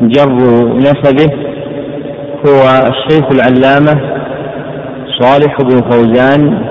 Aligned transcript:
جر 0.00 0.28
نسبه 0.76 1.30
هو 2.46 2.62
الشيخ 2.88 3.24
العلامة 3.30 4.00
صالح 5.20 5.56
بن 5.62 5.90
فوزان 5.90 6.64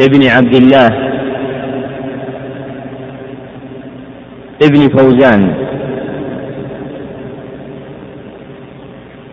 ابن 0.00 0.28
عبد 0.28 0.54
الله. 0.54 0.88
ابن 4.62 4.88
فوزان. 4.98 5.54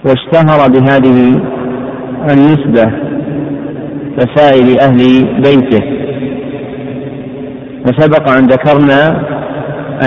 واشتهر 0.05 0.70
بهذه 0.70 1.41
النسبة 2.32 2.91
كسائر 4.18 4.82
أهل 4.82 5.25
بيته. 5.41 5.84
وسبق 7.86 8.30
أن 8.30 8.48
ذكرنا 8.48 9.23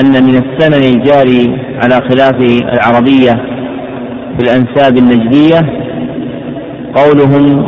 أن 0.01 0.25
من 0.25 0.35
السنن 0.35 0.83
الجاري 0.95 1.59
على 1.83 1.95
خلاف 1.95 2.35
العربية 2.73 3.33
في 4.39 4.43
الأنساب 4.43 4.97
النجدية 4.97 5.61
قولهم 6.95 7.67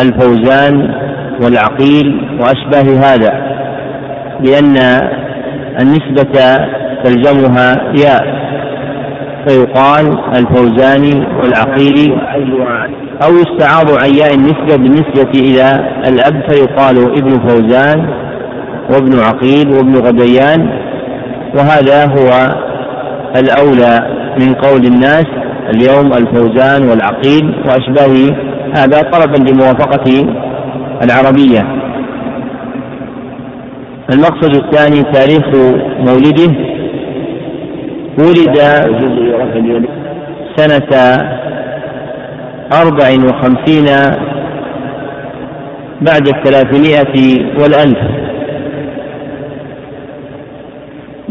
الفوزان 0.00 0.94
والعقيل 1.42 2.38
وأشباه 2.40 2.98
هذا 3.14 3.56
لأن 4.40 4.76
النسبة 5.80 6.56
تلزمها 7.04 7.92
ياء 7.96 8.46
فيقال 9.48 10.18
الفوزاني 10.36 11.26
والعقيلي 11.42 12.16
أو 13.22 13.32
يستعاض 13.34 13.90
عن 13.90 14.10
ياء 14.14 14.34
النسبة 14.34 14.76
بالنسبة 14.76 15.30
إلى 15.34 15.90
الأب 16.08 16.42
فيقال 16.50 16.98
ابن 16.98 17.48
فوزان 17.48 18.08
وابن 18.90 19.18
عقيل 19.18 19.68
وابن 19.68 19.94
غديان 19.96 20.85
وهذا 21.56 22.04
هو 22.04 22.28
الأولى 23.36 24.16
من 24.40 24.54
قول 24.54 24.84
الناس 24.84 25.26
اليوم 25.74 26.12
الفوزان 26.12 26.88
والعقيل 26.88 27.54
وأشباه 27.64 28.36
هذا 28.76 29.00
طلبا 29.00 29.50
لموافقة 29.50 30.26
العربية. 31.02 31.62
المقصد 34.12 34.54
الثاني 34.54 35.02
تاريخ 35.02 35.46
مولده. 35.98 36.52
ولد 38.18 38.56
سنة 40.56 40.90
أربع 42.72 43.08
وخمسين 43.24 43.86
بعد 46.00 46.28
الثلاثمائة 46.28 47.44
والألف. 47.60 47.98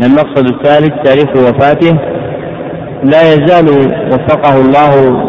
المقصد 0.03 0.47
الثالث 0.53 0.93
تاريخ 1.03 1.29
وفاته. 1.35 1.97
لا 3.03 3.21
يزال 3.33 3.69
وفقه 4.11 4.61
الله 4.61 5.19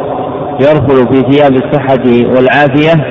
يرفل 0.60 1.08
في 1.12 1.32
ثياب 1.32 1.52
الصحة 1.52 2.04
والعافية. 2.06 3.04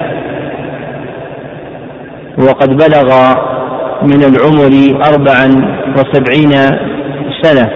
وقد 2.37 2.69
بلغ 2.69 3.35
من 4.01 4.23
العمر 4.23 5.03
أربعا 5.13 5.75
وسبعين 5.97 6.51
سنة. 7.41 7.69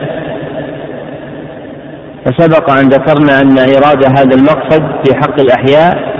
فسبق 2.26 2.72
أن 2.72 2.90
ذكرنا 2.90 3.42
أن 3.42 3.60
إرادة 3.60 4.08
هذا 4.08 4.36
المقصد 4.36 4.84
في 5.06 5.16
حق 5.16 5.40
الأحياء 5.40 6.20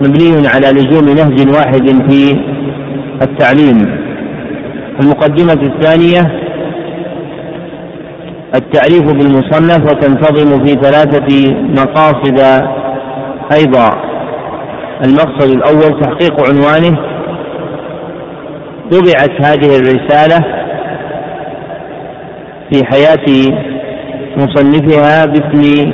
مبني 0.00 0.48
على 0.48 0.70
لزوم 0.70 1.04
نهج 1.04 1.54
واحد 1.54 2.10
في 2.10 2.40
التعليم. 3.22 4.02
المقدمة 5.02 5.62
الثانية 5.62 6.41
التعريف 8.54 9.02
بالمصنف 9.02 9.82
وتنتظم 9.90 10.64
في 10.64 10.72
ثلاثة 10.74 11.54
مقاصد 11.54 12.38
أيضا. 13.52 13.90
المقصد 15.04 15.50
الأول 15.50 16.00
تحقيق 16.00 16.34
عنوانه. 16.48 16.98
طبعت 18.90 19.42
هذه 19.42 19.78
الرسالة 19.78 20.38
في 22.70 22.84
حياة 22.84 23.26
مصنفها 24.36 25.26
باسم 25.26 25.92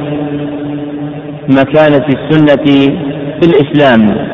مكانة 1.48 2.06
السنة 2.08 2.64
في 3.40 3.48
الإسلام 3.48 4.28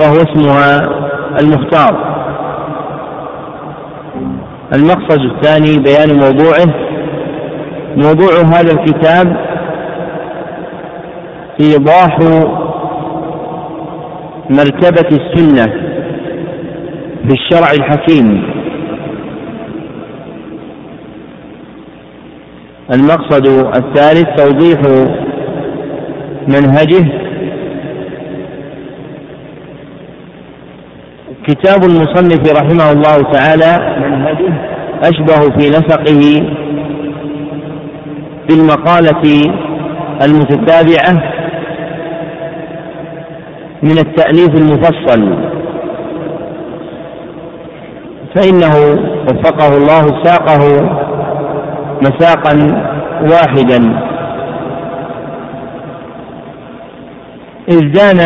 فهو 0.00 0.16
اسمها 0.16 0.82
المختار. 1.40 2.17
المقصد 4.74 5.20
الثاني 5.20 5.78
بيان 5.78 6.16
موضوعه. 6.16 6.88
موضوع 7.96 8.30
هذا 8.54 8.72
الكتاب 8.72 9.36
إيضاح 11.60 12.18
مرتبة 14.50 15.08
السنة 15.16 15.66
في 17.28 17.32
الشرع 17.34 17.70
الحكيم. 17.72 18.58
المقصد 22.92 23.46
الثالث 23.76 24.26
توضيح 24.36 24.80
منهجه 26.48 27.27
كتاب 31.48 31.84
المصنف 31.84 32.52
رحمه 32.60 32.92
الله 32.92 33.32
تعالى 33.32 33.72
منهجه. 34.00 34.52
أشبه 35.02 35.40
في 35.58 35.68
نسقه 35.70 36.42
بالمقالة 38.48 39.52
المتتابعة 40.22 41.12
من 43.82 43.98
التأليف 43.98 44.48
المفصل. 44.54 45.48
فإنه 48.34 48.74
وفقه 49.28 49.76
الله 49.76 50.22
ساقه 50.24 50.90
مساقا 52.02 52.54
واحدا. 53.22 54.08
ازدان 57.68 58.20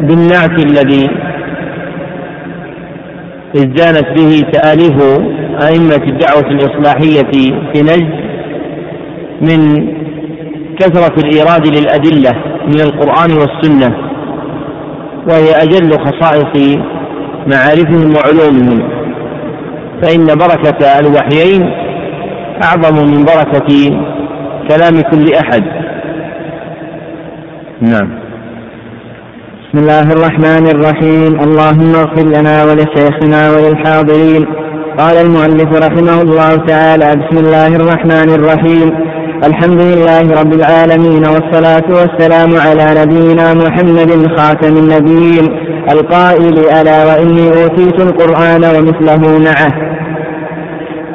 بالنعت 0.00 0.64
الذي 0.64 1.23
ازدانت 3.56 4.06
به 4.18 4.40
تآليف 4.52 5.02
أئمة 5.62 6.04
الدعوة 6.08 6.46
الإصلاحية 6.50 7.30
في 7.72 7.82
نجد 7.82 8.24
من 9.40 9.88
كثرة 10.80 11.14
الإيراد 11.24 11.66
للأدلة 11.66 12.32
من 12.66 12.80
القرآن 12.80 13.32
والسنة 13.32 13.96
وهي 15.28 15.50
أجل 15.62 15.90
خصائص 15.92 16.78
معارفهم 17.46 18.14
وعلومهم 18.16 18.88
فإن 20.02 20.26
بركة 20.26 20.98
الوحيين 21.00 21.70
أعظم 22.64 23.06
من 23.06 23.24
بركة 23.24 23.90
كلام 24.70 25.00
كل 25.00 25.34
أحد. 25.34 25.64
نعم. 27.80 28.13
بسم 29.74 29.82
الله 29.82 30.12
الرحمن 30.12 30.66
الرحيم. 30.66 31.40
اللهم 31.40 31.94
اغفر 31.94 32.26
لنا 32.36 32.64
ولشيخنا 32.64 33.50
وللحاضرين. 33.52 34.46
قال 34.98 35.16
المؤلف 35.16 35.70
رحمه 35.86 36.22
الله 36.22 36.56
تعالى 36.56 37.16
بسم 37.16 37.36
الله 37.44 37.66
الرحمن 37.66 38.28
الرحيم. 38.34 38.90
الحمد 39.44 39.80
لله 39.82 40.40
رب 40.40 40.52
العالمين 40.52 41.24
والصلاة 41.26 41.88
والسلام 41.98 42.50
على 42.66 42.86
نبينا 43.00 43.54
محمد 43.54 44.10
خاتم 44.36 44.76
النبيين 44.76 45.44
القائل 45.90 46.58
ألا 46.58 46.98
وإني 47.04 47.46
أوتيت 47.62 48.00
القرآن 48.00 48.64
ومثله 48.74 49.38
معه. 49.38 49.93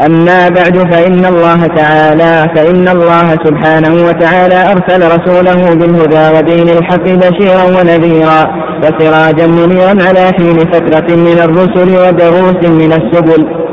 أما 0.05 0.49
بعد 0.49 0.77
فإن 0.93 1.25
الله 1.25 1.67
تعالى 1.67 2.47
فإن 2.55 2.87
الله 2.87 3.29
سبحانه 3.45 3.93
وتعالى 4.07 4.71
أرسل 4.71 5.01
رسوله 5.07 5.73
بالهدى 5.75 6.37
ودين 6.37 6.69
الحق 6.69 7.03
بشيرا 7.03 7.63
ونذيرا 7.63 8.45
وسراجا 8.83 9.47
منيرا 9.47 9.89
على 10.07 10.31
حين 10.37 10.59
فترة 10.59 11.15
من 11.15 11.39
الرسل 11.43 11.89
ودروس 11.97 12.69
من 12.69 12.93
السبل 12.93 13.68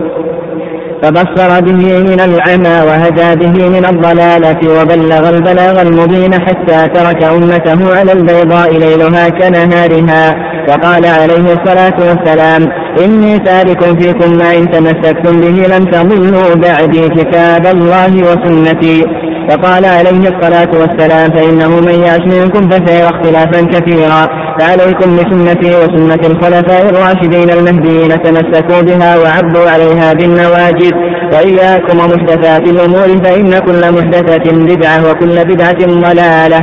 فبصر 1.03 1.61
به 1.61 1.99
من 1.99 2.21
العمى 2.21 2.77
وهدى 2.89 3.47
به 3.47 3.69
من 3.69 3.85
الضلالة 3.85 4.81
وبلغ 4.81 5.29
البلاغ 5.29 5.83
المبين 5.83 6.35
حتى 6.35 6.89
ترك 6.89 7.23
أمته 7.23 7.97
على 7.99 8.13
البيضاء 8.13 8.73
ليلها 8.79 9.29
كنهارها. 9.29 10.37
وقال 10.69 11.07
عليه 11.07 11.47
الصلاة 11.57 11.97
والسلام 12.09 12.69
إني 13.05 13.39
تارك 13.39 14.01
فيكم 14.01 14.39
ما 14.39 14.57
إن 14.57 14.71
تمسكتم 14.71 15.41
به 15.41 15.77
لن 15.77 15.91
تضلوا 15.91 16.55
بعدي 16.55 17.09
كتاب 17.09 17.67
الله 17.67 18.13
وسنتي. 18.29 19.26
وقال 19.51 19.85
عليه 19.85 20.29
الصلاة 20.29 20.71
والسلام 20.81 21.31
فإنه 21.31 21.81
من 21.81 22.03
يعش 22.07 22.21
منكم 22.21 22.71
فسيرى 22.71 23.09
اختلافا 23.09 23.67
كثيرا. 23.67 24.29
فعليكم 24.59 25.17
بسنتي 25.17 25.71
وسنة 25.77 26.23
الخلفاء 26.27 26.89
الراشدين 26.91 27.51
المهديين 27.51 28.23
تمسكوا 28.23 28.81
بها 28.81 29.17
وعبوا 29.19 29.71
عليها 29.71 30.13
بالنواجذ. 30.13 30.93
وإياكم 31.33 31.99
ومحدثات 31.99 32.69
الأمور 32.69 33.25
فإن 33.25 33.59
كل 33.59 33.93
محدثة 33.93 34.53
بدعة 34.53 35.11
وكل 35.11 35.45
بدعة 35.45 35.87
ضلالة. 35.87 36.61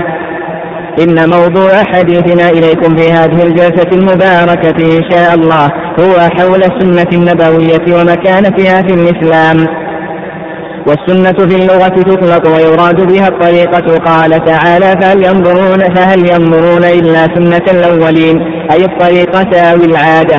إن 1.03 1.29
موضوع 1.29 1.83
حديثنا 1.83 2.49
إليكم 2.49 2.95
في 2.95 3.11
هذه 3.11 3.43
الجلسة 3.43 3.89
المباركة 3.93 4.97
إن 4.97 5.11
شاء 5.11 5.33
الله 5.33 5.65
هو 5.99 6.29
حول 6.37 6.63
السنة 6.63 7.07
النبوية 7.13 7.95
ومكانتها 7.95 8.81
في 8.81 8.93
الإسلام. 8.93 9.82
والسنة 10.87 11.47
في 11.49 11.55
اللغة 11.55 11.87
تطلق 11.87 12.47
ويراد 12.55 13.13
بها 13.13 13.27
الطريقة. 13.27 13.97
قال 13.97 14.45
تعالى 14.45 15.01
فهل 15.01 15.25
ينظرون 15.25 15.79
فهل 15.95 16.19
ينظرون 16.19 16.83
إلا 16.83 17.27
سنة 17.35 17.65
الأولين؟ 17.71 18.41
أي 18.71 18.85
الطريقة 18.85 19.59
أو 19.61 19.75
العادة؟ 19.75 20.37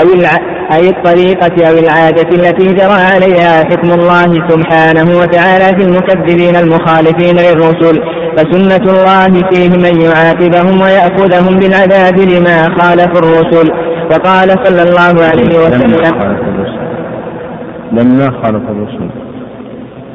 أو 0.00 0.12
الع... 0.14 0.30
أي 0.72 0.88
الطريقة 0.88 1.68
أو 1.68 1.78
العادة 1.78 2.28
التي 2.36 2.72
جرى 2.72 3.00
عليها 3.14 3.64
حكم 3.64 3.90
الله 3.92 4.48
سبحانه 4.48 5.18
وتعالى 5.18 5.76
في 5.76 5.82
المكذبين 5.82 6.56
المخالفين 6.56 7.36
للرسل؟ 7.36 8.02
فسنة 8.36 8.92
الله 8.92 9.48
فيهم 9.50 9.84
أن 9.84 10.00
يعاقبهم 10.00 10.80
ويأخذهم 10.80 11.58
بالعذاب 11.58 12.18
لما 12.18 12.62
خالفوا 12.78 13.18
الرسل. 13.18 13.70
وقال 14.10 14.50
صلى 14.64 14.82
الله 14.82 15.24
عليه 15.24 15.58
وسلم 15.58 15.92
لما 17.92 18.30
خالف 18.42 18.62
الرسل. 18.70 19.21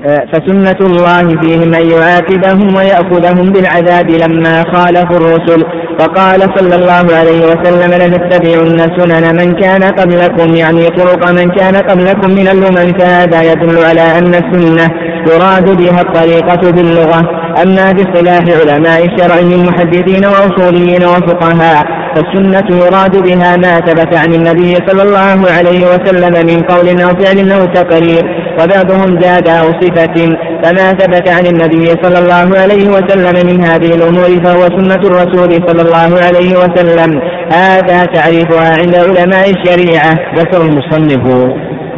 فسنة 0.04 0.80
الله 0.82 1.42
فيهم 1.42 1.74
أن 1.74 1.90
يعاقبهم 1.90 2.76
ويأخذهم 2.76 3.52
بالعذاب 3.52 4.10
لما 4.10 4.64
خالفوا 4.74 5.18
الرسل. 5.18 5.64
وقال 6.00 6.42
صلى 6.56 6.76
الله 6.76 7.16
عليه 7.18 7.42
وسلم 7.46 7.92
لنتبعن 8.02 8.78
سنن 8.98 9.36
من 9.36 9.54
كان 9.62 9.84
قبلكم. 9.84 10.56
يعني 10.56 10.90
طرق 10.90 11.32
من 11.32 11.50
كان 11.50 11.76
قبلكم 11.76 12.30
من 12.32 12.48
الأمم 12.48 12.98
فهذا 13.00 13.52
يدل 13.52 13.86
على 13.86 14.18
أن 14.18 14.36
السنة 14.36 14.90
يراد 15.32 15.78
بها 15.78 16.02
الطريقة 16.02 16.72
باللغة. 16.72 17.48
أما 17.64 17.92
باصطلاح 17.92 18.44
علماء 18.60 19.06
الشرع 19.06 19.42
من 19.42 19.66
محدثين 19.66 20.26
وأصوليين 20.26 21.04
وفقهاء 21.04 21.86
فالسنة 22.16 22.78
يراد 22.86 23.24
بها 23.24 23.58
ما 23.58 23.80
ثبت 23.80 24.18
عن 24.18 24.34
النبي 24.34 24.76
صلى 24.88 25.04
الله 25.04 25.52
عليه 25.58 25.82
وسلم 25.88 26.34
من 26.48 26.64
قول 26.64 27.02
أو 27.02 27.10
فعل 27.10 27.52
أو 27.52 27.66
تقرير. 27.66 28.47
وبعضهم 28.60 29.22
زاد 29.22 29.48
أو 29.48 29.68
صفة 29.82 30.18
فما 30.64 30.92
ثبت 30.92 31.30
عن 31.30 31.46
النبي 31.46 31.86
صلى 31.86 32.20
الله 32.20 32.60
عليه 32.60 32.90
وسلم 32.90 33.48
من 33.48 33.64
هذه 33.64 33.96
الأمور 33.96 34.44
فهو 34.44 34.62
سنة 34.62 35.02
الرسول 35.10 35.52
صلى 35.68 35.82
الله 35.82 36.26
عليه 36.26 36.52
وسلم. 36.58 37.22
هذا 37.52 38.06
تعريفها 38.06 38.78
عند 38.80 38.96
علماء 38.96 39.50
الشريعة. 39.50 40.20
ذكر 40.36 40.62
المصنف 40.62 41.54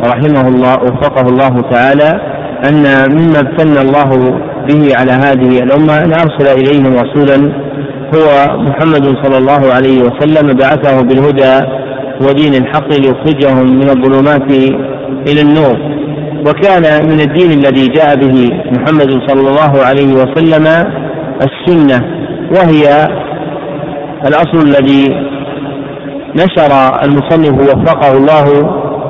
رحمه 0.06 0.48
الله 0.48 0.74
وفقه 0.84 1.22
الله 1.22 1.62
تعالى 1.72 2.22
أن 2.70 2.84
مما 3.12 3.40
ابتنى 3.40 3.82
الله 3.82 4.10
به 4.68 4.96
على 4.96 5.12
هذه 5.12 5.64
الأمة 5.64 5.98
أن 5.98 6.14
أرسل 6.14 6.48
إليهم 6.60 6.94
رسولا 6.94 7.38
هو 8.16 8.58
محمد 8.58 9.16
صلى 9.24 9.38
الله 9.38 9.74
عليه 9.74 10.02
وسلم 10.02 10.54
بعثه 10.54 11.02
بالهدى 11.02 11.66
ودين 12.22 12.54
الحق 12.54 12.88
ليخرجهم 12.88 13.78
من 13.80 13.90
الظلمات 13.90 14.52
إلى 15.28 15.42
النور. 15.42 15.99
وكان 16.48 17.08
من 17.08 17.20
الدين 17.20 17.52
الذي 17.52 17.88
جاء 17.88 18.16
به 18.16 18.50
محمد 18.72 19.12
صلى 19.28 19.50
الله 19.50 19.86
عليه 19.86 20.14
وسلم 20.14 20.68
السنة 21.42 22.06
وهي 22.56 23.08
الأصل 24.28 24.68
الذي 24.68 25.30
نشر 26.36 27.02
المصنف 27.04 27.54
وفقه 27.54 28.18
الله 28.18 28.46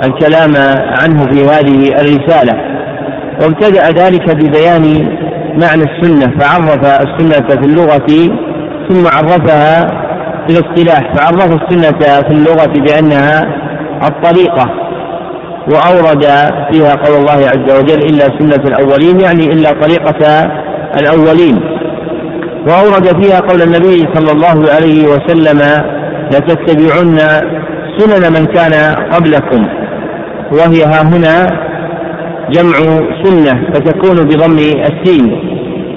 الكلام 0.03 0.53
عنه 1.01 1.25
في 1.31 1.45
هذه 1.45 1.87
الرسالة. 2.01 2.53
وابتدأ 3.41 4.03
ذلك 4.05 4.35
ببيان 4.35 4.83
معنى 5.61 5.83
السنة 5.83 6.39
فعرف 6.39 6.85
السنة 6.85 7.47
في 7.47 7.65
اللغة 7.65 8.07
ثم 8.89 9.07
عرفها 9.07 9.87
في 10.47 10.59
الاصطلاح 10.59 11.13
فعرف 11.15 11.61
السنة 11.61 11.99
في 11.99 12.31
اللغة 12.31 12.73
بأنها 12.79 13.41
الطريقة. 14.07 14.88
وأورد 15.73 16.23
فيها 16.71 16.95
قول 16.95 17.15
الله 17.17 17.47
عز 17.47 17.79
وجل 17.79 17.99
إلا 17.99 18.25
سنة 18.39 18.63
الأولين 18.67 19.19
يعني 19.19 19.43
إلا 19.53 19.71
طريقة 19.71 20.51
الأولين. 20.99 21.59
وأورد 22.67 23.23
فيها 23.23 23.39
قول 23.39 23.61
النبي 23.61 24.07
صلى 24.13 24.31
الله 24.31 24.73
عليه 24.75 25.07
وسلم 25.07 25.61
لتتبعن 26.31 27.17
سنن 27.97 28.33
من 28.33 28.45
كان 28.45 28.95
قبلكم. 29.11 29.67
وهي 30.51 30.83
ها 30.83 31.01
هنا 31.01 31.47
جمع 32.49 32.77
سنة 33.23 33.71
فتكون 33.73 34.25
بضم 34.25 34.57
السين. 34.57 35.25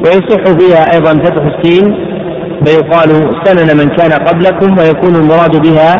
ويصح 0.05 0.43
فيها 0.59 0.95
أيضا 0.95 1.13
فتح 1.25 1.43
السين 1.57 1.95
فيقال 2.65 3.11
سنن 3.45 3.77
من 3.77 3.89
كان 3.89 4.13
قبلكم 4.13 4.79
ويكون 4.79 5.15
المراد 5.17 5.63
بها 5.63 5.93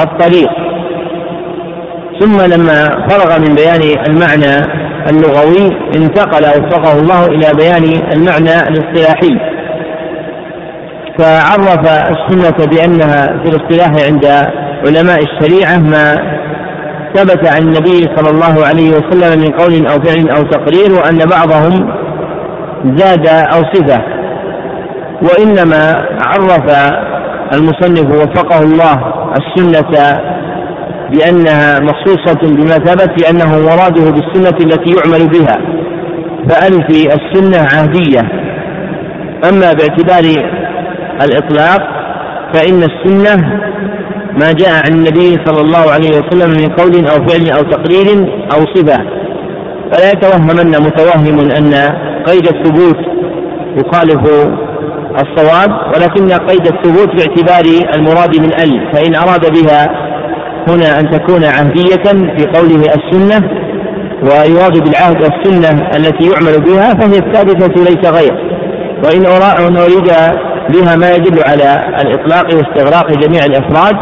الطريق. 0.00 0.61
ثم 2.20 2.36
لما 2.40 3.08
فرغ 3.08 3.38
من 3.38 3.54
بيان 3.54 3.82
المعنى 4.08 4.62
اللغوي 5.10 5.70
انتقل 5.96 6.44
وفقه 6.44 7.00
الله 7.00 7.26
إلى 7.26 7.46
بيان 7.56 7.84
المعنى 8.12 8.68
الاصطلاحي. 8.68 9.52
فعرف 11.18 11.88
السنة 11.88 12.66
بأنها 12.66 13.26
في 13.26 13.48
الاصطلاح 13.48 14.06
عند 14.06 14.26
علماء 14.86 15.18
الشريعة 15.22 15.78
ما 15.78 16.14
ثبت 17.14 17.48
عن 17.48 17.62
النبي 17.62 18.08
صلى 18.16 18.30
الله 18.30 18.66
عليه 18.66 18.90
وسلم 18.90 19.40
من 19.40 19.52
قول 19.52 19.86
أو 19.86 20.02
فعل 20.02 20.28
أو 20.36 20.42
تقرير 20.42 20.92
وأن 20.92 21.18
بعضهم 21.18 21.92
زاد 22.96 23.26
أو 23.26 23.62
صفة 23.72 24.02
وإنما 25.22 26.06
عرف 26.26 26.92
المصنف 27.54 28.16
وفقه 28.16 28.62
الله 28.62 29.12
السنة 29.38 30.20
بأنها 31.12 31.80
مخصوصة 31.80 32.40
بما 32.42 32.74
ثبت 32.74 33.22
لأنه 33.22 33.58
مراده 33.58 34.10
بالسنة 34.10 34.56
التي 34.60 34.90
يعمل 34.96 35.28
بها. 35.28 35.58
فألف 36.48 36.90
السنة 36.90 37.58
عهدية 37.58 38.20
أما 39.50 39.72
باعتبار 39.72 40.44
الإطلاق 41.24 41.80
فإن 42.54 42.82
السنة 42.82 43.60
ما 44.40 44.52
جاء 44.52 44.70
عن 44.84 44.92
النبي 44.92 45.38
صلى 45.44 45.60
الله 45.60 45.90
عليه 45.92 46.08
وسلم 46.10 46.50
من 46.50 46.68
قول 46.68 47.06
أو 47.06 47.26
فعل 47.26 47.50
أو 47.58 47.62
تقرير 47.62 48.06
أو 48.54 48.60
صفة. 48.74 49.04
فلا 49.92 50.10
يتوهمن 50.10 50.68
متوهم 50.70 51.50
أن 51.50 51.72
قيد 52.26 52.46
الثبوت 52.46 52.98
يخالف 53.76 54.52
الصواب 55.14 55.70
ولكن 55.94 56.46
قيد 56.46 56.66
الثبوت 56.66 57.08
باعتبار 57.08 57.64
المراد 57.94 58.40
من 58.40 58.52
ال 58.62 58.92
فإن 58.92 59.14
أراد 59.14 59.52
بها 59.52 60.01
هنا 60.68 61.00
أن 61.00 61.10
تكون 61.10 61.44
عهدية 61.44 62.36
في 62.36 62.46
قوله 62.46 62.82
السنة 62.94 63.48
ويراد 64.22 64.78
بالعهد 64.84 65.24
السنة 65.24 65.88
التي 65.96 66.30
يعمل 66.30 66.60
بها 66.60 66.94
فهي 66.94 67.18
الثابتة 67.18 67.82
ليس 67.82 68.10
غير. 68.10 68.52
وإن 69.04 69.26
أريد 69.76 70.12
بها 70.68 70.96
ما 70.96 71.10
يدل 71.14 71.42
على 71.46 71.94
الإطلاق 72.02 72.44
واستغراق 72.44 73.10
جميع 73.10 73.44
الأفراد 73.44 73.96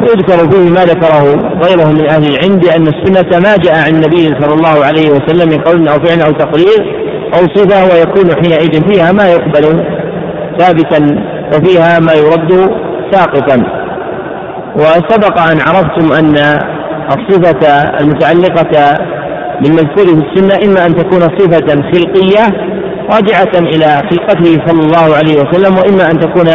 فيذكر 0.00 0.50
فيه 0.50 0.70
ما 0.70 0.84
ذكره 0.84 1.22
غيره 1.62 1.92
من 1.92 2.10
أهل 2.10 2.24
العلم 2.24 2.56
بأن 2.56 2.86
السنة 2.86 3.40
ما 3.40 3.56
جاء 3.56 3.74
عن 3.74 3.94
النبي 3.94 4.40
صلى 4.40 4.54
الله 4.54 4.84
عليه 4.84 5.10
وسلم 5.10 5.48
من 5.48 5.60
قول 5.60 5.88
أو 5.88 5.98
فعل 6.04 6.20
أو 6.20 6.32
تقرير 6.32 7.02
أو 7.34 7.46
صفة 7.54 7.84
ويكون 7.84 8.34
حينئذ 8.34 8.90
فيها 8.90 9.12
ما 9.12 9.28
يقبل 9.28 9.84
ثابتا 10.58 11.24
وفيها 11.54 11.98
ما 11.98 12.12
يرد 12.12 12.70
ساقطا. 13.10 13.81
وسبق 14.76 15.38
أن 15.40 15.58
عرفتم 15.60 16.12
أن 16.12 16.34
الصفة 17.08 17.82
المتعلقة 18.00 18.98
بالمذكور 19.60 20.04
في 20.06 20.24
السنة 20.26 20.70
إما 20.70 20.86
أن 20.86 20.94
تكون 20.94 21.20
صفة 21.20 21.82
خلقية 21.92 22.72
راجعة 23.14 23.58
إلى 23.58 24.02
خلقته 24.10 24.66
صلى 24.66 24.80
الله 24.80 25.16
عليه 25.16 25.34
وسلم 25.40 25.78
وإما 25.78 26.10
أن 26.10 26.18
تكون 26.18 26.46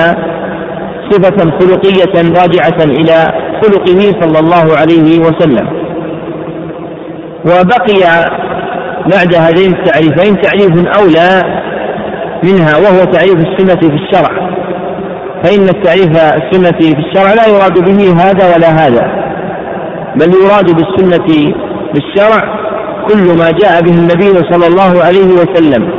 صفة 1.10 1.52
خلقية 1.60 2.42
راجعة 2.42 2.84
إلى 2.84 3.28
خلقه 3.64 4.00
صلى 4.22 4.40
الله 4.40 4.78
عليه 4.78 5.20
وسلم. 5.20 5.68
وبقي 7.46 8.30
بعد 9.12 9.36
هذين 9.36 9.74
التعريفين 9.74 10.42
تعريف 10.42 10.88
أولى 11.00 11.42
منها 12.44 12.78
وهو 12.78 13.04
تعريف 13.04 13.36
السنة 13.36 13.80
في 13.80 13.96
الشرع. 13.96 14.57
فإن 15.44 15.64
التعريف 15.64 16.12
السنة 16.12 16.80
في 16.80 17.00
الشرع 17.00 17.34
لا 17.34 17.48
يراد 17.48 17.80
به 17.80 18.14
هذا 18.24 18.56
ولا 18.56 18.70
هذا 18.70 19.28
بل 20.16 20.34
يراد 20.46 20.76
بالسنة 20.76 21.28
في 21.94 21.98
الشرع 21.98 22.58
كل 23.08 23.38
ما 23.38 23.52
جاء 23.52 23.82
به 23.82 23.92
النبي 23.92 24.52
صلى 24.52 24.68
الله 24.68 25.04
عليه 25.04 25.34
وسلم. 25.34 25.90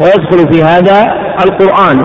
ويدخل 0.00 0.52
في 0.52 0.62
هذا 0.62 1.14
القرآن 1.44 1.98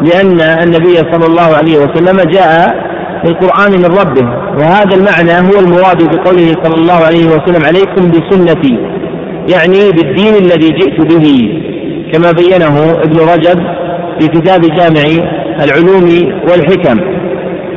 لأن 0.00 0.40
النبي 0.40 0.96
صلى 1.12 1.26
الله 1.26 1.56
عليه 1.56 1.78
وسلم 1.78 2.30
جاء 2.30 2.86
بالقرآن 3.24 3.72
من 3.72 3.98
ربه. 4.00 4.28
وهذا 4.58 4.96
المعنى 4.96 5.48
هو 5.48 5.60
المراد 5.60 6.16
بقوله 6.16 6.54
صلى 6.64 6.74
الله 6.74 7.04
عليه 7.06 7.26
وسلم 7.26 7.64
عليكم 7.64 8.10
بسنتي 8.10 8.78
يعني 9.54 9.90
بالدين 9.90 10.34
الذي 10.34 10.68
جئت 10.68 11.14
به 11.14 11.26
كما 12.12 12.32
بينه 12.32 12.90
ابن 12.90 13.16
رجب 13.20 13.58
في 14.20 14.28
كتاب 14.28 14.60
جامع 14.60 15.35
العلوم 15.64 16.08
والحكم 16.50 17.00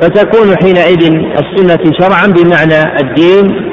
فتكون 0.01 0.55
حينئذ 0.63 1.13
السنة 1.13 1.91
شرعا 1.99 2.27
بمعنى 2.27 2.81
الدين 3.01 3.69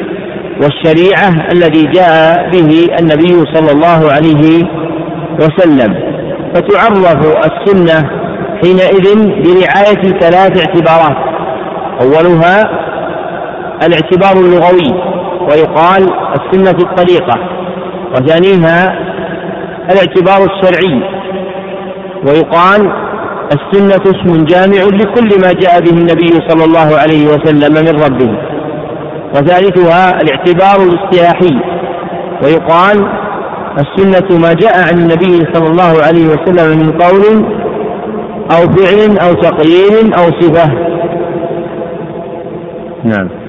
والشريعة 0.62 1.52
الذي 1.52 1.82
جاء 1.82 2.50
به 2.50 2.88
النبي 3.00 3.54
صلى 3.54 3.72
الله 3.72 4.12
عليه 4.12 4.64
وسلم. 5.40 5.94
فتعرف 6.54 7.26
السنة 7.46 8.10
حينئذ 8.62 9.16
برعاية 9.16 10.18
ثلاث 10.20 10.66
اعتبارات. 10.66 11.16
أولها 12.00 12.70
الاعتبار 13.86 14.44
اللغوي 14.44 15.16
ويقال 15.40 16.02
السنة 16.36 16.78
الطريقة 16.90 17.34
وثانيها 18.10 18.98
الاعتبار 19.90 20.48
الشرعي 20.50 21.02
ويقال 22.28 23.05
السنة 23.52 24.02
اسم 24.04 24.44
جامع 24.44 24.82
لكل 24.84 25.40
ما 25.42 25.52
جاء 25.52 25.80
به 25.80 25.90
النبي 25.90 26.48
صلى 26.48 26.64
الله 26.64 26.98
عليه 26.98 27.26
وسلم 27.26 27.72
من 27.84 28.02
ربه 28.04 28.38
وثالثها 29.34 30.20
الاعتبار 30.20 30.86
الاصطلاحي 30.86 31.60
ويقال 32.42 33.08
السنة 33.78 34.38
ما 34.38 34.52
جاء 34.52 34.78
عن 34.88 34.98
النبي 34.98 35.52
صلى 35.54 35.66
الله 35.70 36.02
عليه 36.02 36.26
وسلم 36.26 36.78
من 36.78 36.92
قول 36.92 37.44
أو 38.50 38.68
فعل 38.72 39.18
أو 39.18 39.32
تقرير 39.32 40.18
أو 40.18 40.40
صفة. 40.40 40.72
نعم. 43.04 43.45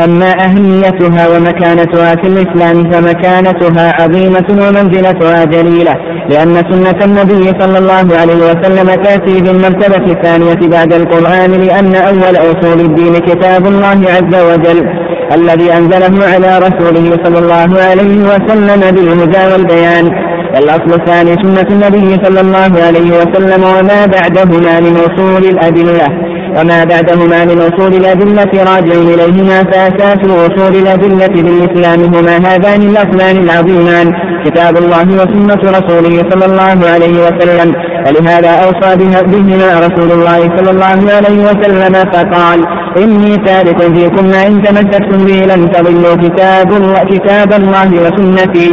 أما 0.00 0.44
أهميتها 0.44 1.28
ومكانتها 1.28 2.14
في 2.14 2.26
الإسلام 2.28 2.90
فمكانتها 2.90 4.02
عظيمة 4.02 4.46
ومنزلتها 4.50 5.44
جليلة 5.44 5.94
لأن 6.30 6.54
سنة 6.54 7.04
النبي 7.04 7.60
صلى 7.60 7.78
الله 7.78 8.18
عليه 8.20 8.34
وسلم 8.34 9.02
تأتي 9.02 9.40
بالمرتبة 9.40 10.12
الثانية 10.12 10.68
بعد 10.68 10.92
القرآن 10.92 11.50
لأن 11.50 11.94
أول 11.94 12.36
أصول 12.36 12.80
الدين 12.80 13.18
كتاب 13.18 13.66
الله 13.66 14.00
عز 14.10 14.34
وجل 14.44 15.02
الذي 15.34 15.72
أنزله 15.72 16.26
على 16.26 16.58
رسوله 16.58 17.16
صلى 17.24 17.38
الله 17.38 17.82
عليه 17.82 18.18
وسلم 18.18 18.80
بالهدى 18.94 19.52
والبيان. 19.52 20.32
والأصل 20.54 21.00
الثاني 21.00 21.32
سنة 21.42 21.66
النبي 21.70 22.24
صلى 22.24 22.40
الله 22.40 22.82
عليه 22.86 23.10
وسلم 23.20 23.64
وما 23.64 24.06
بعدهما 24.06 24.80
من 24.80 24.96
أصول 24.96 25.44
الأدلة. 25.44 26.06
وما 26.56 26.84
بعدهما 26.84 27.44
من 27.44 27.58
أصول 27.68 27.94
الأدلة 27.94 28.52
راجع 28.70 28.94
إليهما 29.14 29.58
فأساس 29.70 30.20
أصول 30.46 30.76
الأدلة 30.82 31.26
بالإسلام 31.26 32.00
هما 32.14 32.36
هذان 32.36 32.82
الأصلان 32.90 33.36
العظيمان 33.44 34.06
كتاب 34.44 34.76
الله 34.76 35.06
وسنة 35.20 35.62
رسوله 35.78 36.14
صلى 36.30 36.44
الله 36.50 36.78
عليه 36.92 37.16
وسلم. 37.26 37.74
ولهذا 38.06 38.50
أوصى 38.64 38.90
بهما 39.32 39.80
رسول 39.86 40.10
الله 40.12 40.40
صلى 40.56 40.70
الله 40.70 41.12
عليه 41.16 41.38
وسلم 41.48 41.94
فقال 42.12 42.60
إني 43.02 43.36
تارك 43.36 43.80
فيكم 43.94 44.26
إن 44.46 44.62
تمسكتم 44.62 45.18
به 45.26 45.40
لن 45.50 45.70
تضلوا 45.70 46.14
كتاب 46.24 46.68
كتاب 47.12 47.52
الله 47.60 47.90
وسنتي. 48.04 48.68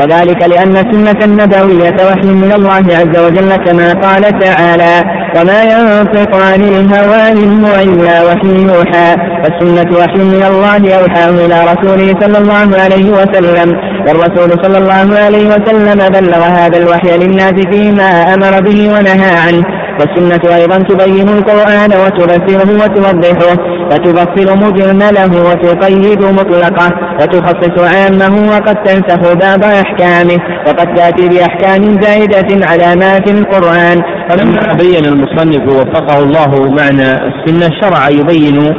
وذلك 0.00 0.42
لأن 0.48 0.76
السنة 0.76 1.24
النبوية 1.24 1.96
وحي 2.08 2.26
من 2.26 2.52
الله 2.52 2.84
عز 3.00 3.18
وجل 3.24 3.56
كما 3.56 3.92
قال 3.92 4.38
تعالى 4.38 5.04
وما 5.36 5.62
ينطق 5.62 6.36
عن 6.36 6.60
الهوى 6.60 7.32
إن 7.32 7.64
هو 7.64 7.74
إلا 7.74 8.24
وحي 8.24 8.62
يوحى 8.62 9.16
فالسنة 9.42 9.98
وحي 9.98 10.18
من 10.18 10.42
الله 10.50 10.94
أوحاه 10.94 11.30
إلى 11.30 11.58
رسوله 11.72 12.14
صلى 12.20 12.38
الله 12.38 12.80
عليه 12.82 13.10
وسلم 13.10 13.76
والرسول 14.06 14.50
صلى 14.64 14.78
الله 14.78 15.18
عليه 15.18 15.46
وسلم 15.46 16.08
بلغ 16.08 16.42
هذا 16.44 16.78
الوحي 16.78 17.16
للناس 17.18 17.54
فيما 17.70 18.34
أمر 18.34 18.60
به 18.60 18.92
ونهى 18.92 19.36
عنه. 19.46 19.81
والسنة 20.00 20.56
أيضا 20.56 20.78
تبين 20.78 21.28
القرآن 21.28 21.90
وتفسره 22.02 22.70
وتوضحه 22.82 23.56
فتفصل 23.90 24.58
مجمله 24.66 25.42
وتقيد 25.48 26.24
مطلقه 26.24 26.90
وتخصص 27.20 27.94
عامه 27.94 28.50
وقد 28.50 28.76
تنسخ 28.82 29.32
بعض 29.34 29.64
أحكامه 29.64 30.38
وقد 30.66 30.94
تأتي 30.94 31.28
بأحكام 31.28 32.00
زائدة 32.00 32.66
على 32.66 32.96
ما 32.96 33.20
في 33.24 33.30
القرآن. 33.30 34.02
فلما 34.28 34.72
بين 34.80 35.04
المصنف 35.04 35.62
وفقه 35.68 36.22
الله 36.22 36.70
معنى 36.70 37.12
السنة 37.12 37.70
شرع 37.80 38.08
يبين 38.08 38.74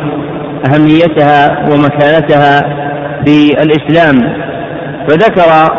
أهميتها 0.67 1.65
ومكانتها 1.71 2.61
في 3.25 3.49
الإسلام 3.63 4.15
فذكر 5.07 5.69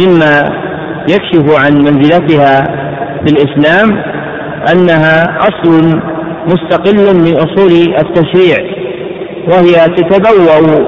مما 0.00 0.50
يكشف 1.08 1.64
عن 1.64 1.72
منزلتها 1.78 2.64
في 3.26 3.32
الإسلام 3.32 4.02
أنها 4.72 5.38
أصل 5.38 6.00
مستقل 6.46 7.16
من 7.16 7.36
أصول 7.36 7.72
التشريع 7.98 8.56
وهي 9.48 9.88
تتبوأ 9.96 10.78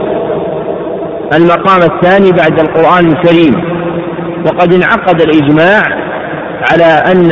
المقام 1.34 1.82
الثاني 1.82 2.32
بعد 2.32 2.60
القرآن 2.60 3.12
الكريم. 3.12 3.80
وقد 4.46 4.74
انعقد 4.74 5.20
الإجماع 5.20 5.82
على 6.72 6.84
أن 6.84 7.30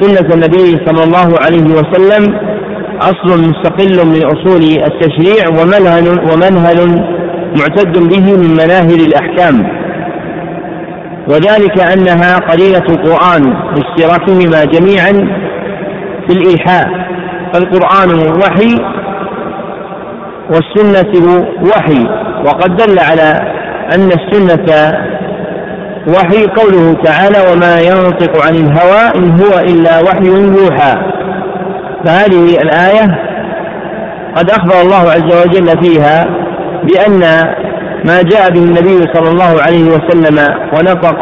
سنة 0.00 0.34
النبي 0.34 0.86
صلى 0.86 1.04
الله 1.04 1.38
عليه 1.44 1.64
وسلم 1.64 2.38
أصل 3.00 3.40
مستقل 3.40 4.06
من 4.06 4.24
أصول 4.24 4.62
التشريع 4.62 5.48
ومنهل 5.48 6.08
ومنهل 6.08 7.06
معتد 7.58 7.98
به 7.98 8.32
من 8.36 8.50
مناهل 8.52 9.00
الأحكام. 9.06 9.66
وذلك 11.28 11.80
أنها 11.80 12.36
قليلة 12.38 12.84
القرآن 12.88 13.54
باشتراكهما 13.74 14.64
جميعا 14.64 15.45
في 16.28 16.32
الإيحاء 16.32 16.88
فالقرآن 17.52 18.32
وحي 18.42 18.76
والسنة 20.50 21.44
وحي 21.62 22.04
وقد 22.46 22.76
دل 22.76 22.98
على 22.98 23.40
أن 23.94 24.10
السنة 24.12 24.92
وحي 26.08 26.46
قوله 26.46 26.96
تعالى 27.04 27.52
وما 27.52 27.80
ينطق 27.80 28.46
عن 28.46 28.54
الهوى 28.54 29.14
إن 29.16 29.40
هو 29.40 29.58
إلا 29.58 30.00
وحي 30.00 30.26
يوحى 30.26 30.94
فهذه 32.04 32.56
الآية 32.62 33.18
قد 34.36 34.50
أخبر 34.50 34.80
الله 34.82 35.10
عز 35.10 35.46
وجل 35.46 35.82
فيها 35.82 36.24
بأن 36.82 37.20
ما 38.04 38.22
جاء 38.22 38.50
به 38.50 38.60
النبي 38.60 39.12
صلى 39.14 39.28
الله 39.30 39.62
عليه 39.62 39.84
وسلم 39.84 40.38
ونطق 40.72 41.20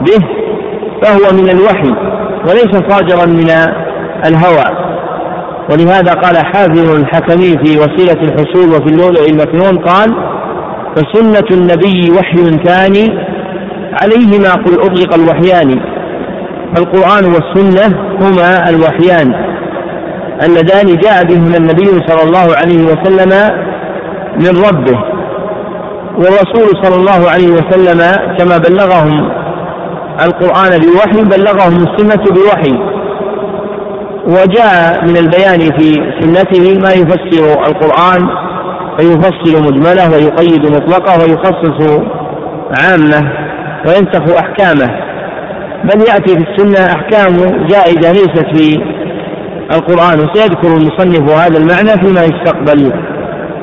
به 0.00 0.26
فهو 1.02 1.32
من 1.32 1.50
الوحي 1.50 1.94
وليس 2.48 2.90
صادرا 2.90 3.26
من 3.26 3.50
الهوى. 4.26 4.92
ولهذا 5.70 6.14
قال 6.14 6.36
حافظ 6.36 6.94
الحكمي 6.94 7.58
في 7.64 7.78
وسيلة 7.78 8.22
الحصول 8.22 8.68
وفي 8.68 8.86
اللؤلؤ 8.94 9.28
المكنون 9.28 9.78
قال 9.78 10.14
فسنة 10.96 11.48
النبي 11.52 12.10
وحي 12.18 12.36
ثاني 12.64 13.08
عليهما 14.02 14.52
قل 14.54 14.74
أطلق 14.80 15.14
الوحيان. 15.14 15.80
فالقرآن 16.74 17.24
والسنة 17.24 17.98
هما 18.20 18.68
الوحيان. 18.68 19.34
اللذان 20.42 20.96
جاء 20.96 21.24
بهما 21.24 21.56
النبي 21.56 22.06
صلى 22.08 22.22
الله 22.22 22.56
عليه 22.56 22.84
وسلم 22.84 23.32
من 24.36 24.64
ربه. 24.68 24.98
والرسول 26.16 26.82
صلى 26.82 26.96
الله 26.96 27.30
عليه 27.30 27.48
وسلم 27.48 28.00
كما 28.38 28.58
بلغهم 28.58 29.30
القرآن 30.26 30.80
بوحي 30.80 31.24
بلغهم 31.24 31.86
السنة 31.86 32.24
بوحي. 32.24 33.01
وجاء 34.26 35.04
من 35.04 35.16
البيان 35.16 35.78
في 35.78 35.92
سنته 36.20 36.80
ما 36.80 36.92
يفسر 36.92 37.66
القرآن 37.66 38.28
فيفصل 38.98 39.62
مجمله 39.62 40.10
ويقيد 40.12 40.66
مطلقه 40.66 41.22
ويخصص 41.22 42.00
عامة 42.82 43.32
وينسخ 43.86 44.36
أحكامه. 44.38 45.12
بل 45.84 46.00
يأتي 46.00 46.34
في 46.34 46.44
السنة 46.50 46.86
أحكام 46.86 47.66
زائدة 47.68 48.12
ليست 48.12 48.46
في 48.54 48.82
القرآن 49.72 50.18
وسيذكر 50.20 50.68
المصنف 50.68 51.30
هذا 51.30 51.58
المعنى 51.58 52.04
فيما 52.04 52.24
يستقبل. 52.24 52.92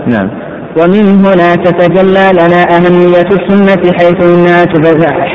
نعم. 0.08 0.39
ومن 0.78 1.26
هنا 1.26 1.56
تتجلى 1.56 2.32
لنا 2.34 2.76
أهمية 2.78 3.30
السنة 3.32 3.92
حيث 3.94 4.24
إنها 4.24 4.66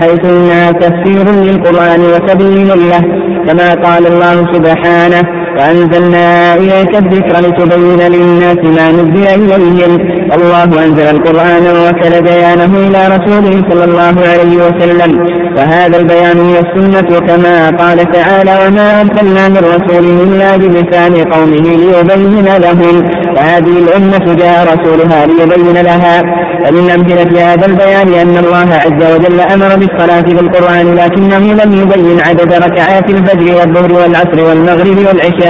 حيث 0.00 0.25
إنها 0.25 0.73
تفسير 0.73 1.31
للقرآن 1.31 2.00
وتبيين 2.00 2.69
له 2.69 3.00
كما 3.47 3.75
قال 3.75 4.07
الله 4.07 4.53
سبحانه 4.53 5.44
وأنزلنا 5.56 6.54
إليك 6.54 6.96
الذكر 7.02 7.34
لتبين 7.44 8.00
للناس 8.14 8.58
ما 8.76 8.87
نزل 8.92 9.26
إليهم. 9.26 9.92
الله 10.37 10.84
أنزل 10.84 11.06
القرآن 11.16 11.64
ووكل 11.76 12.23
بيانه 12.23 12.73
إلى 12.87 13.00
رسوله 13.16 13.54
صلى 13.70 13.84
الله 13.84 14.14
عليه 14.30 14.56
وسلم. 14.66 15.11
وهذا 15.56 15.96
البيان 15.96 16.38
هي 16.49 16.56
السنة 16.64 17.20
كما 17.28 17.70
قال 17.70 17.99
تعالى 18.12 18.54
وما 18.66 19.00
أرسلنا 19.00 19.49
من 19.49 19.62
رسول 19.75 20.04
إلا 20.25 20.56
بلسان 20.56 21.14
قومه 21.32 21.66
ليبين 21.82 22.49
لهم. 22.66 22.96
وهذه 23.37 23.75
الأمة 23.84 24.34
جاء 24.34 24.58
رسولها 24.73 25.26
ليبين 25.26 25.84
لها. 25.84 26.23
ومن 26.64 26.90
أمثلة 26.90 27.52
هذا 27.52 27.66
البيان 27.66 28.08
أن 28.14 28.37
الله 28.44 28.68
عز 28.84 29.02
وجل 29.12 29.40
أمر 29.40 29.70
بالصلاة 29.76 30.20
في 30.20 30.40
القرآن 30.40 30.94
لكنه 30.94 31.64
لم 31.64 31.70
يبين 31.82 32.20
عدد 32.20 32.52
ركعات 32.52 33.11
الفجر 33.11 33.56
والظهر 33.58 33.92
والعصر 33.92 34.38
والمغرب 34.49 34.99
والعشاء. 35.06 35.44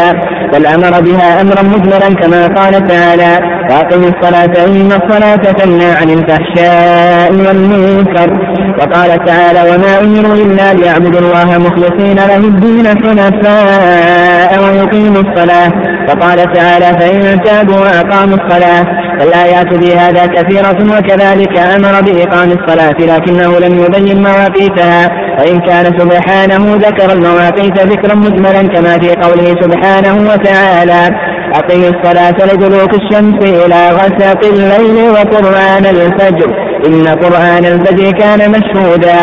بل 0.53 0.67
أمر 0.67 1.01
بها 1.01 1.41
أمرا 1.41 1.63
مجملا 1.63 2.15
كما 2.23 2.47
قال 2.47 2.87
تعالى 2.87 3.39
وأقم 3.71 4.03
الصلاة 4.05 4.67
إن 4.67 4.93
الصلاة 4.93 5.37
تنهى 5.37 5.91
عن 5.91 6.11
الفحشاء 6.11 7.33
والمنكر. 7.33 8.31
وقال 8.79 9.25
تعالى 9.25 9.61
وما 9.71 10.01
أمروا 10.01 10.35
إلا 10.35 10.75
ليعبدوا 10.75 11.21
الله 11.21 11.59
مخلصين 11.59 12.17
له 12.17 12.37
الدين 12.37 12.87
حنفاء 12.87 14.63
ويقيموا 14.63 15.23
الصلاة. 15.23 15.73
وقال 16.09 16.53
تعالى 16.53 16.99
فإن 17.01 17.43
تابوا 17.45 17.79
وأقاموا 17.79 18.37
الصلاة 18.37 19.04
الآيات 19.23 19.85
في 19.85 19.97
هذا 19.97 20.27
كثيرة 20.27 20.99
وكذلك 20.99 21.59
أمر 21.59 22.01
بإقام 22.01 22.49
الصلاة 22.59 22.99
لكنه 23.01 23.59
لم 23.59 23.79
يبين 23.85 24.23
مواقيتها. 24.23 25.25
وإن 25.39 25.61
كان 25.61 25.85
سبحانه 25.99 26.75
ذكر 26.75 27.13
المواقيت 27.13 27.79
ذكرا 27.79 28.15
مجملا 28.15 28.63
كما 28.63 28.99
في 28.99 29.09
قوله 29.09 29.55
سبحانه 29.63 30.31
وتعالى 30.33 31.11
أقم 31.55 31.83
الصلاة 31.95 32.55
لدلوك 32.55 32.95
الشمس 32.95 33.39
إلى 33.65 33.89
غسق 33.89 34.41
الليل 34.45 35.11
وقرآن 35.11 35.87
الفجر. 35.87 36.51
إن 36.87 37.07
قرآن 37.09 37.65
الفجر 37.65 38.11
كان 38.11 38.51
مشهودا. 38.51 39.21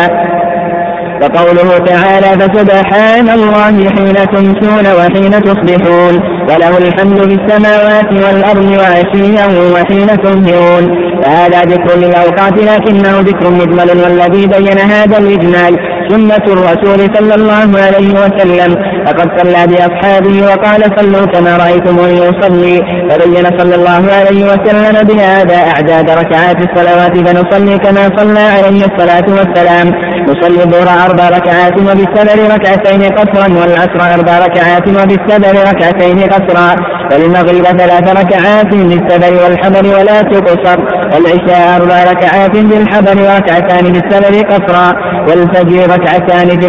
وقوله 1.22 1.78
تعالى 1.78 2.28
فسبحان 2.40 3.30
الله 3.30 3.90
حين 3.96 4.16
تمسون 4.36 4.86
وحين 4.98 5.32
تصبحون 5.32 6.16
وله 6.50 6.78
الحمد 6.78 7.20
في 7.30 7.34
السماوات 7.40 8.10
والأرض 8.14 8.72
وعشيا 8.82 9.46
وحين 9.74 10.08
تظهرون 10.08 11.12
فهذا 11.24 11.62
ذكر 11.62 11.98
للأوقات 11.98 12.54
لكنه 12.54 13.20
ذكر 13.20 13.50
مجمل 13.50 13.90
والذي 14.04 14.48
بين 14.48 14.78
هذا 14.80 15.18
الإجمال. 15.18 15.91
سنة 16.12 16.46
الرسول 16.56 17.00
صلى 17.16 17.36
الله 17.36 17.70
عليه 17.86 18.10
وسلم. 18.24 18.72
فقد 19.06 19.28
صلى 19.40 19.68
بأصحابه 19.68 20.36
وقال 20.50 20.82
صلوا 20.98 21.26
كما 21.26 21.58
رأيتموني 21.58 22.18
يصلي. 22.28 22.78
فبين 23.10 23.46
صلى 23.60 23.76
الله 23.76 24.04
عليه 24.18 24.42
وسلم 24.52 24.96
بهذا 25.10 25.58
أعداد 25.72 26.10
ركعات 26.10 26.58
الصلوات 26.68 27.14
فنصلي 27.26 27.78
كما 27.78 28.04
صلى 28.18 28.40
عليه 28.40 28.82
الصلاة 28.90 29.28
والسلام. 29.38 29.88
نصلي 30.30 30.64
الظهر 30.64 30.90
أربع 31.06 31.30
ركعات 31.38 31.76
وبالسبر 31.88 32.38
ركعتين 32.56 33.02
قصرا 33.18 33.48
والعصر 33.60 34.02
أربع 34.18 34.40
ركعات 34.48 34.88
وبالسبر 34.88 35.54
ركعتين 35.72 36.20
قصرا. 36.20 36.91
والمغرب 37.12 37.64
ثلاث 37.64 38.06
ركعات 38.22 38.76
بالسبر 38.76 39.44
والحضر 39.44 39.86
ولا 40.00 40.22
تقصر 40.22 40.80
والعشاء 41.14 41.76
أربع 41.78 42.04
ركعات 42.04 42.52
بالحضر 42.52 43.18
وركعتان 43.22 43.84
بالسبر 43.94 44.34
قصرا 44.52 44.94
والفجر 45.28 45.94
ركعتان 45.94 46.50
في 46.60 46.66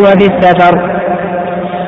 وفي 0.00 0.26
السفر 0.26 1.02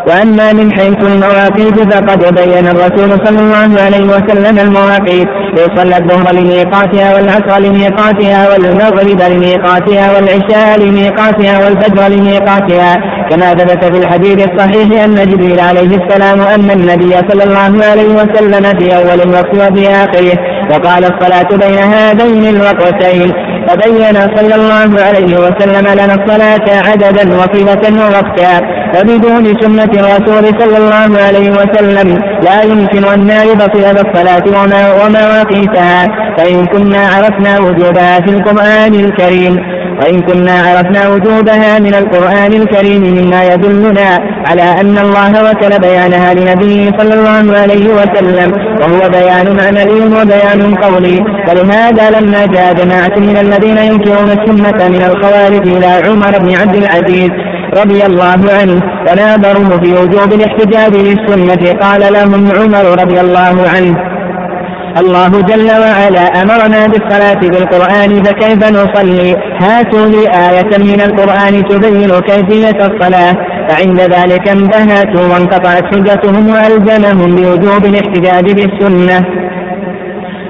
وأما 0.09 0.53
من 0.53 0.73
حيث 0.73 1.01
المواقيت 1.13 1.95
فقد 1.95 2.35
بين 2.35 2.67
الرسول 2.67 3.11
صلى 3.27 3.41
الله 3.45 3.83
عليه 3.83 4.05
وسلم 4.15 4.59
المواقيت. 4.59 5.29
يصلى 5.59 5.97
الظهر 5.97 6.35
لميقاتها 6.35 7.15
والعصر 7.15 7.59
لميقاتها 7.59 8.53
والمغرب 8.53 9.21
لميقاتها 9.33 10.07
والعشاء 10.15 10.81
لميقاتها 10.81 11.65
والفجر 11.65 12.09
لميقاتها. 12.09 12.95
كما 13.31 13.55
ثبت 13.55 13.85
في 13.85 13.99
الحديث 13.99 14.49
الصحيح 14.49 15.05
أن 15.05 15.15
جبريل 15.15 15.61
عليه 15.61 15.97
السلام 16.01 16.41
أن 16.41 16.71
النبي 16.71 17.13
صلى 17.29 17.45
الله 17.45 17.87
عليه 17.91 18.11
وسلم 18.21 18.79
في 18.79 18.97
أول 18.97 19.21
الوقت 19.21 19.55
وفي 19.55 19.89
آخره. 19.89 20.39
وقال 20.71 21.05
الصلاة 21.05 21.51
بين 21.63 21.79
هذين 21.79 22.57
الوقتين. 22.57 23.33
فبين 23.69 24.17
صلى 24.37 24.55
الله 24.55 25.03
عليه 25.07 25.33
وسلم 25.45 25.87
لنا 26.01 26.15
الصلاة 26.15 26.67
عددا 26.89 27.25
وصفة 27.37 27.85
ووقتا. 28.03 28.55
فبدون 28.95 29.45
سنة 29.61 29.93
الرسول 30.03 30.45
صلى 30.61 30.77
الله 30.77 31.23
عليه 31.27 31.51
وسلم 31.51 32.09
لا 32.43 32.63
يمكن 32.63 33.05
أن 33.05 33.27
نعرف 33.27 33.61
صلة 33.75 34.01
الصلاة 34.07 34.47
ومواقيتها 35.01 36.07
فإن 36.37 36.67
كنا 36.67 37.03
عرفنا 37.15 37.61
وجودها 37.61 38.21
في 38.21 38.31
القرآن 38.31 38.95
الكريم. 38.95 39.74
وإن 40.01 40.21
كنا 40.21 40.57
عرفنا 40.67 41.09
وجودها 41.09 41.79
من 41.79 41.95
القرآن 41.95 42.53
الكريم 42.53 43.03
مما 43.03 43.45
يدلنا 43.45 44.09
على 44.49 44.63
أن 44.81 44.99
الله 44.99 45.33
وكل 45.51 45.79
بيانها 45.79 46.35
لنبيه 46.35 46.91
صلى 46.99 47.15
الله 47.15 47.59
عليه 47.59 47.87
وسلم 47.99 48.53
وهو 48.81 49.09
بيان 49.09 49.61
عملي 49.61 50.01
وبيان 50.17 50.75
قولي. 50.75 51.19
ولهذا 51.49 52.21
لما 52.21 52.47
جاء 52.47 52.75
جماعة 52.75 53.17
من 53.17 53.37
الذين 53.37 53.79
ينكرون 53.79 54.31
السنة 54.31 54.89
من 54.89 55.03
الخوارج 55.11 55.69
إلى 55.69 55.87
عمر 56.07 56.39
بن 56.39 56.55
عبد 56.61 56.77
العزيز 56.77 57.31
رضي 57.81 58.07
الله 58.07 58.41
عنه 58.61 58.81
وناظره 59.09 59.81
في 59.83 59.93
وجوب 59.93 60.33
الاحتجاج 60.33 60.93
بالسنة 60.93 61.73
قال 61.81 62.13
لهم 62.13 62.53
عمر 62.59 63.03
رضي 63.03 63.21
الله 63.21 63.57
عنه 63.75 64.14
الله 65.01 65.29
جل 65.29 65.71
وعلا 65.71 66.43
أمرنا 66.43 66.87
بالصلاة 66.87 67.41
بالقرآن 67.53 68.23
فكيف 68.23 68.71
نصلي؟ 68.71 69.37
هاتوا 69.61 70.07
لي 70.07 70.23
آية 70.29 70.79
من 70.79 71.01
القرآن 71.01 71.65
تبين 71.69 72.21
كيفية 72.21 72.79
الصلاة. 72.87 73.37
فعند 73.69 74.01
ذلك 74.01 74.49
انتهت 74.49 75.17
وانقطعت 75.17 75.85
حجتهم 75.95 76.49
وألزمهم 76.51 77.35
بوجوب 77.35 77.85
الاحتجاج 77.85 78.53
بالسنة. 78.53 79.44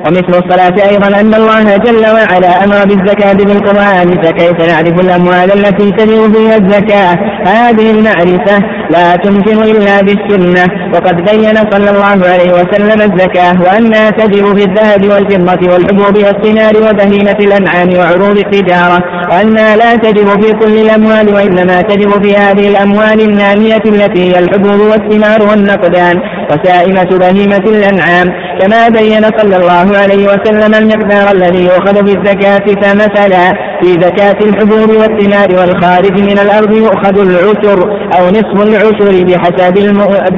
ومثل 0.06 0.34
الصلاة 0.44 0.90
أيضا 0.90 1.20
أن 1.20 1.34
الله 1.34 1.76
جل 1.76 2.04
وعلا 2.16 2.64
أمر 2.64 2.84
بالزكاة 2.84 3.32
بالقرآن 3.32 4.22
فكيف 4.22 4.68
نعرف 4.70 5.00
الأموال 5.00 5.52
التي 5.52 5.90
تجب 5.90 6.34
فيها 6.34 6.56
الزكاة؟ 6.56 7.14
هذه 7.46 7.90
المعرفة 7.90 8.58
لا 8.90 9.16
تمكن 9.16 9.62
إلا 9.62 10.00
بالسنة 10.00 10.66
وقد 10.94 11.16
بين 11.16 11.56
صلى 11.72 11.90
الله 11.90 12.28
عليه 12.32 12.52
وسلم 12.52 13.00
الزكاة 13.12 13.62
وأنها 13.62 14.10
تجب 14.10 14.58
في 14.58 14.64
الذهب 14.64 15.04
والفضة 15.04 15.72
والحبوب 15.72 16.16
والثمار 16.16 16.76
وبهيمة 16.76 17.38
الأنعام 17.40 17.88
وعروض 17.98 18.38
التجارة 18.38 18.98
وأنها 19.30 19.76
لا 19.76 19.96
تجب 19.96 20.42
في 20.42 20.52
كل 20.52 20.78
الأموال 20.78 21.34
وإنما 21.34 21.80
تجب 21.80 22.22
في 22.22 22.36
هذه 22.36 22.68
الأموال 22.68 23.20
النامية 23.20 23.82
التي 23.86 24.22
هي 24.22 24.38
الحبوب 24.38 24.80
والثمار 24.80 25.42
والنقدان. 25.42 26.20
وسائمة 26.50 27.18
بهيمة 27.18 27.64
الأنعام 27.66 28.32
كما 28.60 28.88
بين 28.88 29.22
صلى 29.38 29.56
الله 29.56 29.98
عليه 29.98 30.24
وسلم 30.26 30.74
المقدار 30.74 31.32
الذي 31.32 31.64
يؤخذ 31.64 32.06
في 32.06 32.18
الزكاة 32.18 32.66
فمثلا 32.82 33.52
في 33.82 33.92
زكاة 33.92 34.36
الحبوب 34.44 34.90
والثمار 34.90 35.60
والخارج 35.60 36.20
من 36.20 36.38
الأرض 36.38 36.72
يؤخذ 36.72 37.18
العشر 37.18 37.78
أو 38.18 38.28
نصف 38.30 38.62
العشر 38.62 39.24
بحسب 39.24 39.74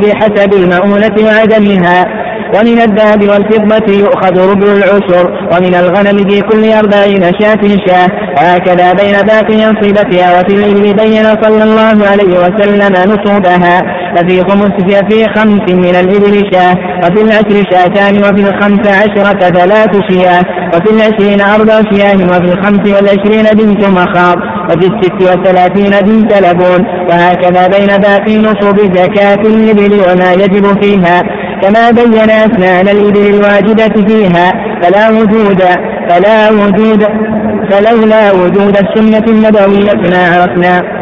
بحسب 0.03 0.55
المؤونة 0.55 1.17
وعدمها. 1.27 2.27
ومن 2.55 2.81
الذهب 2.81 3.23
والفضة 3.23 3.93
يؤخذ 3.95 4.51
ربع 4.51 4.73
العشر 4.73 5.25
ومن 5.53 5.75
الغنم 5.75 6.29
في 6.29 6.41
كل 6.41 6.73
أربعين 6.73 7.23
شاة 7.41 7.63
شاة. 7.87 8.09
وهكذا 8.37 8.93
بين 8.93 9.17
باقي 9.31 9.67
أنصبتها 9.71 10.27
وفي 10.41 10.55
الإبل 10.55 10.95
بين 11.03 11.25
صلى 11.43 11.63
الله 11.69 11.97
عليه 12.11 12.33
وسلم 12.43 12.93
نصوبها. 13.13 13.77
ففي 14.17 14.41
خمس 14.49 14.73
في 15.11 15.27
خمس 15.37 15.65
من 15.85 15.95
الإبل 16.03 16.35
شاة. 16.53 16.77
وفي 17.03 17.23
العشر 17.23 17.57
شاتان 17.71 18.15
وفي 18.19 18.43
الخمس 18.49 18.87
عشرة 18.89 19.41
ثلاث 19.59 19.93
شياه. 20.11 20.45
وفي 20.75 20.91
العشرين 20.91 21.41
أربع 21.41 21.81
شياه. 21.93 22.17
وفي 22.17 22.49
الخمس 22.53 22.85
والعشرين 22.95 23.36
بنت 23.43 23.85
مخاض 23.89 24.37
وفي 24.71 24.87
الست 24.87 25.23
والثلاثين 25.23 25.91
بنت 25.91 26.33
لبون 26.33 26.87
وهكذا 27.09 27.69
بين 27.69 27.87
باقي 27.99 28.39
نصوب 28.39 28.79
زكاة 28.97 29.35
الإبل 29.35 29.93
وما 29.93 30.33
يجب 30.33 30.83
فيها 30.83 31.23
كما 31.63 31.91
بين 31.91 32.31
أسنان 32.31 32.89
الإبل 32.89 33.27
الواجبة 33.35 34.07
فيها 34.07 34.53
فلا 34.83 35.11
وجود 35.11 35.63
فلا 36.09 36.51
وجود 36.51 37.07
فلولا 37.71 38.33
وجود 38.33 38.77
السنة 38.77 39.25
النبوية 39.29 40.11
ما 40.11 40.29
عرفنا. 40.35 40.96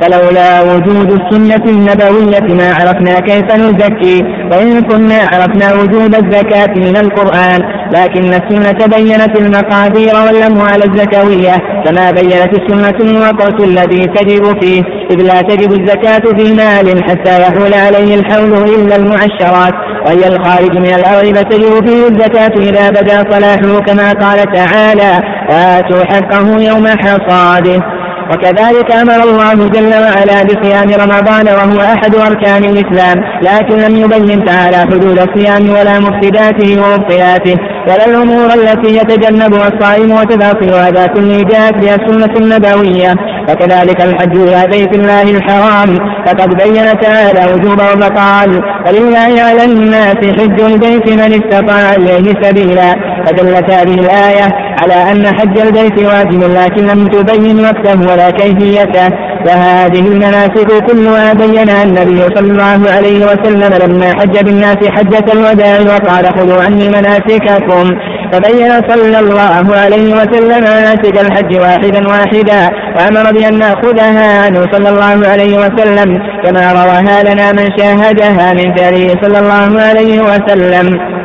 فلولا 0.00 0.62
وجود 0.62 1.20
السنة 1.20 1.64
النبوية 1.64 2.54
ما 2.54 2.74
عرفنا 2.74 3.20
كيف 3.20 3.54
نزكي 3.56 4.24
وإن 4.52 4.80
كنا 4.80 5.20
عرفنا 5.32 5.74
وجود 5.74 6.14
الزكاة 6.14 6.74
من 6.76 6.96
القرآن. 6.96 7.60
لكن 7.94 8.24
السنة 8.24 8.86
بينت 8.86 9.38
المقادير 9.38 10.14
والأموال 10.26 10.84
الزكوية 10.84 11.56
كما 11.84 12.10
بينت 12.10 12.50
السنة 12.58 13.10
الوقت 13.10 13.60
الذي 13.60 14.06
تجب 14.06 14.60
فيه. 14.60 14.82
إذ 15.10 15.22
لا 15.22 15.42
تجب 15.42 15.72
الزكاة 15.72 16.22
في 16.36 16.54
مال 16.54 17.04
حتى 17.04 17.42
يحول 17.42 17.74
عليه 17.74 18.14
الحول 18.14 18.52
إلا 18.52 18.96
المعشرات. 18.96 19.74
وهي 20.06 20.28
الخارج 20.28 20.78
من 20.78 20.94
الأرض 20.94 21.36
فتجب 21.36 21.86
فيه 21.86 22.08
الزكاة 22.08 22.52
إذا 22.56 22.90
بدا 22.90 23.30
صلاحه 23.30 23.80
كما 23.80 24.12
قال 24.12 24.52
تعالى 24.52 25.22
آتوا 25.50 26.04
حقه 26.04 26.60
يوم 26.60 26.86
حصاده. 26.88 27.99
وكذلك 28.32 28.92
أمر 28.92 29.22
الله 29.22 29.68
جل 29.68 29.94
وعلا 29.94 30.42
بصيام 30.42 30.88
رمضان 31.04 31.46
وهو 31.48 31.80
أحد 31.80 32.14
أركان 32.14 32.64
الإسلام 32.64 33.16
لكن 33.42 33.76
لم 33.76 33.96
يبين 33.96 34.44
تعالى 34.44 34.76
حدود 34.76 35.18
الصيام 35.18 35.70
ولا 35.70 35.98
مفسداته 36.00 36.82
ومبطلاته 36.82 37.56
ولا 37.88 38.06
الأمور 38.06 38.46
التي 38.54 38.96
يتجنبها 38.96 39.68
الصائم 39.68 40.10
وتفاصيل 40.10 40.74
هذا 40.74 41.06
كله 41.06 41.42
جاءت 41.42 41.74
بها 41.74 41.94
السنة 41.94 42.34
النبوية. 42.36 43.14
وكذلك 43.48 44.00
الحج 44.02 44.36
إلى 44.36 44.66
بيت 44.70 44.94
الله 44.94 45.22
الحرام 45.22 45.96
فقد 46.26 46.48
بين 46.62 47.00
تعالى 47.00 47.52
وجوبه 47.52 47.86
فقال 47.86 48.62
ولله 48.86 49.42
على 49.42 49.64
الناس 49.64 50.16
حج 50.16 50.60
البيت 50.60 51.08
من 51.08 51.32
استطاع 51.40 51.94
إليه 51.94 52.34
سبيلا. 52.42 52.94
فدلت 53.26 53.70
هذه 53.70 53.94
الآية 53.94 54.69
على 54.80 55.12
أن 55.12 55.26
حج 55.26 55.58
البيت 55.58 55.98
واجب 55.98 56.42
لكن 56.42 56.86
لم 56.86 57.06
تبين 57.06 57.60
وقته 57.60 58.12
ولا 58.12 58.30
كيفيته. 58.30 59.08
فهذه 59.46 60.00
المناسك 60.00 60.84
كلها 60.86 61.32
بينها 61.32 61.82
النبي 61.82 62.20
صلى 62.36 62.50
الله 62.52 62.80
عليه 62.96 63.20
وسلم 63.26 63.72
لما 63.82 64.08
حج 64.18 64.44
بالناس 64.44 64.76
حجة 64.96 65.32
الوداع 65.32 65.80
وقال 65.80 66.24
خذوا 66.26 66.62
عني 66.62 66.88
مناسككم. 66.88 67.90
فبين 68.32 68.70
صلى 68.88 69.18
الله 69.18 69.76
عليه 69.76 70.14
وسلم 70.14 70.60
مناسك 70.60 71.20
الحج 71.20 71.56
واحدا 71.60 72.08
واحدا 72.08 72.70
وأمر 72.96 73.32
بأن 73.32 73.58
نأخذها 73.58 74.44
عنه 74.44 74.66
صلى 74.72 74.88
الله 74.88 75.28
عليه 75.28 75.58
وسلم 75.58 76.18
كما 76.44 76.72
رواها 76.72 77.22
لنا 77.22 77.52
من 77.52 77.66
شاهدها 77.78 78.52
من 78.52 78.76
فعله 78.76 79.08
صلى 79.22 79.38
الله 79.38 79.82
عليه 79.82 80.20
وسلم. 80.20 81.19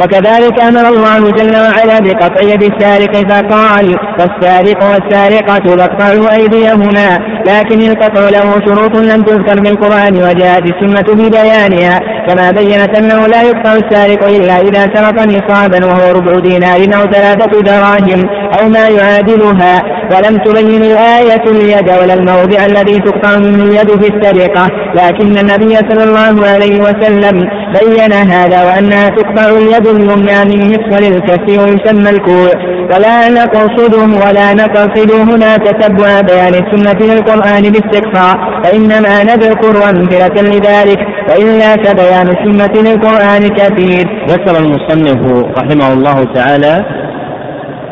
وكذلك 0.00 0.62
أمر 0.62 0.88
الله 0.88 1.30
جل 1.30 1.56
وعلا 1.56 1.98
بقطع 1.98 2.40
يد 2.42 2.62
السارق 2.62 3.14
فقال 3.16 3.98
فالسارق 4.18 4.84
والسارقة 4.84 5.76
فاقطعوا 5.76 6.32
أيديهما 6.36 7.18
لكن 7.46 7.80
القطع 7.80 8.28
له 8.28 8.52
شروط 8.66 8.96
لم 8.96 9.22
تذكر 9.22 9.60
بالقرآن 9.60 10.14
وجاءت 10.14 10.62
السنة 10.62 11.14
ببيانها 11.14 12.00
كما 12.28 12.50
بينت 12.50 12.98
أنه 12.98 13.26
لا 13.26 13.42
يقطع 13.42 13.72
السارق 13.72 14.24
إلا 14.24 14.60
إذا 14.60 14.94
سرق 14.94 15.24
نصابا 15.24 15.86
وهو 15.86 16.12
ربع 16.12 16.38
دينار 16.38 16.76
أو 16.76 17.12
ثلاثة 17.12 17.60
دراهم 17.60 18.28
أو 18.60 18.68
ما 18.68 18.88
يعادلها. 18.88 19.82
ولم 20.10 20.36
تبين 20.44 20.82
الآية 20.82 21.44
اليد 21.46 21.88
ولا 22.00 22.14
الموضع 22.14 22.66
الذي 22.66 22.98
تقطع 22.98 23.34
اليد 23.34 23.90
في 24.02 24.08
السرقة 24.14 24.66
لكن 24.94 25.38
النبي 25.38 25.74
صلى 25.76 26.04
الله 26.04 26.46
عليه 26.48 26.80
وسلم 26.80 27.36
بين 27.80 28.12
هذا 28.12 28.64
وأنها 28.64 29.08
تقطع 29.08 29.48
اليد 29.48 29.86
اليمنى 29.86 30.44
من 30.44 30.60
مفصل 30.70 31.04
الكف 31.12 31.46
ويسمى 31.48 32.10
الكوع. 32.10 32.52
ولا 32.94 33.28
نقصده 33.28 34.26
ولا 34.26 34.54
نقصد 34.54 35.12
هنا 35.12 35.56
تتبع 35.56 36.20
بيان 36.20 36.54
السنة 36.54 37.14
للقرآن 37.14 37.62
باستقصاء 37.62 38.36
فإنما 38.64 39.24
نذكر 39.24 39.90
أمثلة 39.90 40.36
لذلك 40.42 40.98
وإلا 41.30 41.70
فبيان 41.84 42.28
السنة 42.28 42.82
للقرآن 42.82 43.48
كثير. 43.48 44.26
ذكر 44.28 44.58
المصنف 44.58 45.20
رحمه 45.58 45.92
الله 45.92 46.24
تعالى 46.34 47.01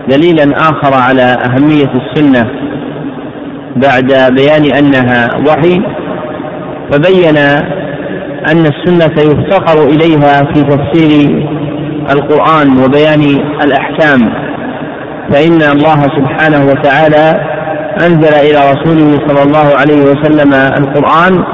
دليلا 0.08 0.56
آخر 0.56 0.94
على 0.94 1.22
أهمية 1.22 1.90
السنة 1.94 2.50
بعد 3.76 4.34
بيان 4.34 4.64
أنها 4.78 5.28
وحي 5.48 5.82
فبين 6.92 7.36
أن 8.50 8.66
السنة 8.66 9.14
يفتقر 9.22 9.84
إليها 9.88 10.42
في 10.54 10.62
تفسير 10.62 11.46
القرآن 12.10 12.84
وبيان 12.84 13.20
الأحكام 13.64 14.20
فإن 15.32 15.62
الله 15.62 16.02
سبحانه 16.02 16.64
وتعالى 16.70 17.40
أنزل 18.06 18.34
إلى 18.34 18.72
رسوله 18.72 19.18
صلى 19.28 19.42
الله 19.42 19.76
عليه 19.78 20.02
وسلم 20.02 20.54
القرآن 20.54 21.44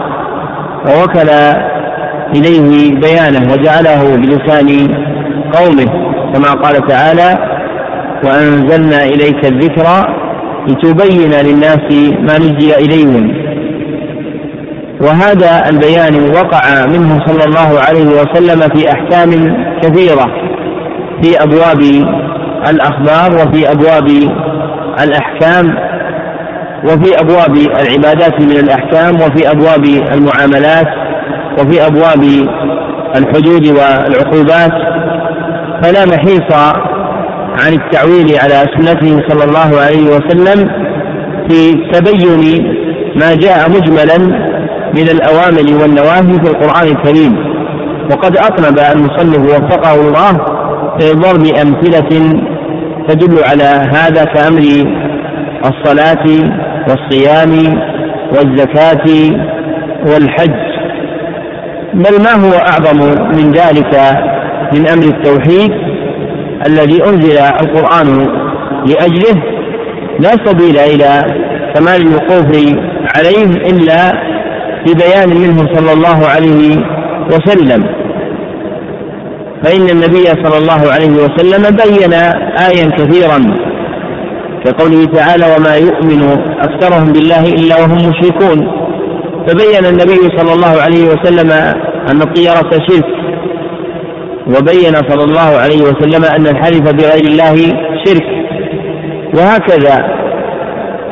ووكل 0.89 1.29
إليه 2.37 2.95
بيانه 2.95 3.53
وجعله 3.53 4.17
بلسان 4.17 4.95
قومه 5.53 5.87
كما 6.35 6.51
قال 6.53 6.87
تعالى 6.89 7.56
وأنزلنا 8.25 9.05
إليك 9.05 9.45
الذكر 9.45 9.87
لتبين 10.69 11.31
للناس 11.31 12.13
ما 12.21 12.39
نزل 12.39 12.73
إليهم. 12.75 13.47
وهذا 15.01 15.69
البيان 15.71 16.31
وقع 16.31 16.87
منه 16.87 17.19
صلى 17.27 17.45
الله 17.45 17.81
عليه 17.89 18.07
وسلم 18.07 18.61
في 18.61 18.93
أحكام 18.93 19.31
كثيرة 19.83 20.27
في 21.23 21.43
أبواب 21.43 21.83
الأخبار 22.71 23.35
وفي 23.35 23.71
أبواب 23.71 24.09
الأحكام 25.05 25.75
وفي 26.85 27.21
أبواب 27.21 27.57
العبادات 27.57 28.41
من 28.41 28.51
الأحكام 28.57 29.15
وفي 29.15 29.51
أبواب 29.51 29.85
المعاملات 30.15 30.87
وفي 31.59 31.87
أبواب 31.87 32.23
الحدود 33.17 33.67
والعقوبات. 33.67 34.73
فلا 35.83 36.05
محيص 36.05 36.77
عن 37.65 37.73
التعويل 37.73 38.39
على 38.43 38.67
سنته 38.77 39.29
صلى 39.29 39.45
الله 39.45 39.81
عليه 39.81 40.07
وسلم 40.07 40.71
في 41.49 41.73
تبين 41.93 42.77
ما 43.17 43.35
جاء 43.35 43.71
مجملا 43.71 44.19
من 44.95 45.09
الأوامر 45.09 45.83
والنواهي 45.83 46.45
في 46.45 46.51
القرآن 46.51 46.89
الكريم. 46.89 47.57
وقد 48.11 48.37
أطنب 48.37 48.79
المصنف 48.79 49.39
وفقه 49.39 49.95
الله 49.95 50.33
في 50.99 51.13
ضرب 51.13 51.47
أمثلة 51.47 52.41
تدل 53.09 53.45
على 53.45 53.89
هذا 53.95 54.25
كأمر 54.25 54.63
الصلاة 55.65 56.27
والصيام 56.89 57.81
والزكاة 58.33 59.07
والحج. 60.07 60.67
بل 61.95 62.23
ما 62.23 62.33
هو 62.33 62.53
أعظم 62.53 62.99
من 63.37 63.53
ذلك 63.53 63.93
من 64.73 64.87
أمر 64.89 65.05
التوحيد؟ 65.05 65.86
الذي 66.67 67.05
أنزل 67.05 67.39
القرآن 67.39 68.27
لأجله 68.87 69.43
لا 70.21 70.31
سبيل 70.45 70.79
إلى 70.79 71.23
كمال 71.75 72.01
الوقوف 72.07 72.77
عليه 73.17 73.45
إلا 73.45 74.13
ببيان 74.87 75.29
منه 75.29 75.75
صلى 75.75 75.93
الله 75.93 76.27
عليه 76.27 76.77
وسلم. 77.33 77.85
فإن 79.65 79.89
النبي 79.89 80.25
صلى 80.25 80.59
الله 80.59 80.93
عليه 80.93 81.11
وسلم 81.11 81.77
بين 81.77 82.13
آيا 82.69 82.91
كثيرا 82.99 83.57
كقوله 84.65 85.05
تعالى 85.05 85.45
وما 85.57 85.77
يؤمن 85.77 86.23
أكثرهم 86.61 87.13
بالله 87.13 87.43
إلا 87.45 87.81
وهم 87.81 87.97
مشركون 88.11 88.69
فبين 89.47 89.85
النبي 89.87 90.37
صلى 90.39 90.53
الله 90.53 90.83
عليه 90.83 91.05
وسلم 91.09 91.51
أن 92.11 92.23
الطيرة 92.23 92.71
شرك 92.89 93.16
وبين 94.47 94.95
صلى 94.95 95.25
الله 95.25 95.59
عليه 95.61 95.83
وسلم 95.83 96.25
أن 96.25 96.47
الحلف 96.47 96.81
بغير 96.81 97.25
الله 97.25 97.57
شرك. 98.05 98.27
وهكذا 99.35 100.17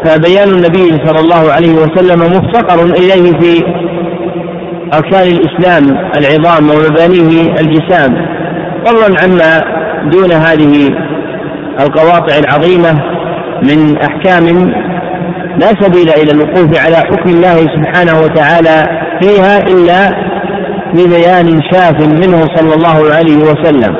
فبيان 0.04 0.48
النبي 0.48 1.06
صلى 1.06 1.20
الله 1.20 1.52
عليه 1.52 1.74
وسلم 1.74 2.20
مفتقر 2.20 2.84
إليه 2.84 3.32
في 3.40 3.64
أركان 4.94 5.28
الإسلام 5.28 5.98
العظام 6.16 6.70
ومبانيه 6.70 7.54
الجسام. 7.60 8.26
فضلا 8.86 9.20
عما 9.22 9.60
دون 10.10 10.32
هذه 10.32 10.90
القواطع 11.80 12.38
العظيمة 12.38 13.02
من 13.62 13.96
أحكام 13.96 14.72
لا 15.60 15.66
سبيل 15.80 16.10
إلى 16.10 16.32
الوقوف 16.32 16.78
على 16.86 16.96
حكم 16.96 17.30
الله 17.30 17.56
سبحانه 17.56 18.20
وتعالى 18.20 18.84
فيها 19.22 19.58
إلا 19.58 20.10
ببيان 20.94 21.62
شاف 21.72 22.00
منه 22.00 22.40
صلى 22.56 22.74
الله 22.74 23.14
عليه 23.14 23.36
وسلم. 23.36 23.94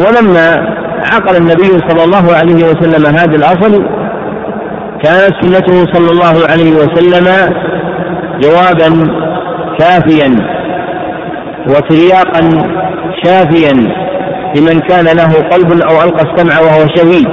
ولما 0.00 0.76
عقل 1.12 1.36
النبي 1.36 1.88
صلى 1.88 2.04
الله 2.04 2.34
عليه 2.34 2.64
وسلم 2.64 3.06
هذا 3.06 3.36
الأصل 3.36 3.84
كانت 5.02 5.32
سنته 5.40 5.92
صلى 5.92 6.10
الله 6.10 6.36
عليه 6.50 6.72
وسلم 6.72 7.26
جوابا 8.42 8.90
كافيا 9.78 10.36
وترياقا 11.68 12.42
شافيا 13.24 13.72
لمن 14.56 14.80
كان 14.80 15.04
له 15.04 15.48
قلب 15.52 15.82
أو 15.82 16.02
ألقى 16.02 16.22
السمع 16.30 16.60
وهو 16.60 16.86
شهيد 16.96 17.28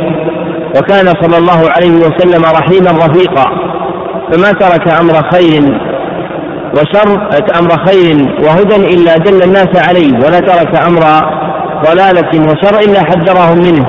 وكان 0.78 1.14
صلى 1.22 1.38
الله 1.38 1.70
عليه 1.70 1.92
وسلم 1.92 2.44
رحيما 2.44 2.92
رفيقا. 3.06 3.46
فما 4.32 4.52
ترك 4.52 4.88
أمر 5.02 5.14
خير 5.32 5.64
وشر 6.74 7.30
أمر 7.60 7.86
خير 7.88 8.18
وهدى 8.44 8.76
إلا 8.76 9.18
دل 9.18 9.44
الناس 9.44 9.88
عليه 9.88 10.14
ولا 10.14 10.40
ترك 10.40 10.82
أمر 10.88 11.02
ضلالة 11.86 12.32
وشر 12.52 12.80
إلا 12.80 13.00
حذرهم 13.00 13.58
منه 13.58 13.86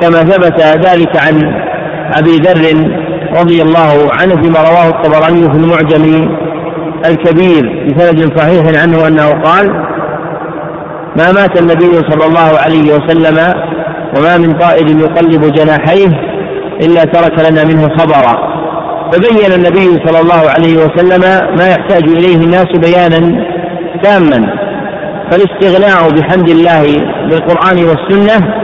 كما 0.00 0.18
ثبت 0.18 0.60
ذلك 0.60 1.16
عن 1.16 1.54
أبي 2.18 2.36
ذر 2.36 2.90
رضي 3.40 3.62
الله 3.62 4.10
عنه 4.12 4.42
فيما 4.42 4.60
رواه 4.70 4.88
الطبراني 4.88 5.42
في 5.42 5.56
المعجم 5.56 6.28
الكبير 7.06 7.86
بسند 7.86 8.38
صحيح 8.38 8.82
عنه 8.82 9.08
أنه 9.08 9.30
قال 9.30 9.70
ما 11.18 11.32
مات 11.32 11.60
النبي 11.60 11.92
صلى 12.10 12.26
الله 12.26 12.58
عليه 12.64 12.94
وسلم 12.94 13.54
وما 14.16 14.36
من 14.38 14.52
طائر 14.58 14.86
يقلب 14.86 15.52
جناحيه 15.52 16.08
إلا 16.82 17.04
ترك 17.04 17.50
لنا 17.50 17.64
منه 17.64 17.88
خبرا. 17.98 18.49
فبين 19.12 19.52
النبي 19.52 20.06
صلى 20.06 20.20
الله 20.20 20.50
عليه 20.50 20.76
وسلم 20.76 21.20
ما 21.58 21.68
يحتاج 21.68 22.04
إليه 22.08 22.36
الناس 22.36 22.66
بيانا 22.76 23.44
تاما. 24.02 24.70
فالاستغناء 25.30 26.10
بحمد 26.10 26.48
الله 26.48 26.82
بالقرآن 27.28 27.84
والسنة 27.84 28.54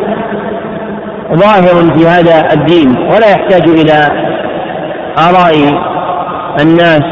ظاهر 1.35 1.99
في 1.99 2.07
هذا 2.07 2.53
الدين 2.53 2.97
ولا 2.99 3.31
يحتاج 3.31 3.69
إلى 3.69 4.09
آراء 5.19 5.55
الناس 6.61 7.03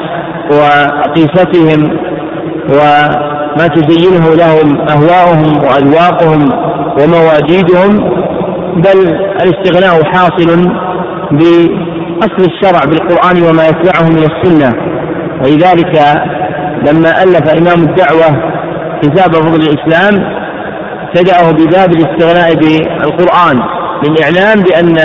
وقيستهم 0.50 1.98
وما 2.68 3.66
تزينه 3.74 4.34
لهم 4.34 4.80
أهواؤهم 4.88 5.56
وأذواقهم 5.64 6.48
ومواجيدهم 7.00 8.10
بل 8.76 9.16
الاستغناء 9.42 10.04
حاصل 10.04 10.70
بأصل 12.24 12.50
الشرع 12.52 12.80
بالقرآن 12.84 13.42
وما 13.42 13.66
يتبعه 13.66 14.08
من 14.08 14.24
السنة. 14.30 14.74
ولذلك 15.42 16.22
لما 16.88 17.22
ألف 17.22 17.48
إمام 17.48 17.88
الدعوة 17.88 18.54
كتاب 19.02 19.34
فضل 19.34 19.60
الإسلام 19.60 20.34
ابتدأه 21.02 21.50
بباب 21.50 21.92
الاستغناء 21.92 22.54
بالقرآن 22.54 23.60
للإعلام 24.04 24.62
بأن 24.62 24.96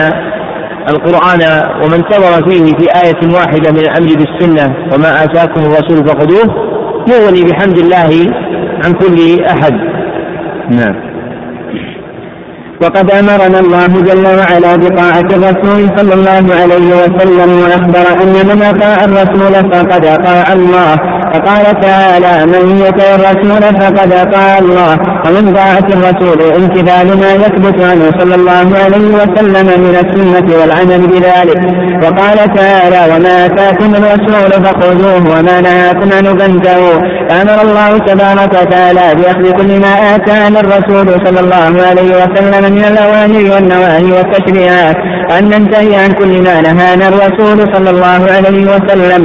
القرآن 0.90 1.40
وما 1.84 1.96
انتظر 1.96 2.50
فيه 2.50 2.66
في 2.66 2.86
آية 3.06 3.36
واحدة 3.36 3.72
من 3.72 3.80
الأمر 3.80 4.08
بالسنة 4.16 4.76
وما 4.94 5.24
آتاكم 5.24 5.62
الرسول 5.62 6.08
فخذوه 6.08 6.70
يغني 7.08 7.42
بحمد 7.44 7.78
الله 7.78 8.34
عن 8.86 8.94
كل 8.94 9.44
أحد. 9.44 9.74
نعم. 10.70 11.09
وقد 12.82 13.12
أمرنا 13.12 13.60
الله 13.60 13.88
جل 13.88 14.26
وعلا 14.40 14.76
بطاعة 14.76 15.30
الرسول 15.38 15.90
صلى 15.98 16.14
الله 16.14 16.56
عليه 16.62 16.90
وسلم 17.02 17.60
وأخبر 17.64 18.24
أن 18.24 18.48
من 18.48 18.64
أطاع 18.64 19.04
الرسول 19.06 19.72
فقد 19.72 20.06
أطاع 20.06 20.54
الله. 20.54 20.96
فقال 21.34 21.80
تعالى 21.82 22.46
من 22.46 22.78
يطع 22.86 23.16
الرسول 23.16 23.62
فقد 23.82 24.14
أطاع 24.14 24.58
الله. 24.58 24.98
ومن 25.26 25.54
طاعة 25.54 25.88
الرسول 25.98 26.42
امتثال 26.42 27.08
ما 27.20 27.32
يثبت 27.34 27.84
عنه 27.84 28.12
صلى 28.20 28.36
الله 28.36 28.68
عليه 28.84 29.08
وسلم 29.20 29.68
من 29.86 29.96
السنة 30.04 30.60
والعمل 30.60 31.08
بذلك. 31.08 31.62
وقال 32.04 32.54
تعالى 32.54 33.16
وما 33.16 33.46
آتاكم 33.46 33.96
الرسول 33.96 34.52
فخذوه 34.66 35.40
وما 35.40 35.62
نهاكم 35.62 36.10
عنه 36.18 36.38
فانتهوا. 36.40 37.00
فأمر 37.30 37.62
الله 37.62 37.98
تبارك 37.98 38.54
وتعالى 38.62 39.16
بأخذ 39.16 39.52
كل 39.52 39.80
ما 39.80 40.16
آتانا 40.16 40.60
الرسول 40.60 41.08
صلى 41.26 41.40
الله 41.40 41.88
عليه 41.88 42.12
وسلم 42.24 42.69
من 42.70 42.84
الأوامر 42.86 43.56
والنواهي 43.56 44.12
والتشريعات. 44.12 44.96
أن 45.38 45.44
ننتهي 45.50 45.96
عن 45.96 46.12
كل 46.12 46.42
ما 46.42 46.62
نهانا 46.62 47.08
الرسول 47.08 47.76
صلى 47.76 47.90
الله 47.90 48.22
عليه 48.32 48.66
وسلم. 48.76 49.24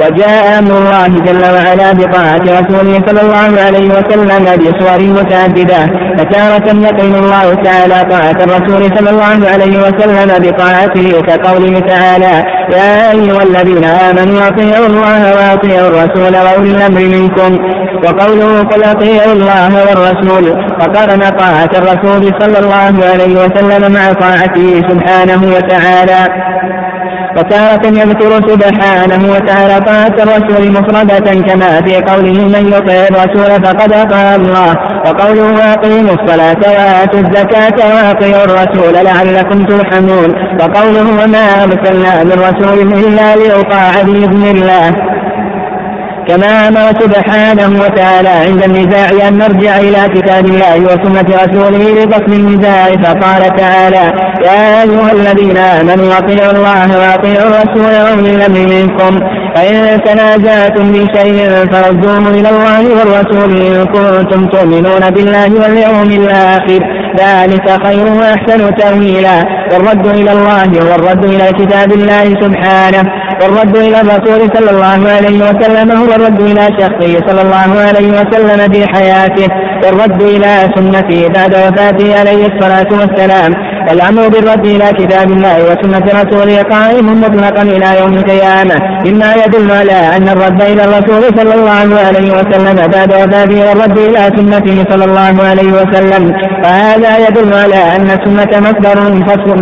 وجاء 0.00 0.58
أمر 0.58 0.78
الله 0.78 1.06
جل 1.08 1.44
وعلا 1.54 1.92
بطاعة 1.92 2.44
رسوله 2.60 3.02
صلى 3.06 3.20
الله 3.20 3.60
عليه 3.66 3.88
وسلم 3.88 4.44
بصور 4.56 5.00
متعددة 5.02 5.80
فتارة 6.18 6.66
يقين 6.86 7.14
الله 7.14 7.54
تعالى 7.54 8.10
طاعة 8.10 8.38
الرسول 8.44 8.98
صلى 8.98 9.10
الله 9.10 9.48
عليه 9.52 9.78
وسلم 9.78 10.50
بطاعته 10.50 11.20
كقوله 11.20 11.80
تعالى 11.80 12.44
يا 12.72 13.10
أيها 13.10 13.42
الذين 13.42 13.84
آمنوا 13.84 14.48
أطيعوا 14.48 14.86
الله 14.86 15.34
وأطيعوا 15.36 15.88
الرسول 15.88 16.36
وأولي 16.36 16.70
الأمر 16.70 17.00
منكم. 17.00 17.58
وقوله 18.04 18.62
قل 18.62 18.84
أطيعوا 18.84 19.32
الله 19.32 19.70
والرسول. 19.88 20.44
فقارن 20.80 21.20
طاعة 21.30 21.70
الرسول 21.76 22.32
صلى 22.40 22.58
الله 22.58 22.94
عليه 23.12 23.34
وسلم 23.44 23.92
مع 23.92 24.12
طاعته 24.12 24.82
سبحانه 24.90 25.56
وتعالى. 25.56 26.20
وتارة 27.36 27.86
يذكر 27.86 28.32
سبحانه 28.48 29.32
وتعالى 29.32 29.80
طاعة 29.86 30.14
الرسول 30.24 30.72
مفردة 30.72 31.34
كما 31.48 31.82
في 31.86 31.94
قوله 31.96 32.38
من 32.44 32.66
يطع 32.74 32.94
الرسول 33.10 33.64
فقد 33.64 33.92
أطاع 33.92 34.34
الله 34.34 34.76
وقوله 35.06 35.52
وأقيموا 35.52 36.14
الصلاة 36.14 36.56
وآتوا 36.66 37.20
الزكاة 37.20 37.78
وأطيعوا 37.94 38.44
الرسول 38.44 38.94
لعلكم 39.04 39.64
ترحمون 39.64 40.30
وقوله 40.60 41.24
وما 41.24 41.64
أرسلنا 41.64 42.24
من 42.24 42.32
رسول 42.48 42.78
إلا 43.04 43.36
ليطاع 43.36 44.02
بإذن 44.02 44.44
الله 44.56 45.19
كما 46.30 46.68
أمر 46.68 47.00
سبحانه 47.00 47.82
وتعالى. 47.82 48.28
عند 48.28 48.62
النزاع 48.62 49.28
أن 49.28 49.38
نرجع 49.38 49.78
إلى 49.78 50.08
كتاب 50.14 50.46
الله 50.46 50.80
وسنة 50.80 51.28
رسوله 51.42 52.04
لفصل 52.04 52.32
النزاع 52.32 52.86
فقال 52.86 53.56
تعالى 53.56 54.12
يا 54.44 54.82
أيها 54.82 55.12
الذين 55.12 55.56
آمنوا 55.56 56.18
أطيعوا 56.18 56.52
الله 56.52 56.98
وأطيعوا 56.98 57.48
الرسول 57.48 57.92
وأولي 58.04 58.34
الأمر 58.34 58.58
منكم. 58.58 59.20
فإن 59.54 60.00
تنازعتم 60.04 60.92
بشيء 60.92 61.48
فردوه 61.72 62.28
إلى 62.28 62.48
الله 62.48 62.82
والرسول 62.98 63.50
إن 63.60 63.84
كنتم 63.84 64.46
تؤمنون 64.46 65.10
بالله 65.10 65.50
واليوم 65.62 66.10
الآخر. 66.22 66.80
ذلك 67.20 67.86
خير 67.86 68.06
وأحسن 68.06 68.74
تأويلا. 68.74 69.44
والرد 69.72 70.06
إلى 70.06 70.32
الله 70.32 70.90
والرد 70.90 71.24
إلى 71.24 71.52
كتاب 71.52 71.92
الله 71.92 72.24
سبحانه. 72.24 73.02
والرد 73.42 73.76
إلى 73.76 74.00
الرسول 74.00 74.40
صلى 74.56 74.70
الله 74.70 75.10
عليه 75.16 75.38
وسلم 75.48 75.90
هو 75.90 76.14
الرد 76.14 76.40
إلى 76.40 76.64
شخصه 76.80 77.12
صلى 77.28 77.42
الله 77.42 77.80
عليه 77.88 78.08
وسلم 78.08 78.72
في 78.72 78.86
حياته 78.94 79.48
والرد 79.84 80.22
إلى 80.22 80.70
سنته 80.76 81.28
بعد 81.28 81.54
وفاته 81.54 82.20
عليه 82.20 82.46
الصلاة 82.46 82.90
والسلام. 83.00 83.69
الأمر 83.92 84.28
بالرد 84.28 84.66
إلى 84.66 84.88
كتاب 85.00 85.30
الله 85.30 85.56
وسنة 85.64 86.06
رسوله 86.20 86.62
قائم 86.62 87.20
مطلقا 87.20 87.62
إلى 87.62 87.88
يوم 88.00 88.12
القيامة. 88.12 88.76
مما 89.06 89.34
يدل 89.44 89.70
على 89.70 90.16
أن 90.16 90.28
الرد 90.28 90.62
إلى 90.62 90.82
الرسول 90.84 91.22
صلى 91.38 91.54
الله 91.54 91.90
عليه 92.06 92.30
وسلم 92.38 92.76
بعد 92.94 93.10
وفاته 93.14 93.58
والرد 93.68 93.98
إلى 93.98 94.22
سنته 94.36 94.84
صلى 94.90 95.04
الله 95.04 95.34
عليه 95.48 95.72
وسلم. 95.72 96.22
فهذا 96.62 97.12
يدل 97.26 97.54
على 97.54 97.82
أن 97.96 98.08
السنة 98.16 98.52
مصدر 98.66 98.98
فصل 99.28 99.60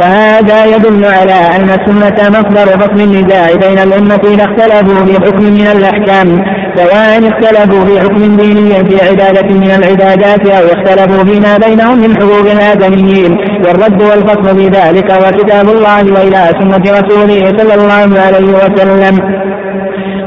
فهذا 0.00 0.64
يدل 0.64 1.04
على 1.04 1.38
أن 1.56 1.68
السنة 1.78 2.18
مصدر 2.38 2.66
فصل 2.80 3.00
النزاع 3.00 3.46
بين 3.64 3.78
الأمة 3.78 4.20
إذا 4.34 4.44
اختلفوا 4.44 5.04
في 5.06 5.14
حكم 5.24 5.44
من 5.44 5.66
الأحكام. 5.76 6.28
سواء 6.76 7.28
اختلفوا 7.28 7.84
في 7.84 8.00
حكم 8.00 8.36
ديني 8.36 8.84
في 8.84 9.08
عبادة 9.08 9.54
من 9.54 9.70
العبادات 9.70 10.46
أو 10.46 10.64
اختلفوا 10.66 11.24
فيما 11.24 11.58
بينهم 11.66 11.98
من 11.98 12.16
حقوق 12.16 12.50
الآدميين. 12.50 13.38
والرد 13.64 14.02
والفصل 14.02 14.58
في 14.58 14.66
ذلك 14.66 15.12
هو 15.12 15.30
كتاب 15.30 15.68
الله 15.68 16.12
وإلى 16.12 16.50
سنة 16.60 16.98
رسوله 16.98 17.58
صلى 17.58 17.74
الله 17.74 18.20
عليه 18.20 18.48
وسلم. 18.52 19.40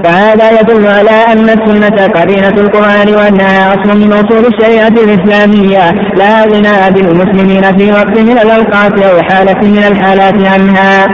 فهذا 0.04 0.60
يدل 0.60 0.88
على 0.88 1.34
أن 1.34 1.50
السنة 1.50 2.08
قرينة 2.08 2.56
القرآن 2.62 3.16
وأنها 3.16 3.74
أصل 3.74 3.98
من 4.00 4.14
أصول 4.14 4.46
الشريعة 4.46 4.88
الإسلامية. 4.88 5.92
لا 6.16 6.44
غنى 6.44 6.92
بالمسلمين 6.92 7.64
في 7.78 7.92
وقت 7.92 8.20
من 8.20 8.38
الأوقات 8.38 9.04
أو 9.04 9.22
حالة 9.22 9.62
من 9.62 9.84
الحالات 9.92 10.48
عنها. 10.54 11.08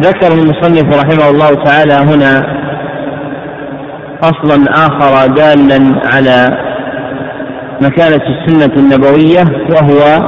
ذكر 0.00 0.32
المصنف 0.32 0.96
رحمه 0.98 1.30
الله 1.30 1.64
تعالى 1.64 1.94
هنا 1.94 2.59
أصلا 4.22 4.64
آخر 4.86 5.26
دالا 5.26 6.00
على 6.14 6.48
مكانة 7.82 8.22
السنة 8.28 8.74
النبوية 8.76 9.44
وهو 9.70 10.20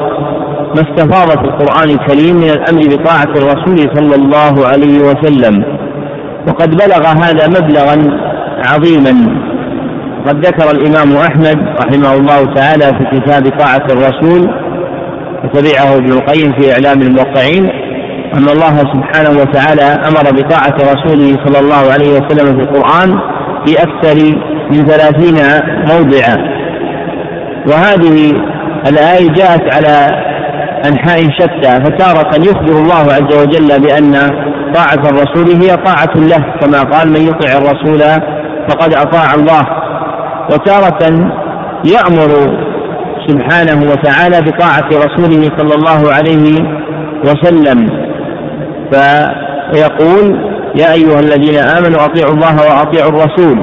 ما 0.76 0.83
استفاض 0.83 1.28
في 1.28 1.44
القرآن 1.44 1.90
الكريم 1.90 2.37
من 2.37 2.50
الأمر 2.50 2.96
بطاعة 2.96 3.33
الرسول 3.37 3.78
صلى 3.94 4.14
الله 4.14 4.66
عليه 4.66 4.98
وسلم. 5.00 5.64
وقد 6.48 6.70
بلغ 6.70 7.07
هذا 7.07 7.48
مبلغا 7.48 8.18
عظيما. 8.66 9.42
قد 10.26 10.46
ذكر 10.46 10.70
الإمام 10.70 11.16
أحمد 11.16 11.59
رحمه 11.81 12.14
الله 12.14 12.55
تعالى 12.55 12.85
في 12.85 13.20
كتاب 13.20 13.59
طاعة 13.59 13.87
الرسول 13.90 14.50
وتبعه 15.44 15.96
ابن 15.96 16.12
القيم 16.12 16.52
في 16.52 16.72
إعلام 16.72 17.02
الموقعين 17.02 17.70
أن 18.35 18.48
الله 18.48 18.78
سبحانه 18.78 19.40
وتعالى 19.40 19.83
أمر 19.83 20.42
بطاعة 20.42 20.74
رسوله 20.76 21.37
صلى 21.46 21.59
الله 21.61 21.92
عليه 21.92 22.11
وسلم 22.12 22.57
في 22.59 22.62
القرآن 22.62 23.18
في 23.66 23.83
أكثر 23.83 24.37
من 24.70 24.87
ثلاثين 24.87 25.37
موضعا. 25.92 26.62
وهذه 27.68 28.33
الآية 28.88 29.29
جاءت 29.29 29.75
على 29.75 30.09
أنحاء 30.87 31.18
شتى 31.22 31.85
فتارة 31.85 32.51
يخبر 32.51 32.72
الله 32.83 33.12
عز 33.12 33.38
وجل 33.42 33.81
بأن 33.81 34.12
طاعة 34.75 35.11
الرسول 35.11 35.62
هي 35.62 35.77
طاعة 35.77 36.14
له 36.16 36.44
كما 36.61 36.83
قال 36.83 37.09
من 37.09 37.20
يطع 37.20 37.59
الرسول 37.59 38.01
فقد 38.68 38.94
أطاع 38.94 39.35
الله. 39.35 39.66
وتارة 40.53 41.31
يأمر 41.85 42.59
سبحانه 43.29 43.90
وتعالى 43.90 44.40
بطاعة 44.51 44.88
رسوله 44.88 45.51
صلى 45.59 45.75
الله 45.75 46.12
عليه 46.12 46.59
وسلم 47.25 47.88
فيقول 48.92 50.51
يا 50.76 50.92
أيها 50.92 51.20
الذين 51.20 51.56
آمنوا 51.56 52.04
أطيعوا 52.04 52.32
الله 52.32 52.56
وأطيعوا 52.56 53.11
الرسول. 53.11 53.58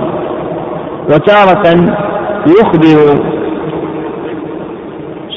وتارة 1.09 1.95
يخبر 2.47 3.19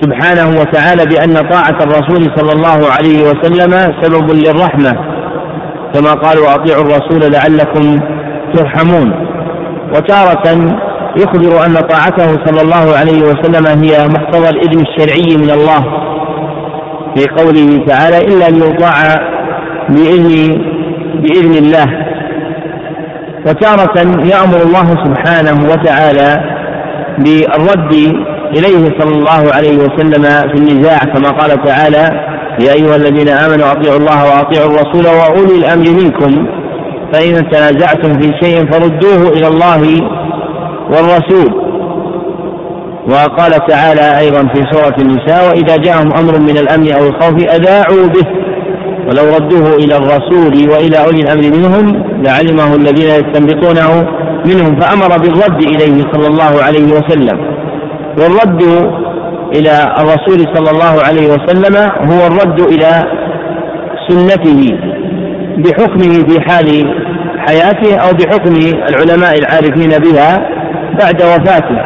سبحانه 0.02 0.60
وتعالى 0.60 1.06
بأن 1.06 1.48
طاعة 1.50 1.78
الرسول 1.82 2.22
صلى 2.36 2.52
الله 2.52 2.90
عليه 2.98 3.22
وسلم 3.22 3.94
سبب 4.02 4.30
للرحمة. 4.30 4.92
كما 5.94 6.12
قال 6.12 6.38
وأطيعوا 6.38 6.82
الرسول 6.82 7.32
لعلكم 7.32 8.00
ترحمون. 8.54 9.26
وتارة 9.94 10.76
يخبر 11.16 11.66
أن 11.66 11.74
طاعته 11.74 12.44
صلى 12.46 12.62
الله 12.62 12.96
عليه 12.98 13.22
وسلم 13.22 13.82
هي 13.84 14.08
مقتضى 14.08 14.48
الإذن 14.48 14.80
الشرعي 14.80 15.36
من 15.36 15.50
الله. 15.50 15.82
في 17.14 17.26
قوله 17.28 17.86
تعالى 17.86 18.18
إلا 18.18 18.50
ليطاع 18.50 18.92
بإذن 19.88 20.71
بإذن 21.14 21.54
الله. 21.64 21.86
وتارة 23.46 23.98
يأمر 24.24 24.62
الله 24.62 24.88
سبحانه 25.04 25.70
وتعالى 25.70 26.40
بالرد 27.18 27.92
إليه 28.56 28.98
صلى 29.00 29.14
الله 29.14 29.54
عليه 29.54 29.76
وسلم 29.76 30.22
في 30.22 30.54
النزاع 30.54 30.98
كما 30.98 31.30
قال 31.30 31.64
تعالى 31.64 32.32
يا 32.60 32.72
أيها 32.72 32.96
الذين 32.96 33.28
آمنوا 33.28 33.72
أطيعوا 33.72 33.98
الله 33.98 34.24
وأطيعوا 34.24 34.70
الرسول 34.70 35.06
وأولي 35.06 35.56
الأمر 35.58 35.90
منكم. 35.90 36.46
فإن 37.12 37.50
تنازعتم 37.50 38.20
في 38.20 38.32
شيء 38.42 38.70
فردوه 38.70 39.28
إلى 39.28 39.48
الله 39.48 39.80
والرسول. 40.90 41.62
وقال 43.08 43.66
تعالى 43.66 44.18
أيضا 44.18 44.48
في 44.54 44.62
سورة 44.72 44.96
النساء 45.00 45.48
وإذا 45.48 45.76
جاءهم 45.76 46.12
أمر 46.18 46.38
من 46.38 46.56
الأمن 46.58 46.92
أو 46.92 47.06
الخوف 47.06 47.34
أذاعوا 47.34 48.06
به. 48.06 48.41
ولو 49.12 49.36
ردوه 49.36 49.74
إلى 49.74 49.96
الرسول 49.96 50.70
وإلى 50.70 50.96
أولي 51.04 51.20
الأمر 51.20 51.42
منهم 51.42 52.04
لعلمه 52.22 52.74
الذين 52.74 53.08
يستنبطونه 53.08 54.06
منهم 54.46 54.80
فأمر 54.80 55.18
بالرد 55.18 55.62
إليه 55.64 56.04
صلى 56.12 56.26
الله 56.26 56.62
عليه 56.62 56.92
وسلم. 56.92 57.38
والرد 58.18 58.62
إلى 59.56 59.94
الرسول 59.98 60.38
صلى 60.54 60.70
الله 60.70 61.02
عليه 61.06 61.26
وسلم 61.26 61.76
هو 62.10 62.26
الرد 62.26 62.60
إلى 62.60 62.90
سنته 64.08 64.78
بحكمه 65.56 66.28
في 66.28 66.40
حال 66.40 66.68
حياته 67.38 67.96
أو 67.96 68.12
بحكم 68.12 68.54
العلماء 68.88 69.38
العارفين 69.38 69.90
بها 69.98 70.48
بعد 71.00 71.22
وفاته. 71.22 71.78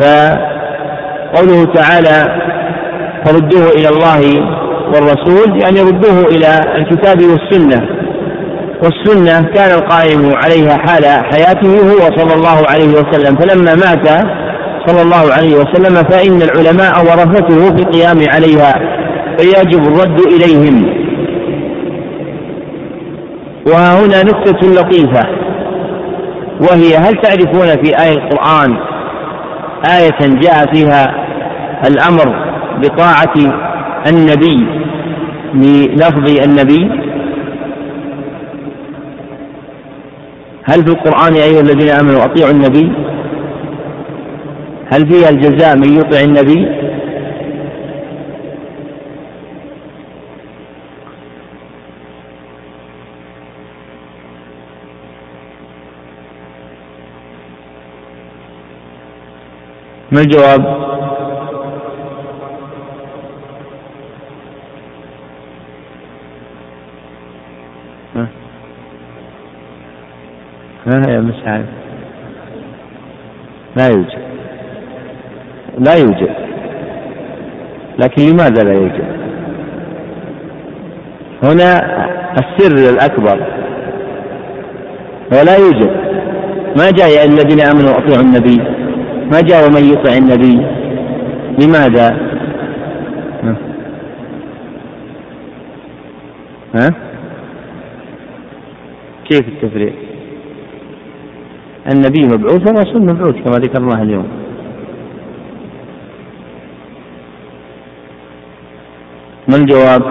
فقوله 0.00 1.64
تعالى 1.74 2.44
فردوه 3.24 3.68
إلى 3.68 3.88
الله 3.88 4.20
والرسول 4.94 5.62
يعني 5.62 5.80
ردوه 5.80 6.20
إلى 6.28 6.60
الكتاب 6.76 7.18
والسنة 7.22 7.88
والسنة 8.82 9.48
كان 9.54 9.78
القائم 9.78 10.34
عليها 10.34 10.76
حال 10.78 11.04
حياته 11.04 11.68
هو 11.68 12.16
صلى 12.16 12.34
الله 12.34 12.68
عليه 12.68 12.88
وسلم. 12.88 13.36
فلما 13.36 13.74
مات 13.74 14.08
صلى 14.86 15.02
الله 15.02 15.32
عليه 15.32 15.54
وسلم 15.54 15.94
فإن 15.94 16.42
العلماء 16.42 17.00
ورثته 17.00 17.76
في 17.76 17.82
القيام 17.82 18.18
عليها 18.34 18.72
فيجب 19.38 19.82
الرد 19.82 20.20
إليهم. 20.20 21.04
وهنا 23.66 24.22
نكتة 24.22 24.68
لطيفة 24.68 25.22
وهي 26.60 26.96
هل 26.96 27.14
تعرفون 27.22 27.84
في 27.84 28.02
آية 28.02 28.18
القرآن 28.18 28.76
آية 29.98 30.40
جاء 30.40 30.74
فيها 30.74 31.14
الأمر 31.86 32.54
بطاعة 32.82 33.34
النبي 34.06 34.83
بلفظ 35.54 36.26
النبي. 36.42 36.90
هل 40.64 40.82
في 40.84 40.90
القرآن 40.90 41.34
يا 41.34 41.44
أيها 41.44 41.60
الذين 41.60 41.88
آمنوا 41.88 42.24
أطيعوا 42.24 42.50
النبي؟ 42.50 42.92
هل 44.92 45.12
فيها 45.12 45.28
الجزاء 45.28 45.76
من 45.76 45.98
يطع 45.98 46.20
النبي؟ 46.20 46.84
ما 60.12 60.20
الجواب؟ 60.20 60.64
ها 70.86 71.10
يا 71.10 71.20
مسعد. 71.20 71.66
لا 73.76 73.86
يوجد. 73.88 74.24
لا 75.78 75.94
يوجد. 75.94 76.34
لكن 77.98 78.22
لماذا 78.22 78.62
لا 78.62 78.72
يوجد؟ 78.72 79.04
هنا 81.42 81.70
السر 82.32 82.92
الأكبر. 82.92 83.46
ولا 85.32 85.56
يوجد. 85.56 85.90
ما 86.78 86.90
جاء 86.90 87.26
الذين 87.26 87.60
آمنوا 87.60 87.98
أطيعوا 87.98 88.22
النبي. 88.22 88.60
ما 89.32 89.40
جاء 89.40 89.66
ومن 89.66 89.92
يطع 89.92 90.16
النبي. 90.16 90.66
لماذا؟ 91.58 92.16
ها؟ 96.74 96.90
كيف 99.24 99.48
التفريق؟ 99.48 100.13
النبي 101.92 102.22
مبعوث 102.24 102.66
والرسول 102.66 103.02
مبعوث 103.02 103.36
كما 103.44 103.58
ذكرناه 103.58 104.02
اليوم. 104.02 104.28
ما 109.48 109.56
الجواب؟ 109.56 110.02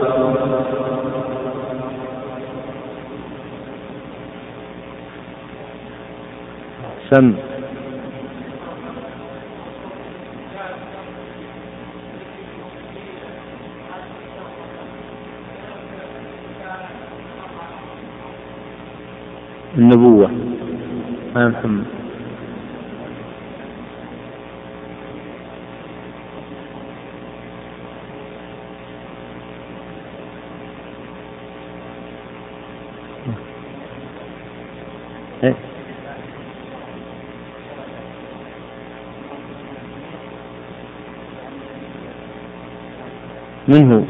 سم 7.10 7.34
ما 21.63 21.69
محمد 21.69 22.04
إيه؟ 35.43 35.56
من 43.67 43.91
هو؟ 43.93 44.04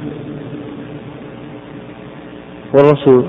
والرسول. 2.74 3.26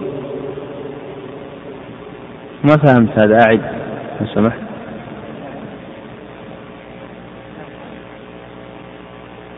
ما 2.64 2.76
فهمت 2.76 3.10
هذا 3.22 3.40
أعد. 3.46 3.73
لو 4.24 4.34
سمحت. 4.34 4.58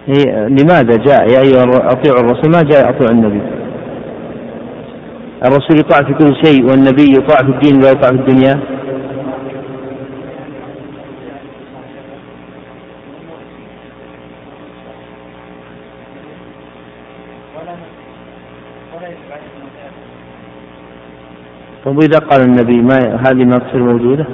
هي 0.07 0.49
لماذا 0.49 0.97
جاء 0.97 1.31
يا 1.31 1.41
أيها 1.41 1.65
أطيعوا 1.65 2.21
الرسول 2.21 2.51
ما 2.51 2.63
جاء 2.63 2.91
أطيع 2.91 3.07
النبي؟ 3.11 3.43
الرسول 5.45 5.79
يطاع 5.79 5.99
في 6.07 6.15
كل 6.15 6.35
شيء 6.45 6.65
والنبي 6.65 7.11
يطاع 7.19 7.37
في 7.37 7.51
الدين 7.51 7.77
ولا 7.77 7.91
يطاع 7.91 8.11
في 8.11 8.17
الدنيا؟ 8.17 8.61
طيب 21.85 22.01
إذا 22.01 22.19
قال 22.19 22.41
النبي 22.41 22.83
ما 22.83 22.99
هذه 23.27 23.45
ما 23.45 23.59
تصير 23.59 23.83
موجودة 23.83 24.27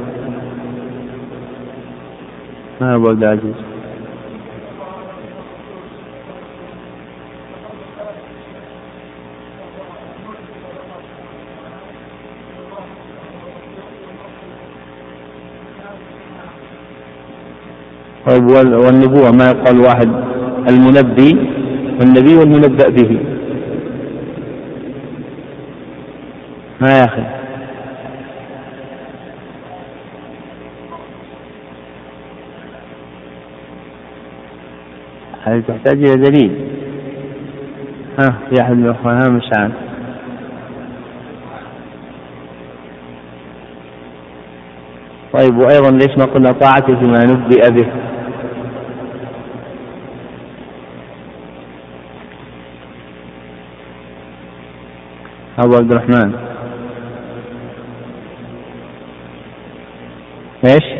ما 2.83 2.95
هو 2.95 3.09
عبد 3.09 3.23
العزيز؟ 3.23 3.55
طيب 18.27 18.47
والنبوة 18.47 19.31
ما 19.31 19.51
يقال 19.51 19.81
واحد؟ 19.81 20.11
المنبي 20.69 21.37
والنبي 22.01 22.37
والمنبأ 22.37 22.89
به. 22.89 23.21
ما 26.81 26.89
يا 26.99 27.05
أخي؟ 27.05 27.23
هذه 35.45 35.63
تحتاج 35.69 35.99
إلى 36.05 36.17
دليل؟ 36.17 36.69
ها 38.19 38.38
في 38.51 38.61
أحد 38.63 38.73
من 38.73 38.85
الأخوان 38.85 39.17
ها 39.23 39.29
مش 39.29 39.51
عارف 39.59 39.73
طيب 45.33 45.57
وأيضا 45.59 45.90
ليش 45.90 46.19
ما 46.19 46.25
قلنا 46.25 46.53
طاعته 46.53 46.99
فيما 46.99 47.25
نبئ 47.25 47.71
به؟ 47.71 47.87
أبو 55.59 55.75
عبد 55.77 55.93
الرحمن. 55.93 56.33
إيش؟ 60.65 60.92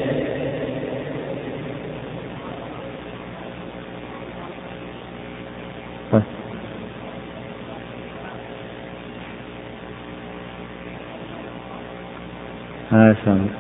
هذا 13.13 13.25
سامي 13.25 13.51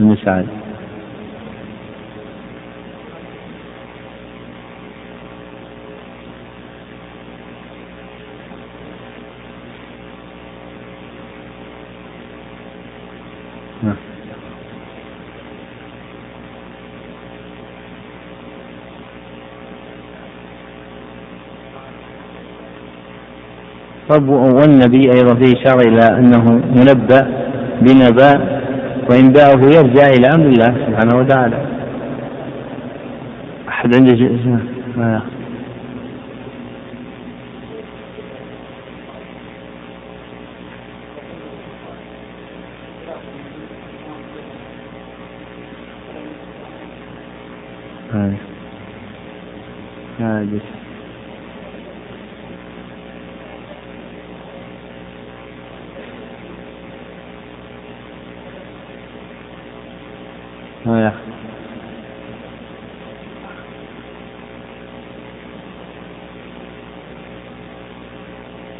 بن 0.00 0.16
سعد 0.16 0.48
نعم. 13.82 13.98
طب 24.12 24.28
والنبي 24.28 25.12
أيضا 25.12 25.34
فيه 25.34 25.52
إشارة 25.60 25.88
إلى 25.88 26.18
أنه 26.18 26.44
منبأ 26.52 27.26
بنبأ 27.80 28.60
وإنباؤه 29.10 29.62
يرجع 29.64 30.06
إلى 30.06 30.26
أمر 30.34 30.46
الله 30.46 30.86
سبحانه 30.86 31.16
وتعالى. 31.16 31.56
أحد 33.68 33.94
عنده 33.94 34.12
ما 34.96 35.22
هذا 48.12 48.36
هذا 50.18 50.60
يا 60.86 61.12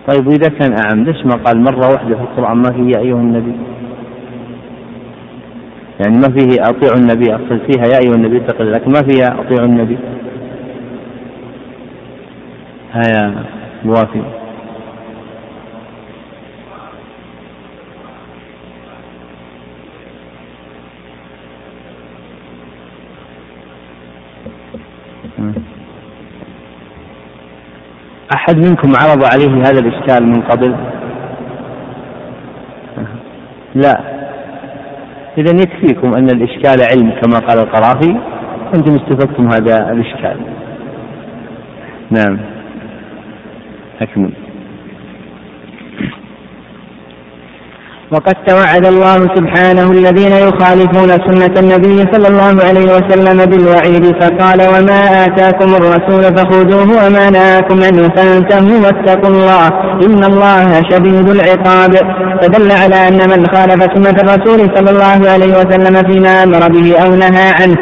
طيب 0.09 0.27
وإذا 0.27 0.49
كان 0.49 0.73
أعم 0.73 1.05
ليش 1.05 1.27
ما 1.27 1.35
قال 1.35 1.61
مرة 1.61 1.93
واحدة 1.93 2.17
في 2.17 2.23
القرآن 2.23 2.57
ما 2.57 2.73
فيه 2.73 2.97
يا 2.97 2.99
أيها 2.99 3.17
النبي؟ 3.17 3.53
يعني 6.01 6.17
ما 6.17 6.29
فيه 6.39 6.69
أطيعوا 6.69 6.97
النبي 6.97 7.35
أقصد 7.35 7.61
فيها 7.71 7.87
يا 7.87 7.99
أيها 8.05 8.15
النبي 8.15 8.41
تقل 8.41 8.73
لكن 8.73 8.91
ما 8.93 9.03
فيها 9.03 9.41
أطيعوا 9.41 9.67
النبي. 9.69 9.99
هيا 12.93 13.45
موافق. 13.85 14.42
أحد 28.43 28.57
منكم 28.57 28.93
عرض 28.97 29.25
عليه 29.25 29.63
هذا 29.63 29.81
الإشكال 29.81 30.27
من 30.27 30.43
قبل؟ 30.43 30.77
لا. 33.75 34.01
إذا 35.39 35.53
يكفيكم 35.63 36.15
أن 36.15 36.27
الإشكال 36.31 36.77
علم 36.93 37.11
كما 37.11 37.39
قال 37.39 37.59
القرافي. 37.59 38.21
أنتم 38.75 38.95
استفدتم 38.95 39.47
هذا 39.47 39.93
الإشكال. 39.93 40.37
نعم. 42.11 42.39
أكمل. 44.01 44.32
وقد 48.13 48.35
توعد 48.47 48.87
الله 48.87 49.15
سبحانه 49.15 49.91
الذين 49.91 50.33
يخالفون 50.33 51.09
سنة 51.09 51.55
النبي 51.61 52.13
صلى 52.13 52.29
الله 52.29 52.65
عليه 52.69 52.97
وسلم 52.97 53.45
بالوعيد 53.51 54.05
فقال 54.21 54.61
وما 54.63 55.25
آتاكم 55.25 55.75
الرسول 55.75 56.23
فخذوه 56.37 57.07
وما 57.07 57.31
نهاكم 57.31 57.83
عنه 57.83 58.09
فانتهوا 58.17 58.81
واتقوا 58.85 59.31
الله 59.31 59.67
إن 60.07 60.25
الله 60.25 60.83
شديد 60.91 61.29
العقاب. 61.29 61.93
فدل 62.43 62.73
على 62.73 63.09
أن 63.09 63.31
من 63.31 63.47
خالف 63.55 63.81
سنة 63.95 64.17
الرسول 64.23 64.71
صلى 64.77 64.91
الله 64.91 65.31
عليه 65.31 65.53
وسلم 65.59 66.11
فيما 66.11 66.43
أمر 66.43 66.69
به 66.69 66.99
أو 67.05 67.15
نهى 67.15 67.49
عنه 67.61 67.77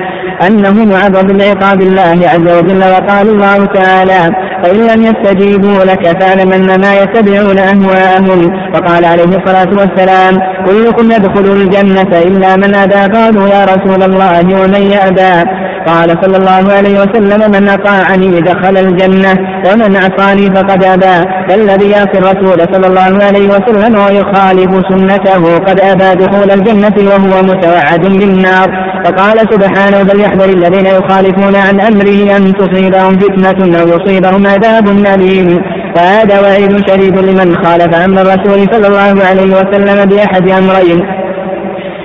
أنه 0.46 0.84
معرض 0.84 1.30
لعقاب 1.32 1.80
الله 1.80 2.18
عز 2.32 2.58
وجل 2.58 2.78
وقال 2.78 3.28
الله 3.28 3.64
تعالى 3.64 4.49
فإن 4.62 4.76
لم 4.86 5.02
يستجيبوا 5.02 5.84
لك 5.84 6.20
فاعلم 6.20 6.52
أنما 6.52 6.94
يتبعون 7.02 7.58
أهواءهم. 7.58 8.52
وقال 8.74 9.04
عليه 9.04 9.24
الصلاة 9.24 9.68
والسلام 9.80 10.38
كلكم 10.66 11.10
يدخل 11.10 11.52
الجنة 11.52 12.18
إلا 12.18 12.56
من 12.56 12.74
أبى. 12.74 13.14
قالوا 13.18 13.48
يا 13.48 13.64
رسول 13.64 14.02
الله 14.02 14.60
ومن 14.62 14.82
يأبى؟ 14.90 15.59
قال 15.86 16.08
صلى 16.22 16.36
الله 16.36 16.72
عليه 16.72 17.00
وسلم 17.00 17.50
من 17.50 17.68
أطاعني 17.68 18.40
دخل 18.40 18.76
الجنة 18.76 19.32
ومن 19.66 19.96
عصاني 19.96 20.46
فقد 20.50 20.84
أبى 20.84 21.16
فالذي 21.48 21.90
يعصي 21.90 22.18
الرسول 22.18 22.58
صلى 22.72 22.86
الله 22.86 23.24
عليه 23.24 23.48
وسلم 23.48 23.94
ويخالف 23.94 24.70
سنته 24.90 25.58
قد 25.58 25.80
أبى 25.80 26.24
دخول 26.24 26.50
الجنة 26.50 26.96
وهو 26.98 27.42
متوعد 27.42 28.00
بالنار. 28.00 28.90
فقال 29.04 29.38
سبحانه 29.38 30.04
فليحذر 30.04 30.48
الذين 30.48 30.86
يخالفون 30.86 31.56
عن 31.56 31.80
أمره 31.80 32.36
أن 32.36 32.52
تصيبهم 32.52 33.18
فتنة 33.18 33.80
أو 33.80 33.88
يصيبهم 33.88 34.46
عذاب 34.46 34.88
أليم. 34.88 35.62
فهذا 35.94 36.40
وعيد 36.40 36.88
شديد 36.88 37.18
لمن 37.18 37.64
خالف 37.64 37.94
أمر 37.94 38.20
الرسول 38.20 38.66
صلى 38.72 38.86
الله 38.86 39.24
عليه 39.24 39.50
وسلم 39.58 40.08
بأحد 40.08 40.50
أمرين. 40.50 41.19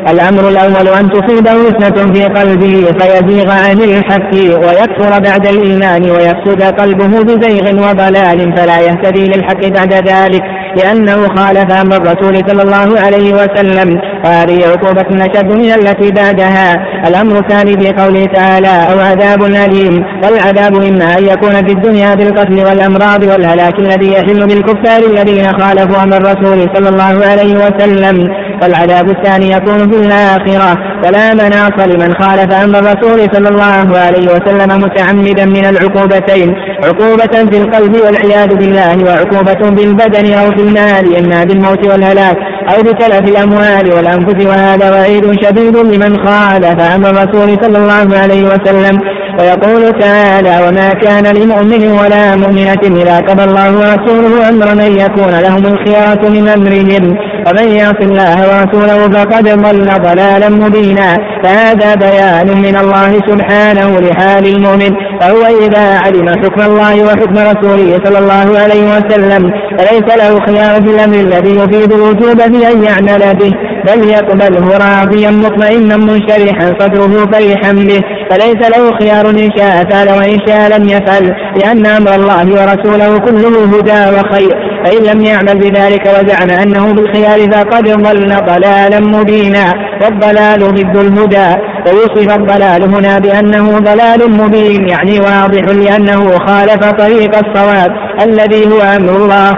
الأمر 0.10 0.50
الأول 0.50 0.88
أن 0.88 1.10
تصيبه 1.10 1.70
فتنة 1.70 2.14
في 2.14 2.24
قلبه 2.24 2.92
فيزيغ 3.00 3.52
عن 3.52 3.82
الحق 3.82 4.34
ويكفر 4.34 5.20
بعد 5.20 5.48
الإيمان 5.48 6.04
ويفسد 6.04 6.64
قلبه 6.64 7.24
بزيغ 7.24 7.90
وضلال 7.90 8.58
فلا 8.58 8.80
يهتدي 8.80 9.26
للحق 9.26 9.68
بعد 9.68 9.94
ذلك 9.94 10.42
لأنه 10.78 11.28
خالف 11.36 11.72
أمر 11.72 11.96
الرسول 11.96 12.36
صلى 12.48 12.62
الله 12.62 13.00
عليه 13.06 13.34
وسلم. 13.34 14.00
وهذه 14.26 14.68
عقوبة 14.68 15.26
أشد 15.26 15.52
من 15.52 15.72
التي 15.72 16.12
بعدها. 16.12 16.76
الأمر 17.08 17.40
الثاني 17.40 17.74
في 17.74 18.02
قوله 18.02 18.26
تعالى 18.26 18.88
أو 18.92 19.00
عذاب 19.00 19.44
أليم. 19.44 20.04
والعذاب 20.24 20.76
إما 20.76 21.18
أن 21.18 21.24
يكون 21.26 21.56
في 21.68 21.72
الدنيا 21.72 22.16
بالقتل 22.16 22.66
والأمراض 22.66 23.24
والهلاك 23.24 23.80
الذي 23.80 24.14
يحل 24.14 24.48
بالكفار 24.48 25.02
الذين 25.12 25.60
خالفوا 25.60 26.04
أمر 26.04 26.18
الرسول 26.18 26.70
صلى 26.76 26.90
الله 26.90 27.26
عليه 27.26 27.56
وسلم. 27.56 28.28
والعذاب 28.62 29.10
الثاني 29.10 29.52
يكون 29.52 29.92
في 29.92 29.98
الآخرة. 30.06 30.78
ولا 31.06 31.34
مناص 31.34 31.76
لمن 31.88 32.14
خالف 32.22 32.54
أمر 32.64 32.80
الرسول 32.80 33.20
صلى 33.34 33.50
الله 33.50 33.98
عليه 33.98 34.28
وسلم 34.34 34.82
متعمدا 34.84 35.46
من 35.46 35.66
العقوبتين. 35.66 36.56
عقوبة 36.84 37.52
في 37.52 37.58
القلب 37.62 37.96
والعياذ 38.06 38.56
بالله 38.56 38.98
وعقوبة 39.06 39.70
بالبدن 39.70 40.34
أو 40.34 40.52
في 40.52 40.62
المال 40.62 41.18
إما 41.18 41.44
بالموت 41.44 41.88
والهلاك 41.88 42.38
أو 42.70 42.82
بتلف 42.84 43.30
الأموال 43.30 43.94
والأنفس. 43.96 44.46
وهذا 44.46 44.92
وعيد 44.92 45.26
شديد 45.44 45.78
لمن 45.78 46.28
خالف 46.28 46.80
أمر 46.96 47.10
الرسول 47.10 47.58
صلى 47.64 47.78
الله 47.78 48.20
عليه 48.20 48.44
وسلم. 48.44 49.00
ويقول 49.40 50.00
تعالى 50.00 50.68
وما 50.68 50.90
كان 50.90 51.36
لمؤمن 51.36 51.88
ولا 51.88 52.36
مؤمنة 52.36 53.02
إذا 53.02 53.18
قضى 53.20 53.44
الله 53.44 53.72
ورسوله 53.72 54.50
أمرا 54.50 54.72
أن 54.72 54.98
يكون 54.98 55.40
لهم 55.46 55.66
الخيارة 55.66 56.30
من 56.30 56.48
أمرهم. 56.48 57.18
ومن 57.46 57.68
يعص 57.80 58.00
الله 58.02 58.38
ورسوله 58.50 59.00
فقد 59.10 59.44
ضل 59.44 59.90
ضلالا 60.08 60.50
مبينا. 60.50 61.18
فهذا 61.44 61.96
بيان 61.96 62.48
من 62.62 62.76
الله 62.84 63.12
سبحانه 63.30 64.00
لحال 64.00 64.46
المؤمن. 64.56 64.92
فهو 65.22 65.46
إذا 65.66 66.00
علم 66.00 66.30
حكم 66.30 66.62
الله 66.62 67.04
وحكم 67.04 67.38
رسوله 67.38 68.00
صلى 68.06 68.20
الله 68.20 68.60
عليه 68.60 68.84
وسلم 68.96 69.52
فليس 69.78 70.08
له 70.22 70.40
خيار 70.46 70.82
في 70.84 70.90
الأمر 70.96 71.16
الذي 71.16 71.56
يفيد 71.56 71.94
الوجوب 71.94 72.42
في 72.42 72.72
أن 72.72 72.84
يعمل 72.84 73.36
به 73.36 73.52
بل 73.88 74.10
يقبله 74.10 74.78
راضيا 74.78 75.32
مطمئنا 75.32 75.98
منشرحا 75.98 76.66
صدره 76.80 77.26
فرحا 77.32 77.72
به. 77.72 78.02
فليس 78.30 78.70
له 78.78 78.92
خيار 79.00 79.30
إن 79.30 79.50
شاء 79.58 79.90
فعل 79.90 80.10
وإن 80.10 80.38
شاء 80.48 80.78
لم 80.78 80.90
يفعل 80.90 81.36
لأن 81.60 81.86
أمر 81.86 82.16
الله 82.16 82.46
ورسوله 82.58 83.18
كله 83.18 83.66
هدى 83.74 84.18
وخير. 84.18 84.65
فإن 84.86 85.04
لم 85.04 85.26
يعمل 85.26 85.58
بذلك 85.58 86.06
وزعم 86.06 86.50
أنه 86.50 86.94
بالخيار 86.94 87.52
فقد 87.52 87.84
ضل 87.84 88.36
ضلالا 88.46 89.00
مبينا 89.00 89.74
والضلال 90.02 90.60
ضد 90.60 90.98
الهدى 90.98 91.62
ووصف 91.88 92.36
الضلال 92.36 92.84
هنا 92.84 93.20
بأنه 93.20 93.80
ضلال 93.80 94.32
مبين 94.32 94.88
يعني 94.90 95.20
واضح 95.20 95.62
لأنه 95.62 96.40
خالف 96.48 96.86
طريق 96.92 97.32
الصواب 97.38 97.92
الذي 98.22 98.66
هو 98.66 98.82
أمر 98.82 99.16
الله 99.16 99.54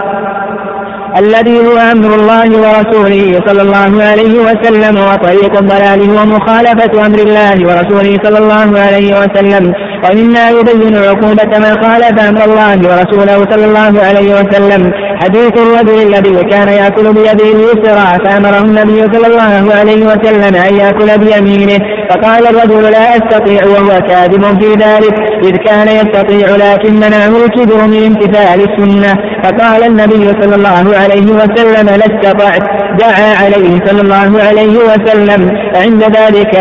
الذي 1.18 1.58
هو 1.58 1.76
أمر 1.92 2.14
الله 2.14 2.58
ورسوله 2.58 3.40
صلى 3.46 3.62
الله 3.62 4.04
عليه 4.04 4.38
وسلم 4.38 4.96
وطريق 4.98 5.58
الضلال 5.58 6.10
هو 6.10 6.26
مخالفة 6.26 7.06
أمر 7.06 7.18
الله 7.18 7.56
ورسوله 7.68 8.18
صلى 8.22 8.38
الله 8.38 8.80
عليه 8.80 9.14
وسلم 9.20 9.72
ومما 10.04 10.50
يبين 10.50 10.96
عقوبة 10.96 11.58
من 11.58 11.82
خالف 11.82 12.20
أمر 12.28 12.44
الله 12.44 12.76
ورسوله 12.76 13.46
صلى 13.50 13.64
الله 13.64 14.04
عليه 14.04 14.34
وسلم 14.34 15.07
حديث 15.22 15.52
الرجل 15.56 15.96
الذي 16.08 16.44
كان 16.44 16.68
يأكل 16.68 17.12
بيده 17.12 17.48
اليسرى 17.56 18.06
فأمره 18.24 18.58
النبي 18.58 19.02
صلى 19.14 19.26
الله 19.26 19.74
عليه 19.74 20.06
وسلم 20.06 20.54
أن 20.54 20.74
يأكل 20.74 21.18
بيمينه. 21.18 21.97
فقال 22.10 22.46
الرجل 22.46 22.82
لا 22.82 23.16
أستطيع 23.16 23.60
وهو 23.66 24.00
كاذب 24.00 24.60
في 24.60 24.72
ذلك 24.72 25.14
إذ 25.42 25.56
كان 25.56 25.88
يستطيع 25.88 26.56
لكن 26.56 26.94
منعه 26.94 27.44
الكبر 27.44 27.86
من 27.86 28.06
امتثال 28.06 28.60
السنة. 28.60 29.14
فقال 29.44 29.84
النبي 29.84 30.42
صلى 30.42 30.54
الله 30.54 30.96
عليه 30.96 31.26
وسلم 31.32 31.86
لا 31.86 32.06
استطعت. 32.06 32.62
دعا 32.98 33.34
عليه 33.44 33.80
صلى 33.86 34.00
الله 34.00 34.42
عليه 34.48 34.78
وسلم. 34.78 35.50
فعند 35.74 36.02
ذلك 36.02 36.54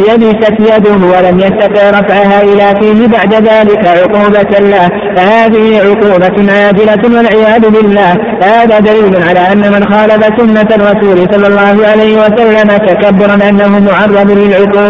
يبست 0.00 0.54
يده 0.60 1.00
ولم 1.12 1.40
يستطع 1.40 1.90
رفعها 1.90 2.42
إلى 2.42 2.80
فيه. 2.80 3.06
بعد 3.06 3.34
ذلك 3.34 3.86
عقوبة 3.86 4.58
له. 4.58 4.88
فهذه 5.16 5.80
عقوبة 5.86 6.52
عاجلة 6.52 7.16
والعياذ 7.16 7.70
بالله. 7.70 8.12
هذا 8.42 8.78
دليل 8.78 9.22
على 9.28 9.52
أن 9.52 9.58
من 9.58 9.82
خالف 9.92 10.22
سنة 10.38 10.68
الرسول 10.76 11.18
صلى 11.32 11.46
الله 11.46 11.88
عليه 11.90 12.16
وسلم 12.16 12.68
تكبرا 12.86 13.48
أنه 13.48 13.78
معرض 13.78 14.30
للعقوبة. 14.30 14.89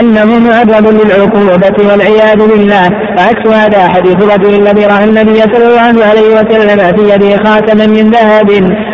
أنه 0.00 0.38
معرض 0.38 0.86
للعقوبة 0.88 1.88
والعياذ 1.90 2.36
بالله. 2.36 2.90
وعكس 3.18 3.46
هذا 3.46 3.88
حديث 3.88 4.16
الرجل 4.16 4.54
الذي 4.54 4.86
رأى 4.86 5.04
النبي 5.04 5.40
صلى 5.40 5.66
الله 5.66 6.04
عليه 6.04 6.28
وسلم 6.38 6.96
في 6.96 7.14
يده 7.14 7.44
خاتما 7.44 7.86
من 7.86 8.10
ذهب 8.10 8.50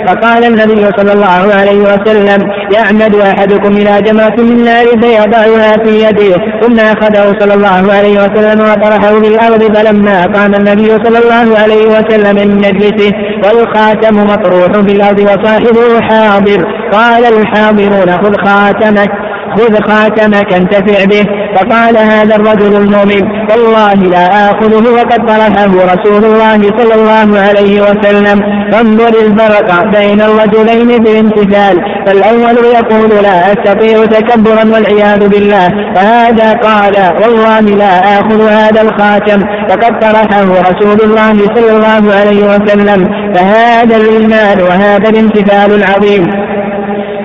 فقال 0.06 0.44
النبي 0.44 0.84
صلى 0.96 1.12
الله 1.12 1.54
عليه 1.60 1.80
وسلم 1.80 2.40
يعمد 2.74 3.14
أحدكم 3.14 3.72
إلى 3.72 4.02
جمرة 4.02 4.36
من 4.38 4.64
نار 4.64 4.86
فيضعها 4.86 5.72
في 5.84 6.04
يده. 6.04 6.36
ثم 6.62 6.80
أخذه 6.80 7.36
صلى 7.38 7.54
الله 7.54 7.92
عليه 7.92 8.12
وسلم 8.12 8.60
وطرحه 8.60 9.20
في 9.20 9.28
الأرض 9.28 9.76
فلما 9.76 10.26
قام 10.26 10.54
النبي 10.54 10.88
صلى 10.88 11.18
الله 11.18 11.58
عليه 11.58 11.86
وسلم 11.86 12.36
من 12.36 12.56
مجلسه 12.56 13.12
والخاتم 13.44 14.16
مطروح 14.16 14.72
في 14.86 14.92
الأرض 14.92 15.20
وصاحبه 15.20 16.00
حاضر. 16.00 16.64
قال 16.92 17.24
الحاضرون 17.24 18.10
خذ 18.22 18.34
خاتمك. 18.46 19.10
خذ 19.56 19.80
خاتمك 19.80 20.52
انتفع 20.52 21.04
به. 21.04 21.24
فقال 21.56 21.98
هذا 21.98 22.36
الرجل 22.36 22.76
المؤمن 22.76 23.22
والله 23.50 23.94
لا 23.94 24.50
آخذه 24.50 24.84
وقد 24.90 25.26
طرحه 25.26 25.94
رسول 25.94 26.24
الله 26.24 26.60
صلى 26.78 26.94
الله 26.94 27.40
عليه 27.40 27.82
وسلم. 27.82 28.40
فانظر 28.72 29.08
الفرق 29.08 29.84
بين 29.84 30.20
الرجلين 30.20 31.04
في 31.04 31.10
الامتثال. 31.12 31.76
فالأول 32.06 32.56
يقول 32.64 33.22
لا 33.22 33.52
أستطيع 33.52 34.04
تكبرا 34.04 34.64
والعياذ 34.74 35.28
بالله. 35.28 35.68
فهذا 35.94 36.52
قال 36.52 36.94
والله 37.22 37.60
لا 37.60 38.20
آخذ 38.20 38.48
هذا 38.48 38.82
الخاتم. 38.82 39.40
فقد 39.68 40.00
طرحه 40.00 40.42
رسول 40.42 40.98
الله 41.04 41.32
صلى 41.32 41.70
الله 41.76 42.14
عليه 42.14 42.42
وسلم. 42.44 43.08
فهذا 43.34 43.96
الإيمان 43.96 44.60
وهذا 44.62 45.08
الامتثال 45.08 45.74
العظيم. 45.74 46.51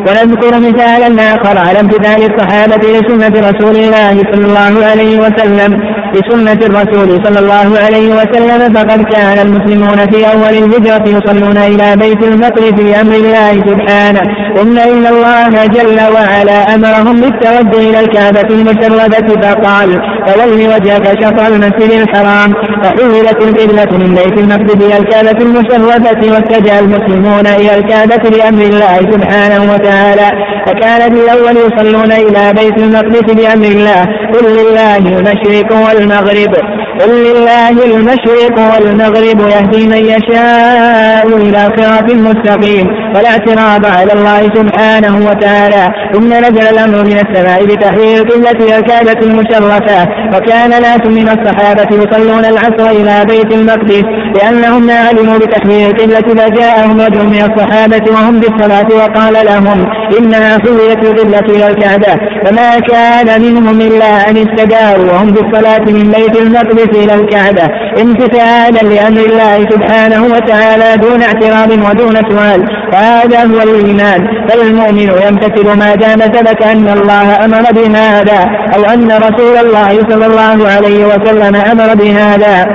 ونذكر 0.07 0.59
مثالا 0.59 1.35
آخر. 1.35 1.57
على 1.57 1.79
امتثال 1.79 2.33
الصحابة 2.33 2.83
لسنة 2.99 3.49
رسول 3.49 3.75
الله 3.75 4.15
صلى 4.31 4.45
الله 4.45 4.85
عليه 4.85 5.17
وسلم؟ 5.17 5.96
بسنة 6.13 6.59
الرسول 6.69 7.09
صلى 7.25 7.39
الله 7.39 7.79
عليه 7.85 8.09
وسلم 8.19 8.73
فقد 8.73 9.01
كان 9.13 9.37
المسلمون 9.47 9.99
في 10.11 10.19
أول 10.33 10.53
الهجرة 10.63 11.05
يصلون 11.17 11.57
إلى 11.57 11.95
بيت 11.95 12.23
المقدس 12.23 12.71
بأمر 12.71 13.15
الله 13.15 13.51
سبحانه. 13.51 14.21
ثم 14.55 14.77
إن 14.77 15.05
الله 15.13 15.65
جل 15.65 15.99
وعلا 16.15 16.75
أمرهم 16.75 17.15
بالتوجه 17.21 17.89
إلى 17.89 17.99
الكعبة 17.99 18.49
المشرفة 18.49 19.27
فقال 19.41 19.89
فول 20.27 20.61
وجهك 20.73 21.05
شطر 21.21 21.47
المسجد 21.47 21.91
الحرام. 22.01 22.53
فحولت 22.83 23.39
القبلة 23.47 23.97
من 23.97 24.15
بيت 24.15 24.37
المقدس 24.43 24.85
إلى 24.85 24.97
الكعبة 24.97 25.39
المشرفة 25.45 26.33
واتجه 26.33 26.79
المسلمون 26.79 27.47
إلى 27.47 27.75
الكعبة 27.75 28.23
بأمر 28.29 28.61
الله 28.61 28.97
سبحانه 29.13 29.73
وتعالى. 29.73 30.27
فكان 30.67 31.01
في 31.13 31.19
الأول 31.23 31.57
يصلون 31.65 32.11
إلى 32.11 32.53
بيت 32.53 32.77
المقدس 32.77 33.33
بأمر 33.33 33.65
الله. 33.65 34.07
قل 34.33 34.45
لله 34.57 34.97
المشرق 34.97 35.69
والمغرب. 35.73 36.76
قل 37.01 37.09
لله 37.27 37.69
المشرق 37.69 38.55
والمغرب 38.73 39.39
يهدي 39.53 39.87
من 39.87 40.01
يشاء 40.13 41.27
إلى 41.27 41.61
صراط 41.77 42.07
مستقيم 42.13 42.87
ولا 43.15 43.29
اعتراض 43.29 43.85
على 43.85 44.13
الله 44.13 44.41
سبحانه 44.59 45.15
وتعالى. 45.29 45.83
ثم 46.13 46.27
نزل 46.33 46.65
الأمر 46.73 47.03
من 47.03 47.17
السماء 47.25 47.63
القبلة 47.63 48.51
إلى 48.51 48.77
الكعبة 48.77 49.19
المشرفة. 49.21 50.07
وكان 50.33 50.69
ناس 50.69 51.03
من 51.17 51.27
الصحابة 51.35 51.89
يصلون 52.01 52.45
العصر 52.45 52.89
إلى 52.99 53.25
بيت 53.25 53.53
المقدس 53.53 54.03
لأنهم 54.37 54.85
ما 54.85 54.99
علموا 55.07 55.37
بتحويل 55.37 55.85
القبلة 55.89 56.45
فجاءهم 56.45 57.01
رجل 57.01 57.25
من 57.25 57.41
الصحابة 57.49 58.11
وهم 58.11 58.39
بالصلاة 58.39 58.87
وقال 58.99 59.33
لهم 59.45 59.79
إنها 60.19 60.51
حولت 60.63 61.01
القبلة 61.09 61.47
إلى 61.55 61.67
الكعبة. 61.67 62.13
فما 62.45 62.79
كان 62.79 63.41
منهم 63.41 63.81
إلا 63.81 64.29
أن 64.29 64.37
استداروا 64.37 65.11
وهم 65.11 65.31
بالصلاة 65.31 65.85
من 65.97 66.11
بيت 66.15 66.35
المقدس 66.41 66.86
إلى 66.95 67.13
الكعبة. 67.13 67.63
امتثالا 68.01 68.93
لأمر 68.93 69.19
الله 69.19 69.69
سبحانه 69.69 70.25
وتعالى 70.25 70.97
دون 70.97 71.21
اعتراض 71.21 71.71
ودون 71.71 72.15
سؤال. 72.29 72.65
وهذا 72.93 73.39
هو 73.43 73.61
الإيمان. 73.61 74.47
فالمؤمن 74.49 75.09
يمتثل 75.27 75.77
ما 75.79 75.95
دام 75.95 76.19
ثبت 76.19 76.63
أن 76.63 76.87
الله 76.87 77.45
أمر 77.45 77.63
بهذا 77.71 78.45
أو 78.75 78.83
أن 78.93 79.11
رسول 79.11 79.57
الله 79.57 79.89
صلى 80.09 80.25
الله 80.25 80.69
عليه 80.69 81.05
وسلم 81.05 81.55
أمر 81.55 81.95
بهذا. 81.95 82.65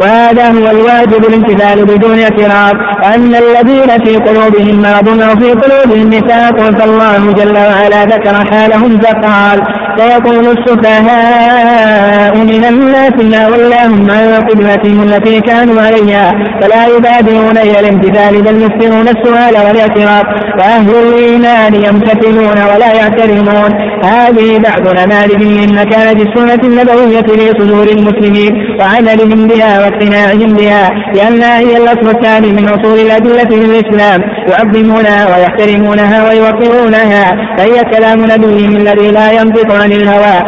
وهذا 0.00 0.48
هو 0.48 0.70
الواجب 0.70 1.24
الامتثال 1.28 1.84
بدون 1.84 2.18
اعتراض 2.18 2.74
وأن 3.02 3.34
الذين 3.34 4.04
في 4.04 4.16
قلوبهم 4.16 4.82
مرض 4.82 5.22
أو 5.22 5.36
في 5.36 5.52
قلوبهم 5.52 6.08
نفاق 6.14 6.70
فالله 6.78 7.32
جل 7.32 7.56
وعلا 7.56 8.04
ذكر 8.04 8.34
حالهم 8.50 9.00
فقال 9.00 9.62
سيقول 9.98 10.56
السفهاء 10.58 12.36
من 12.36 12.64
الناس 12.64 13.12
ما 13.32 13.48
ولاهم 13.48 14.10
عن 14.10 14.46
قبلتهم 14.48 15.02
التي 15.02 15.40
كانوا 15.40 15.82
عليها 15.82 16.32
فلا 16.60 16.86
يبادرون 16.86 17.58
إلى 17.58 17.80
الامتثال 17.80 18.42
بل 18.42 18.62
يكثرون 18.62 19.08
السؤال 19.08 19.54
والاعتراض 19.66 20.24
وأهل 20.58 20.90
الإيمان 20.90 21.74
يمتثلون 21.74 22.58
ولا 22.74 22.92
يعترضون 22.92 23.72
هذه 24.04 24.58
بعض 24.58 24.98
نماذج 24.98 25.42
من 25.42 25.74
مكانة 25.74 26.22
السنة 26.22 26.60
النبوية 26.64 27.20
في 27.20 27.48
صدور 27.58 27.86
المسلمين 27.88 28.52
وعملهم 28.80 29.46
بها 29.46 29.87
واقتناعهم 29.88 30.56
بها 30.56 30.90
لأنها 31.14 31.58
هي 31.58 31.76
الأصل 31.76 32.16
الثاني 32.16 32.52
من 32.52 32.68
أصول 32.68 32.98
الأدلة 32.98 33.44
في 33.44 33.64
الإسلام. 33.64 34.20
يعظمونها 34.50 35.26
ويحترمونها 35.26 36.28
ويوقرونها. 36.28 37.56
فهي 37.56 37.82
كلام 37.92 38.18
نبيهم 38.18 38.76
الذي 38.76 39.10
لا 39.10 39.32
ينطق 39.32 39.82
عن 39.82 39.92
الهوى. 39.92 40.38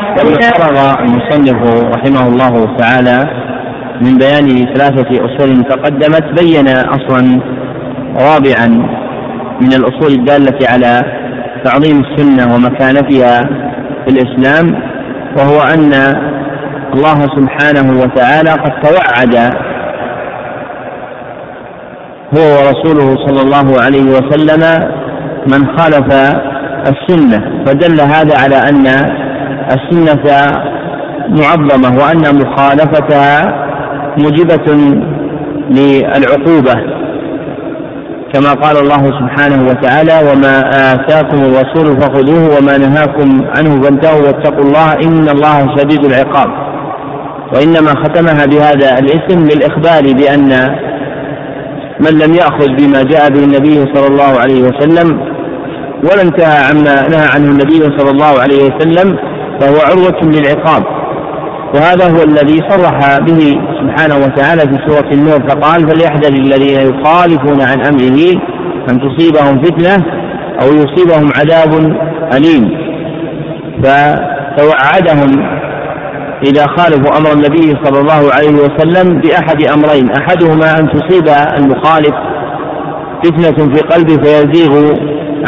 فرغ 0.58 0.94
المصنف 1.00 1.58
رحمه 1.96 2.28
الله 2.28 2.76
تعالى 2.76 3.18
من 4.00 4.18
بيان 4.18 4.74
ثلاثة 4.74 5.10
أصول 5.24 5.64
تقدمت 5.64 6.40
بين 6.40 6.68
أصلا 6.68 7.40
رابعا 8.20 8.66
من 9.60 9.72
الأصول 9.72 10.12
الدالة 10.12 10.58
على 10.68 11.02
تعظيم 11.64 12.02
السنة 12.04 12.54
ومكانتها 12.54 13.40
في 14.04 14.10
الإسلام 14.10 14.82
وهو 15.36 15.60
أن 15.60 15.92
الله 16.94 17.20
سبحانه 17.36 18.00
وتعالى 18.02 18.50
قد 18.50 18.72
توعد 18.82 19.34
هو 22.36 22.42
ورسوله 22.56 23.16
صلى 23.26 23.40
الله 23.42 23.82
عليه 23.84 24.04
وسلم 24.04 24.62
من 25.52 25.78
خالف 25.78 26.08
السنة 26.92 27.64
فدل 27.66 28.00
هذا 28.00 28.38
على 28.38 28.56
أن 28.56 28.86
السنة 29.76 30.24
معظمة 31.28 31.98
وأن 32.02 32.22
مخالفتها 32.42 33.54
موجبة 34.18 34.66
للعقوبة. 35.70 37.00
كما 38.32 38.52
قال 38.52 38.76
الله 38.76 39.02
سبحانه 39.20 39.68
وتعالى 39.68 40.30
وما 40.30 40.60
آتاكم 40.94 41.38
الرسول 41.38 42.00
فخذوه 42.00 42.58
وما 42.58 42.78
نهاكم 42.78 43.44
عنه 43.56 43.82
فانتهوا 43.82 44.20
واتقوا 44.26 44.64
الله 44.64 44.92
إن 44.92 45.28
الله 45.28 45.76
شديد 45.76 46.04
العقاب. 46.04 46.50
وإنما 47.54 47.90
ختمها 47.90 48.46
بهذا 48.46 48.98
الاسم 48.98 49.44
للإخبار 49.44 50.02
بأن 50.12 50.50
من 52.00 52.18
لم 52.18 52.34
يأخذ 52.34 52.68
بما 52.68 53.02
جاء 53.02 53.30
به 53.30 53.44
النبي 53.44 53.94
صلى 53.94 54.06
الله 54.06 54.40
عليه 54.40 54.62
وسلم 54.62 55.20
ولا 56.04 56.22
انتهى 56.22 56.64
عما 56.70 57.08
نهى 57.08 57.26
عنه 57.34 57.50
النبي 57.50 57.98
صلى 57.98 58.10
الله 58.10 58.40
عليه 58.40 58.62
وسلم 58.64 59.16
فهو 59.60 59.76
عروة 59.90 60.22
للعقاب. 60.22 60.84
وهذا 61.74 62.04
هو 62.10 62.22
الذي 62.22 62.60
صرح 62.68 63.18
به 63.18 63.60
سبحانه 63.80 64.16
وتعالى 64.16 64.60
في 64.60 64.78
سورة 64.86 65.10
النور 65.12 65.48
فقال 65.48 65.88
فليحذر 65.88 66.28
الذين 66.28 66.80
يخالفون 66.90 67.60
عن 67.60 67.80
أمره 67.80 68.40
أن 68.90 69.00
تصيبهم 69.00 69.62
فتنة 69.62 70.04
أو 70.62 70.68
يصيبهم 70.68 71.30
عذاب 71.36 71.72
أليم. 72.34 72.70
فتوعدهم 73.82 75.60
إذا 76.44 76.66
خالفوا 76.66 77.18
أمر 77.18 77.32
النبي 77.32 77.84
صلى 77.84 78.00
الله 78.00 78.32
عليه 78.32 78.54
وسلم 78.54 79.20
بأحد 79.20 79.62
أمرين 79.62 80.10
أحدهما 80.10 80.78
أن 80.78 80.90
تصيب 80.90 81.28
المخالف 81.58 82.14
فتنة 83.24 83.74
في 83.74 83.80
قلبه 83.80 84.22
فيزيغ 84.22 84.94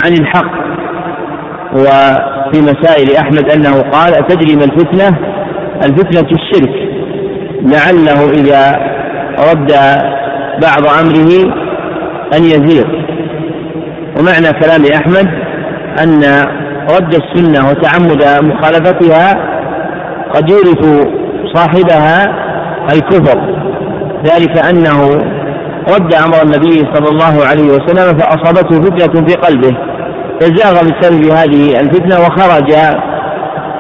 عن 0.05 0.13
الحق. 0.13 0.63
وفي 1.73 2.61
مسائل 2.61 3.17
أحمد 3.17 3.51
أنه 3.51 3.81
قال 3.81 4.15
أتدري 4.15 4.57
ما 4.57 4.65
الفتنة؟ 4.65 5.19
الفتنة 5.85 6.29
الشرك. 6.33 6.75
لعله 7.63 8.31
إذا 8.31 8.77
رد 9.51 9.73
بعض 10.63 10.87
أمره 11.01 11.55
أن 12.37 12.45
يزيغ. 12.45 12.85
ومعنى 14.19 14.53
كلام 14.61 14.85
أحمد 14.95 15.29
أن 16.03 16.23
رد 16.91 17.15
السنة 17.15 17.71
وتعمد 17.71 18.45
مخالفتها 18.45 19.52
قد 20.35 20.51
يورث 20.51 21.07
صاحبها 21.55 22.25
الكفر. 22.93 23.39
ذلك 24.25 24.59
أنه 24.59 25.09
رد 25.95 26.15
أمر 26.15 26.43
النبي 26.43 26.79
صلى 26.95 27.09
الله 27.09 27.47
عليه 27.47 27.65
وسلم 27.65 28.19
فأصابته 28.19 28.81
فتنة 28.81 29.27
في 29.27 29.35
قلبه. 29.35 29.77
فزاغ 30.41 30.73
بسبب 30.73 31.25
هذه 31.25 31.81
الفتنة 31.81 32.21
وخرج 32.21 32.73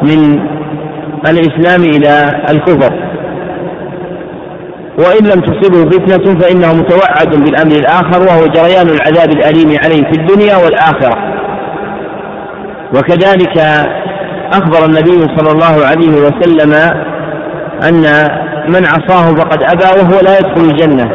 من 0.02 0.40
الإسلام 1.26 1.82
إلى 1.82 2.42
الكفر. 2.50 2.92
وإن 4.98 5.24
لم 5.26 5.40
تصبه 5.40 5.90
فتنة 5.90 6.40
فإنه 6.40 6.74
متوعد 6.74 7.30
بالأمر 7.44 7.72
الآخر 7.72 8.20
وهو 8.28 8.46
جريان 8.46 8.88
العذاب 8.88 9.30
الأليم 9.30 9.78
عليه 9.84 10.02
في 10.02 10.20
الدنيا 10.20 10.56
والآخرة. 10.56 11.18
وكذلك 12.94 13.58
أخبر 14.52 14.84
النبي 14.86 15.36
صلى 15.36 15.52
الله 15.52 15.86
عليه 15.86 16.12
وسلم 16.20 16.72
أن 17.88 18.02
من 18.68 18.86
عصاه 18.86 19.34
فقد 19.34 19.62
أبى 19.62 20.00
وهو 20.00 20.20
لا 20.20 20.38
يدخل 20.38 20.60
الجنة. 20.70 21.10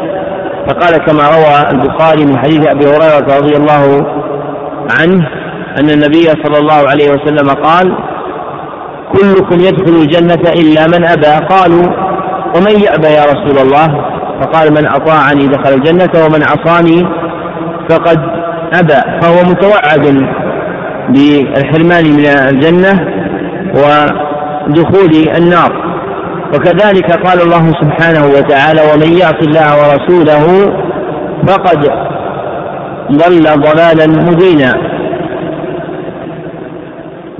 فقال 0.68 0.96
كما 0.98 1.22
روى 1.28 1.70
البخاري 1.72 2.24
من 2.26 2.38
حديث 2.38 2.60
أبي 2.66 2.86
هريرة 2.86 3.36
رضي 3.38 3.56
الله 3.56 4.06
عنه 5.00 5.28
أن 5.80 5.90
النبي 5.90 6.24
صلى 6.24 6.58
الله 6.58 6.88
عليه 6.88 7.10
وسلم 7.10 7.48
قال 7.48 7.96
كلكم 9.12 9.60
يدخل 9.60 9.96
الجنة 10.02 10.50
إلا 10.60 10.86
من 10.86 11.04
أبى 11.04 11.46
قالوا 11.46 11.86
ومن 12.56 12.80
يأبى 12.80 13.06
يا 13.06 13.24
رسول 13.24 13.58
الله؟ 13.66 13.88
فقال 14.42 14.70
من 14.70 14.86
أطاعني 14.86 15.46
دخل 15.46 15.74
الجنة 15.74 16.24
ومن 16.24 16.42
عصاني 16.42 17.06
فقد 17.90 18.18
أبى 18.74 19.20
فهو 19.20 19.42
متوعد 19.42 20.26
بالحرمان 21.08 22.04
من 22.04 22.26
الجنة 22.26 23.17
ودخول 23.74 25.12
النار. 25.36 25.88
وكذلك 26.54 27.12
قال 27.26 27.40
الله 27.42 27.72
سبحانه 27.82 28.26
وتعالى 28.26 28.80
ومن 28.80 29.18
يعص 29.18 29.40
الله 29.42 29.68
ورسوله 29.80 30.44
فقد 31.46 31.80
ضل 33.12 33.44
ضلالا 33.60 34.06
مبينا. 34.06 34.72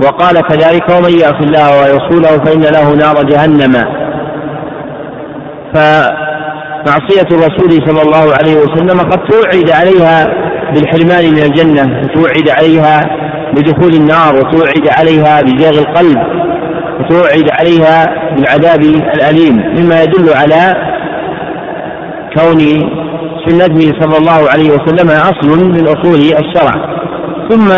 وقال 0.04 0.40
كذلك 0.40 0.88
ومن 0.88 1.18
يعص 1.18 1.40
الله 1.40 1.68
ورسوله 1.80 2.44
فإن 2.44 2.60
له 2.60 2.94
نار 2.94 3.22
جهنم. 3.22 3.74
فمعصية 5.74 7.28
الرسول 7.30 7.70
صلى 7.86 8.02
الله 8.02 8.34
عليه 8.38 8.56
وسلم 8.60 8.98
قد 9.00 9.18
توعد 9.30 9.70
عليها 9.70 10.26
بالحرمان 10.74 11.24
من 11.32 11.42
الجنة 11.42 12.00
وتوعد 12.02 12.48
عليها 12.48 13.00
بدخول 13.58 13.94
النار 13.94 14.34
وتوعد 14.36 14.88
عليها 14.98 15.42
بزاغ 15.42 15.78
القلب 15.78 16.18
وتوعد 17.00 17.50
عليها 17.60 18.06
بالعذاب 18.34 18.80
الأليم 19.14 19.56
مما 19.56 20.02
يدل 20.02 20.34
على 20.34 20.76
كون 22.36 22.58
سنته 23.46 24.00
صلى 24.00 24.18
الله 24.18 24.50
عليه 24.50 24.70
وسلم 24.70 25.10
أصل 25.10 25.48
من 25.64 25.86
أصول 25.86 26.18
الشرع. 26.18 26.98
ثم 27.50 27.68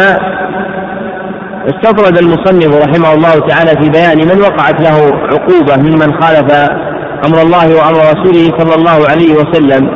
استطرد 1.67 2.19
المصنف 2.19 2.89
رحمه 2.89 3.15
الله 3.15 3.49
تعالى 3.49 3.83
في 3.83 3.91
بيان 3.91 4.19
من 4.19 4.41
وقعت 4.41 4.81
له 4.81 4.97
عقوبة 5.33 5.77
ممن 5.77 6.21
خالف 6.21 6.71
أمر 7.27 7.43
الله 7.43 7.77
وأمر 7.77 7.99
رسوله 7.99 8.59
صلى 8.59 8.75
الله 8.75 9.09
عليه 9.11 9.35
وسلم 9.35 9.91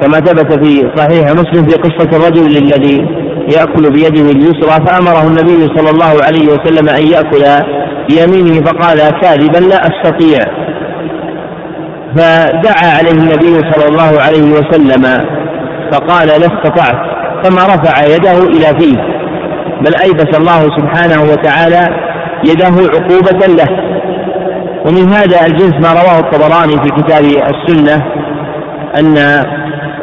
كما 0.00 0.20
ثبت 0.20 0.64
في 0.64 0.90
صحيح 0.96 1.30
مسلم 1.30 1.66
في 1.66 1.74
قصة 1.74 2.16
الرجل 2.16 2.56
الذي 2.56 3.19
يأكل 3.56 3.90
بيده 3.90 4.30
اليسرى 4.30 4.86
فأمره 4.86 5.26
النبي 5.26 5.78
صلى 5.78 5.90
الله 5.90 6.24
عليه 6.24 6.46
وسلم 6.52 6.88
أن 6.88 7.06
يأكل 7.06 7.64
بيمينه 8.08 8.64
فقال 8.64 9.20
كاذبا 9.20 9.58
لا 9.58 9.76
أستطيع. 9.76 10.38
فدعا 12.16 12.98
عليه 12.98 13.10
النبي 13.10 13.70
صلى 13.72 13.88
الله 13.88 14.20
عليه 14.20 14.52
وسلم 14.52 15.02
فقال 15.92 16.28
لا 16.28 16.46
استطعت. 16.46 16.96
ثم 17.42 17.56
رفع 17.56 18.04
يده 18.04 18.42
إلى 18.42 18.80
فيه. 18.80 18.96
بل 19.80 19.94
أيبس 19.94 20.38
الله 20.38 20.60
سبحانه 20.78 21.22
وتعالى 21.32 21.88
يده 22.44 22.74
عقوبة 22.94 23.46
له. 23.46 23.90
ومن 24.86 25.12
هذا 25.12 25.46
الجنس 25.46 25.74
ما 25.74 25.92
رواه 25.92 26.18
الطبراني 26.18 26.72
في 26.72 26.88
كتاب 27.02 27.24
السنة 27.24 28.04
أن 28.98 29.14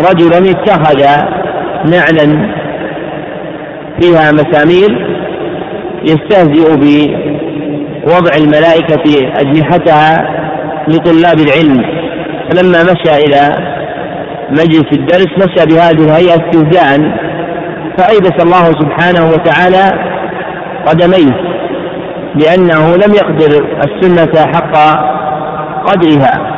رجلا 0.09 0.51
اتخذ 0.51 1.01
نعلا 1.91 2.57
فيها 4.01 4.31
مسامير 4.31 5.17
يستهزئ 6.03 6.75
بوضع 6.75 8.35
الملائكة 8.37 9.29
أجنحتها 9.39 10.37
لطلاب 10.87 11.39
العلم. 11.39 11.83
فلما 12.49 12.83
مشى 12.83 13.15
إلى 13.25 13.57
مجلس 14.49 14.93
الدرس 14.93 15.27
مشى 15.37 15.65
بهذه 15.65 16.05
الهيئة 16.05 16.35
استهزاء 16.35 16.99
فأيبس 17.97 18.43
الله 18.43 18.65
سبحانه 18.71 19.29
وتعالى 19.29 19.85
قدميه 20.85 21.35
لأنه 22.35 22.95
لم 22.95 23.13
يقدر 23.13 23.65
السنة 23.83 24.45
حق 24.53 24.75
قدرها. 25.85 26.56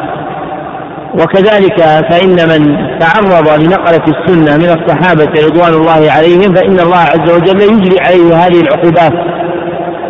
وكذلك 1.14 1.82
فإن 1.82 2.50
من 2.50 2.78
تعرض 3.00 3.62
لنقلة 3.62 4.04
السنة 4.08 4.58
من 4.58 4.80
الصحابة 4.80 5.48
رضوان 5.48 5.74
الله 5.74 6.12
عليهم 6.12 6.56
فإن 6.56 6.80
الله 6.80 6.98
عز 6.98 7.32
وجل 7.36 7.62
يجري 7.62 8.00
عليه 8.00 8.36
هذه 8.36 8.62
العقوبات. 8.62 9.14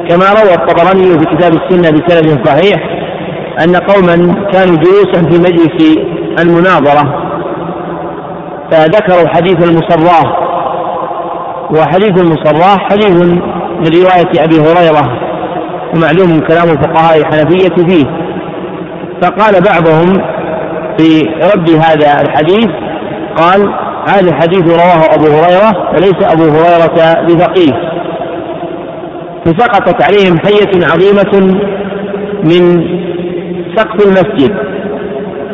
كما 0.10 0.26
روى 0.42 0.54
الطبراني 0.54 1.20
في 1.20 1.26
كتاب 1.36 1.54
السنة 1.54 1.92
بسند 1.92 2.48
صحيح 2.48 3.00
أن 3.64 3.76
قوما 3.76 4.16
كانوا 4.52 4.76
جلوسا 4.76 5.30
في 5.30 5.40
مجلس 5.40 5.98
المناظرة 6.40 7.30
فذكروا 8.72 9.28
حديث 9.28 9.70
المصراه 9.70 10.50
وحديث 11.72 12.22
المصراه 12.22 12.78
حديث 12.78 13.12
من 13.12 13.40
رواية 13.86 14.44
أبي 14.44 14.60
هريرة 14.60 15.20
ومعلوم 15.96 16.40
كلام 16.40 16.70
الفقهاء 16.70 17.18
الحنفية 17.18 17.86
فيه. 17.88 18.06
فقال 19.22 19.54
بعضهم 19.64 20.39
في 21.00 21.22
رد 21.22 21.70
هذا 21.70 22.22
الحديث 22.22 22.68
قال 23.38 23.74
هذا 24.08 24.30
الحديث 24.30 24.62
رواه 24.62 25.16
أبو 25.16 25.26
هريرة 25.26 25.90
وليس 25.94 26.24
أبو 26.24 26.44
هريرة 26.44 27.22
بفقيه. 27.24 27.74
فسقطت 29.46 30.04
عليهم 30.04 30.38
حية 30.40 30.86
عظيمة 30.86 31.58
من 32.44 32.88
سقف 33.76 34.06
المسجد. 34.06 34.56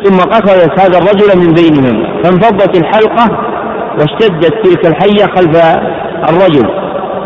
ثم 0.04 0.16
قتلت 0.16 0.80
هذا 0.80 0.98
الرجل 0.98 1.38
من 1.38 1.54
بينهم 1.54 2.22
فانفضت 2.22 2.76
الحلقة 2.76 3.38
واشتدت 3.98 4.54
تلك 4.64 4.86
الحية 4.86 5.26
خلف 5.36 5.56
الرجل. 6.28 6.68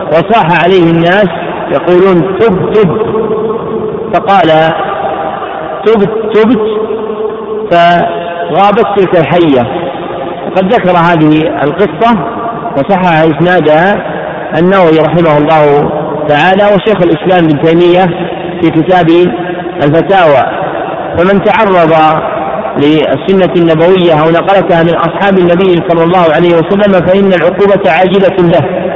وصاح 0.08 0.64
عليه 0.64 0.90
الناس 0.90 1.28
يقولون 1.72 2.38
تب 2.38 2.72
تب. 2.72 3.20
فقال 4.14 4.72
تبت 5.86 6.10
تبت؟ 6.34 6.80
فغابت 7.70 8.86
تلك 8.96 9.18
الحية. 9.18 9.62
وقد 10.46 10.74
ذكر 10.74 10.90
هذه 10.90 11.42
القصة 11.62 12.18
وصحح 12.76 13.22
إسنادها 13.22 13.94
النووي 14.58 14.98
رحمه 15.00 15.38
الله 15.38 15.90
تعالى 16.28 16.64
وشيخ 16.64 17.02
الإسلام 17.02 17.44
ابن 17.44 17.62
تيمية 17.62 18.06
في 18.62 18.70
كتاب 18.70 19.06
الفتاوى. 19.84 20.60
فمن 21.18 21.44
تعرض 21.44 21.92
للسنة 22.76 23.52
النبوية 23.56 24.12
أو 24.22 24.30
نقلتها 24.30 24.82
من 24.82 24.94
أصحاب 24.94 25.38
النبي 25.38 25.82
صلى 25.88 26.04
الله 26.04 26.34
عليه 26.34 26.54
وسلم 26.54 27.06
فإن 27.06 27.32
العقوبة 27.32 27.90
عاجلة 27.90 28.36
له. 28.38 28.90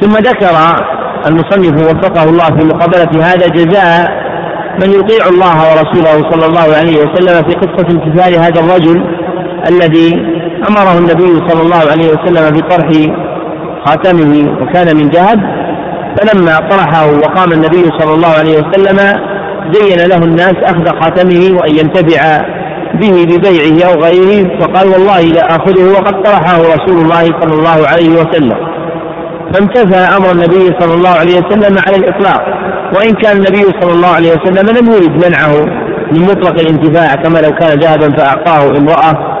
ثم 0.00 0.10
ذكر 0.10 0.56
المصنف 1.26 1.90
وفقه 1.90 2.24
الله 2.24 2.44
في 2.44 2.64
مقابلة 2.64 3.24
هذا 3.26 3.46
جزاء 3.48 4.21
من 4.80 4.90
يطيع 4.90 5.28
الله 5.28 5.56
ورسوله 5.70 6.30
صلى 6.30 6.46
الله 6.46 6.76
عليه 6.76 6.96
وسلم 6.98 7.48
في 7.48 7.54
قصة 7.54 7.86
امتثال 7.90 8.34
هذا 8.34 8.60
الرجل 8.60 9.04
الذي 9.70 10.12
أمره 10.68 10.98
النبي 10.98 11.48
صلى 11.48 11.62
الله 11.62 11.90
عليه 11.90 12.08
وسلم 12.08 12.56
بطرح 12.56 12.88
خاتمه 13.86 14.62
وكان 14.62 14.96
من 14.96 15.08
ذهب 15.08 15.40
فلما 16.16 16.58
طرحه 16.70 17.06
وقام 17.06 17.52
النبي 17.52 17.84
صلى 18.00 18.14
الله 18.14 18.28
عليه 18.28 18.56
وسلم 18.58 18.98
زين 19.72 20.08
له 20.08 20.16
الناس 20.16 20.54
أخذ 20.64 20.86
خاتمه 21.00 21.58
وأن 21.58 21.70
ينتفع 21.70 22.42
به 22.94 23.24
ببيعه 23.24 23.92
أو 23.92 24.00
غيره 24.00 24.58
فقال 24.60 24.88
والله 24.88 25.20
لا 25.20 25.56
آخذه 25.56 25.92
وقد 25.92 26.22
طرحه 26.22 26.60
رسول 26.60 27.02
الله 27.02 27.24
صلى 27.40 27.54
الله 27.54 27.88
عليه 27.88 28.10
وسلم. 28.10 28.58
فامتثل 29.54 30.16
أمر 30.16 30.30
النبي 30.32 30.80
صلى 30.80 30.94
الله 30.94 31.10
عليه 31.10 31.36
وسلم 31.40 31.78
على 31.86 31.96
الإطلاق. 31.96 32.42
وإن 32.96 33.14
كان 33.14 33.36
النبي 33.36 33.80
صلى 33.80 33.92
الله 33.92 34.08
عليه 34.08 34.30
وسلم 34.32 34.76
لم 34.78 34.92
يرد 34.92 35.26
منعه 35.26 35.82
من 36.12 36.22
مطلق 36.22 36.60
الانتفاع 36.60 37.14
كما 37.14 37.38
لو 37.38 37.50
كان 37.50 37.78
ذهبا 37.78 38.16
فأعطاه 38.16 38.76
امرأة 38.78 39.32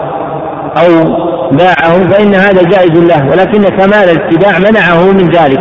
أو 0.76 1.04
باعه 1.52 2.10
فإن 2.10 2.34
هذا 2.34 2.62
جائز 2.62 2.90
له 2.90 3.30
ولكن 3.30 3.62
كمال 3.62 4.08
الاتباع 4.10 4.58
منعه 4.58 5.12
من 5.12 5.30
ذلك. 5.30 5.60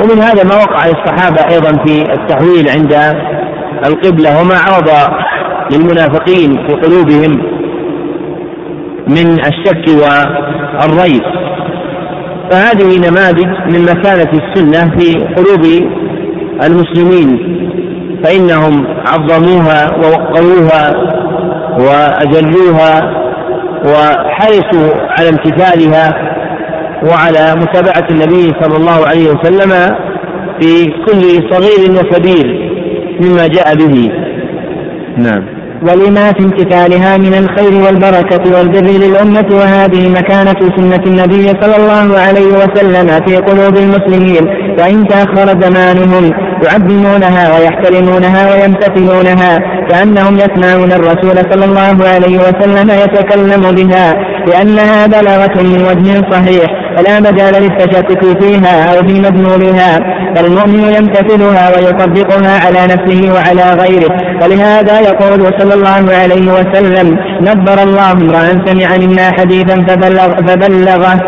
ومن 0.00 0.22
هذا 0.22 0.44
ما 0.44 0.54
وقع 0.54 0.86
للصحابة 0.86 1.54
أيضا 1.54 1.84
في 1.86 2.02
التحويل 2.12 2.68
عند 2.68 3.16
القبلة 3.86 4.40
وما 4.40 4.54
عرض 4.58 4.90
للمنافقين 5.72 6.66
في 6.66 6.74
قلوبهم 6.74 7.42
من 9.08 9.40
الشك 9.40 9.88
والريب. 9.88 11.22
فهذه 12.50 12.98
نماذج 12.98 13.46
من 13.46 13.82
مكانة 13.82 14.30
السنة 14.32 14.98
في 14.98 15.12
قلوب 15.36 15.90
المسلمين 16.62 17.58
فإنهم 18.24 18.86
عظموها 18.86 19.96
ووقروها 19.96 20.92
وأجلوها 21.78 23.18
وحرصوا 23.84 24.94
على 25.18 25.28
امتثالها 25.28 26.34
وعلى 27.02 27.54
متابعة 27.60 28.08
النبي 28.10 28.52
صلى 28.62 28.76
الله 28.76 29.06
عليه 29.06 29.30
وسلم 29.30 29.96
في 30.60 30.84
كل 31.06 31.50
صغير 31.50 31.92
وكبير 31.92 32.70
مما 33.20 33.46
جاء 33.46 33.74
به. 33.74 34.10
نعم. 35.16 35.58
ولما 35.82 36.32
في 36.32 36.44
امتثالها 36.44 37.16
من 37.16 37.34
الخير 37.34 37.84
والبركة 37.84 38.58
والبر 38.58 38.90
للأمة 39.06 39.48
وهذه 39.52 40.08
مكانة 40.08 40.76
سنة 40.76 41.02
النبي 41.06 41.48
صلى 41.48 41.76
الله 41.76 42.18
عليه 42.18 42.46
وسلم 42.46 43.06
في 43.26 43.36
قلوب 43.36 43.76
المسلمين 43.76 44.48
وإن 44.78 45.08
تأخر 45.08 45.60
زمانهم 45.60 46.32
يعظمونها 46.64 47.44
ويحترمونها 47.54 48.42
ويمتثلونها 48.52 49.58
كأنهم 49.88 50.34
يسمعون 50.36 50.92
الرسول 50.92 51.36
صلى 51.52 51.64
الله 51.64 52.08
عليه 52.08 52.38
وسلم 52.38 52.90
يتكلم 52.90 53.74
بها 53.74 54.14
لأنها 54.46 55.06
بلغة 55.06 55.62
من 55.62 55.80
وجه 55.88 56.30
صحيح 56.32 56.66
فلا 56.96 57.20
مجال 57.20 57.62
للتشكك 57.62 58.42
فيها 58.42 58.74
أو 58.90 59.08
في 59.08 59.20
مدلولها 59.20 59.98
فالمؤمن 60.36 60.94
يمتثلها 60.94 61.68
ويطبقها 61.76 62.66
على 62.66 62.80
نفسه 62.92 63.32
وعلى 63.34 63.82
غيره 63.82 64.10
ولهذا 64.42 65.00
يقول 65.00 65.40
صلى 65.60 65.74
الله 65.74 66.14
عليه 66.14 66.52
وسلم 66.52 67.18
نبر 67.40 67.82
الله 67.82 68.12
امرأ 68.12 68.66
سمع 68.66 68.96
منا 68.96 69.32
حديثا 69.38 69.86
فبلغ 69.88 70.28
فبلغه. 70.46 71.20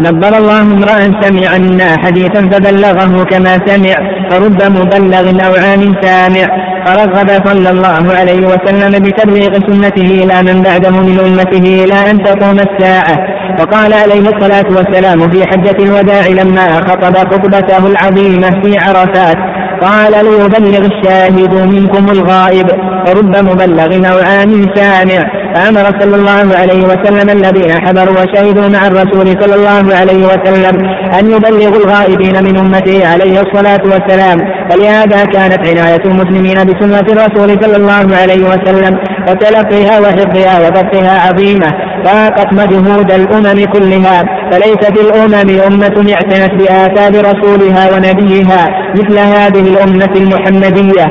نبر 0.00 0.38
الله 0.38 0.60
امرأ 0.60 1.00
سمع 1.22 1.58
منا 1.58 1.98
حديثا 2.04 2.40
فبلغه 2.52 3.24
كما 3.24 3.58
سمع 3.66 3.94
فرب 4.30 4.62
مبلغ 4.78 5.46
أو 5.46 5.52
عام 5.64 5.94
سامع. 6.02 6.46
فرغب 6.86 7.28
صلى 7.46 7.70
الله 7.70 8.04
عليه 8.18 8.46
وسلم 8.46 9.02
بتبليغ 9.04 9.52
سنته 9.68 10.08
إلى 10.22 10.52
من 10.52 10.62
بعده 10.62 10.90
من 10.90 11.18
أمته 11.26 11.84
إلى 11.84 12.10
أن 12.10 12.22
تقوم 12.22 12.58
الساعة. 12.68 13.16
وقال 13.60 13.92
عليه 13.92 14.20
الصلاة 14.20 14.68
والسلام 14.76 15.30
في 15.30 15.46
حجة 15.46 15.76
الوداع 15.84 16.26
لما 16.26 16.66
خطب 16.88 17.16
خطبته 17.16 17.86
العظيمة 17.86 18.50
في 18.62 18.78
عرفات 18.78 19.36
قال 19.80 20.12
ليبلغ 20.12 20.86
الشاهد 20.92 21.54
منكم 21.74 22.04
الغائب 22.10 22.66
ورب 23.08 23.36
مبلغ 23.36 23.90
أو 24.12 24.18
عام 24.18 24.74
سامع. 24.74 25.43
فأمر 25.54 26.00
صلى 26.00 26.16
الله 26.16 26.58
عليه 26.60 26.82
وسلم 26.84 27.30
الذين 27.30 27.72
حضروا 27.86 28.14
وشهدوا 28.20 28.68
مع 28.68 28.86
الرسول 28.86 29.26
صلى 29.42 29.54
الله 29.54 29.96
عليه 29.96 30.26
وسلم 30.26 30.74
أن 31.18 31.30
يبلغوا 31.30 31.76
الغائبين 31.84 32.44
من 32.44 32.56
أمته 32.56 33.06
عليه 33.06 33.40
الصلاة 33.40 33.80
والسلام. 33.84 34.38
ولهذا 34.70 35.24
كانت 35.24 35.68
عناية 35.68 36.04
المسلمين 36.04 36.54
بسنة 36.54 37.06
الرسول 37.14 37.64
صلى 37.64 37.76
الله 37.76 38.16
عليه 38.16 38.44
وسلم 38.44 38.98
وتلقيها 39.28 40.00
وحفظها 40.00 40.68
وبثها 40.68 41.28
عظيمة. 41.28 41.70
فاقت 42.04 42.52
مجهود 42.52 43.12
الأمم 43.12 43.64
كلها 43.64 44.24
فليست 44.50 44.94
الأمم 45.00 45.60
أمة 45.68 46.14
اعتنت 46.14 46.52
بآثار 46.54 47.12
رسولها 47.30 47.90
ونبيها 47.92 48.68
مثل 48.94 49.18
هذه 49.18 49.60
الأمة 49.60 50.12
المحمدية. 50.16 51.06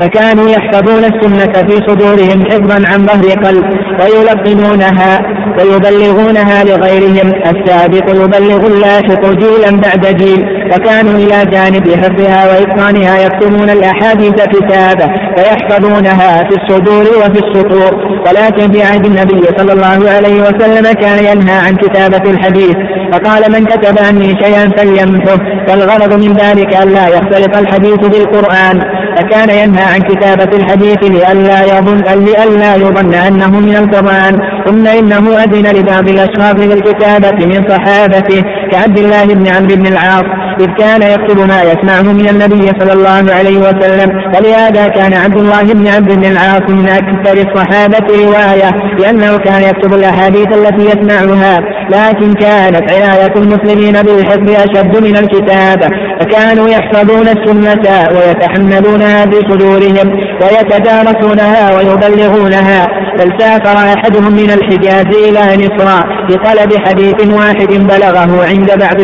فكانوا 0.00 0.48
يحفظون 0.48 1.04
السنة 1.04 1.52
في 1.68 1.76
صدورهم 1.88 2.44
حفظا 2.50 2.88
عن 2.92 3.06
ظهر 3.06 3.30
قلب 3.44 3.64
ويلقنونها 4.00 5.20
ويبلغونها 5.58 6.64
لغيرهم. 6.64 7.32
السابق 7.46 8.10
يبلغ 8.10 8.66
اللاحق 8.66 9.30
جيلا 9.30 9.80
بعد 9.80 10.16
جيل 10.16 10.44
وكانوا 10.72 11.12
إلى 11.12 11.50
جانب 11.50 11.88
حفظها 11.90 12.48
وإتقانها 12.48 13.18
يكتبون 13.26 13.70
الأحاديث 13.70 14.34
كتابة 14.34 15.06
فيحفظونها 15.36 16.44
في 16.48 16.56
الصدور 16.62 17.04
وفي 17.18 17.40
السطور. 17.44 18.20
ولكن 18.26 18.72
في 18.72 18.82
عهد 18.82 19.06
النبي 19.06 19.42
صلى 19.58 19.72
الله 19.72 20.10
عليه 20.10 20.42
وسلم 20.42 20.92
كان 20.92 21.18
ينهى 21.24 21.58
عن 21.66 21.76
كتابة 21.76 22.30
الحديث 22.30 22.76
فقال 23.12 23.52
من 23.52 23.66
كتب 23.66 23.98
عني 24.06 24.36
شيئا 24.44 24.70
فليمحه 24.76 25.38
والغرض 25.68 26.12
من 26.24 26.32
ذلك 26.32 26.82
ألا 26.82 27.08
يختلط 27.08 27.56
الحديث 27.56 27.98
بالقرآن. 27.98 28.80
فكان 29.20 29.50
ينهى 29.50 29.84
عن 29.84 30.00
كتابة 30.00 30.56
الحديث 30.56 30.98
لئلا 31.02 31.78
يظن 31.78 31.96
لئلا 32.24 32.74
يظن 32.74 33.14
أنه 33.14 33.60
من 33.60 33.76
القرآن. 33.76 34.38
ثم 34.66 34.86
إنه 34.86 35.42
أذن 35.44 35.76
لبعض 35.76 36.08
الأشخاص 36.08 36.54
بالكتابة 36.54 37.46
من 37.46 37.68
صحابته 37.68 38.42
كعبد 38.70 38.98
الله 38.98 39.26
بن 39.26 39.48
عمرو 39.48 39.76
بن 39.76 39.86
العاص 39.86 40.24
إذ 40.60 40.66
كان 40.78 41.02
يكتب 41.02 41.38
ما 41.48 41.62
يسمعه 41.62 42.12
من 42.12 42.28
النبي 42.28 42.66
صلى 42.80 42.92
الله 42.92 43.34
عليه 43.34 43.58
وسلم. 43.58 44.10
ولهذا 44.34 44.88
كان 44.88 45.12
عبد 45.14 45.36
الله 45.36 45.62
بن 45.62 45.86
عبد 45.88 46.12
بن 46.12 46.24
العاص 46.24 46.64
من 46.68 46.88
أكثر 46.88 47.36
الصحابة 47.46 48.06
رواية 48.24 48.70
لأنه 48.98 49.36
كان 49.36 49.62
يكتب 49.62 49.94
الأحاديث 49.94 50.48
التي 50.58 50.84
يسمعها. 50.84 51.58
لكن 51.90 52.32
كانت 52.32 52.92
عناية 52.92 53.34
المسلمين 53.36 54.02
بالحفظ 54.02 54.50
أشد 54.50 55.04
من 55.04 55.16
الكتابة 55.16 55.88
فكانوا 56.20 56.68
يحفظون 56.68 57.28
السنة 57.28 58.08
ويتحملونها 58.16 59.26
في 59.26 59.36
صدورهم 59.50 60.08
ويتدارسونها 60.42 61.76
ويبلغونها. 61.76 62.86
بل 63.18 63.32
سافر 63.38 63.98
أحدهم 63.98 64.32
من 64.32 64.50
الحجاز 64.50 65.06
إلى 65.06 65.66
مصر 65.66 66.00
بطلب 66.28 66.86
حديث 66.86 67.34
واحد 67.34 67.72
بلغه 67.72 68.46
عند 68.46 68.70
بعض 68.78 69.00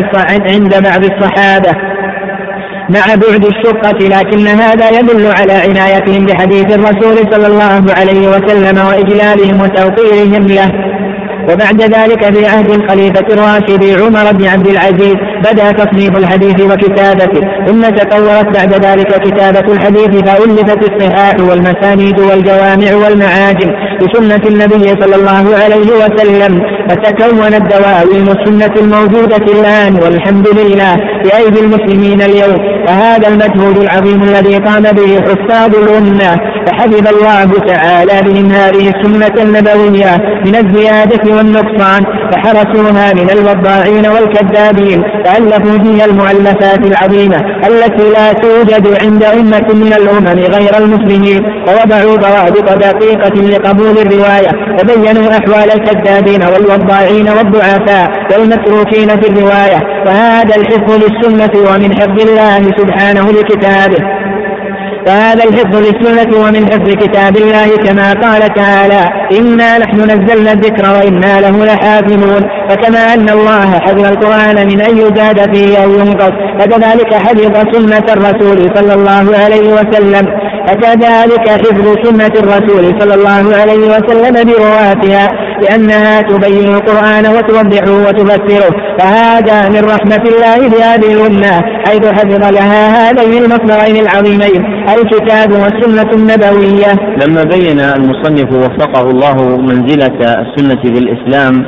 عند 0.51 0.83
بعض 0.83 1.03
الصحابة. 1.03 1.71
مع 2.89 3.15
بعد 3.15 3.45
الشقة 3.45 4.07
لكن 4.07 4.47
هذا 4.47 4.89
يدل 4.99 5.31
على 5.39 5.53
عنايتهم 5.53 6.25
بحديث 6.25 6.65
الرسول 6.75 7.33
صلى 7.33 7.47
الله 7.47 7.93
عليه 7.97 8.27
وسلم 8.27 8.87
وإجلالهم 8.87 9.61
وتوقيرهم 9.61 10.47
له. 10.47 10.96
وبعد 11.49 11.81
ذلك 11.81 12.33
في 12.33 12.45
عهد 12.45 12.69
الخليفة 12.69 13.25
الراشد 13.29 14.01
عمر 14.01 14.31
بن 14.31 14.47
عبد 14.47 14.67
العزيز 14.67 15.15
بدأ 15.39 15.71
تصنيف 15.71 16.17
الحديث 16.17 16.61
وكتابته. 16.61 17.41
ثم 17.67 17.81
تطورت 17.81 18.57
بعد 18.57 18.85
ذلك 18.85 19.21
كتابة 19.21 19.73
الحديث 19.73 20.11
فألفت 20.27 20.81
الصحاح 20.89 21.35
والمسانيد 21.49 22.19
والجوامع 22.19 22.95
والمعاجم 22.95 23.71
بسنة 24.01 24.41
النبي 24.47 24.87
صلى 25.01 25.15
الله 25.15 25.45
عليه 25.63 25.89
وسلم 26.01 26.61
فتكونت 26.89 27.73
دواوين 27.73 28.27
السنة 28.27 28.73
الموجودة 28.81 29.45
الآن 29.59 29.93
والحمد 30.03 30.47
لله 30.47 30.95
بأيدي 31.23 31.59
المسلمين 31.59 32.21
اليوم. 32.21 32.57
فهذا 32.87 33.27
المجهود 33.27 33.77
العظيم 33.77 34.23
الذي 34.23 34.57
قام 34.57 34.83
به 34.83 35.21
حفاظ 35.21 35.75
الأمة 35.75 36.39
فحفظ 36.67 37.07
الله 37.07 37.51
تعالى 37.67 38.21
بهم 38.21 38.51
هذه 38.51 38.89
السنة 38.89 39.43
النبوية 39.43 40.17
من 40.45 40.55
الزيادة 40.55 41.35
والنقصان 41.35 42.03
فحرسوها 42.31 43.13
من 43.13 43.29
الوضاعين 43.29 44.05
والكذابين 44.07 45.03
فألفوا 45.25 45.79
فيها 45.79 46.05
المؤلفات 46.05 46.79
العظيمة 46.85 47.37
التي 47.67 48.09
لا 48.09 48.33
توجد 48.33 49.03
عند 49.03 49.23
أمة 49.23 49.67
من 49.73 49.93
الأمم 49.93 50.39
غير 50.39 50.77
المسلمين 50.77 51.41
ووضعوا 51.67 52.15
ضوابط 52.15 52.69
دقيقة 52.69 53.41
لقبول 53.41 53.97
الرواية 53.97 54.51
وبينوا 54.79 55.31
أحوال 55.31 55.71
الكذابين 55.71 56.41
والوضاعين 56.43 57.29
والضعفاء 57.29 58.11
والمتروكين 58.31 59.09
في 59.09 59.29
الرواية 59.29 59.79
وهذا 60.07 60.55
الحفظ 60.55 60.91
للسنة 60.91 61.69
ومن 61.69 61.93
حفظ 61.93 62.21
الله 62.21 62.71
سبحانه 62.77 63.31
لكتابه. 63.31 64.26
فهذا 65.07 65.43
الحفظ 65.43 65.75
للسنة 65.75 66.37
ومن 66.37 66.65
حفظ 66.71 66.89
كتاب 67.03 67.37
الله 67.37 67.77
كما 67.77 68.13
قال 68.13 68.53
تعالى 68.53 69.03
إنا 69.39 69.77
نحن 69.77 69.97
نزلنا 70.01 70.51
الذكر 70.51 70.85
وإنا 70.97 71.41
له 71.41 71.65
لحافظون. 71.65 72.41
فكما 72.69 73.13
أن 73.13 73.29
الله 73.29 73.71
حفظ 73.71 74.05
القرآن 74.05 74.67
من 74.67 74.81
أن 74.81 74.97
يزاد 74.97 75.55
فيه 75.55 75.77
أو 75.83 75.89
ينقص 75.91 76.31
فكذلك 76.59 77.13
حفظ 77.13 77.55
سنة 77.73 78.07
الرسول 78.15 78.57
صلى 78.75 78.93
الله 78.93 79.37
عليه 79.43 79.73
وسلم. 79.73 80.25
فكذلك 80.67 81.49
حفظ 81.49 81.95
سنة 82.03 82.33
الرسول 82.43 82.99
صلى 82.99 83.13
الله 83.13 83.55
عليه 83.55 83.87
وسلم 83.87 84.33
برواتها 84.51 85.27
لأنها 85.61 86.21
تبين 86.21 86.73
القرآن 86.73 87.25
وتوضحه 87.35 87.91
وتفسره. 88.07 88.75
فهذا 88.99 89.69
من 89.69 89.85
رحمة 89.85 90.23
الله 90.31 90.69
بهذه 90.69 91.13
الأمة 91.13 91.61
حيث 91.87 92.05
حفظ 92.05 92.53
لها 92.53 93.09
هذين 93.09 93.43
المصدرين 93.43 93.95
العظيمين 94.05 94.65
الكتاب 94.97 95.51
والسنة 95.51 96.11
النبوية. 96.13 96.91
لما 97.25 97.43
بين 97.43 97.79
المصنف 97.79 98.51
وفقه 98.51 99.01
الله 99.01 99.57
منزلة 99.57 100.17
السنة 100.21 100.81
في 100.81 100.99
الإسلام 100.99 101.65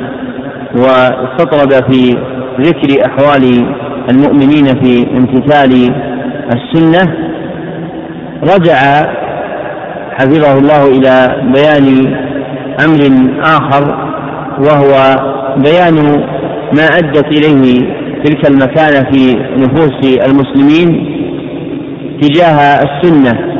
واستطرد 0.76 1.92
في 1.92 2.16
ذكر 2.60 3.06
أحوال 3.06 3.66
المؤمنين 4.10 4.66
في 4.66 5.06
امتثال 5.16 5.94
السنة 6.52 7.29
رجع 8.42 8.76
حفظه 10.18 10.58
الله 10.58 10.86
إلى 10.86 11.42
بيان 11.54 12.14
أمر 12.84 13.30
آخر 13.42 14.10
وهو 14.58 15.16
بيان 15.56 16.24
ما 16.76 16.84
أدت 16.84 17.26
إليه 17.26 17.80
تلك 18.24 18.50
المكانة 18.50 19.10
في 19.10 19.34
نفوس 19.56 20.18
المسلمين 20.26 21.16
تجاه 22.22 22.82
السنة. 22.82 23.50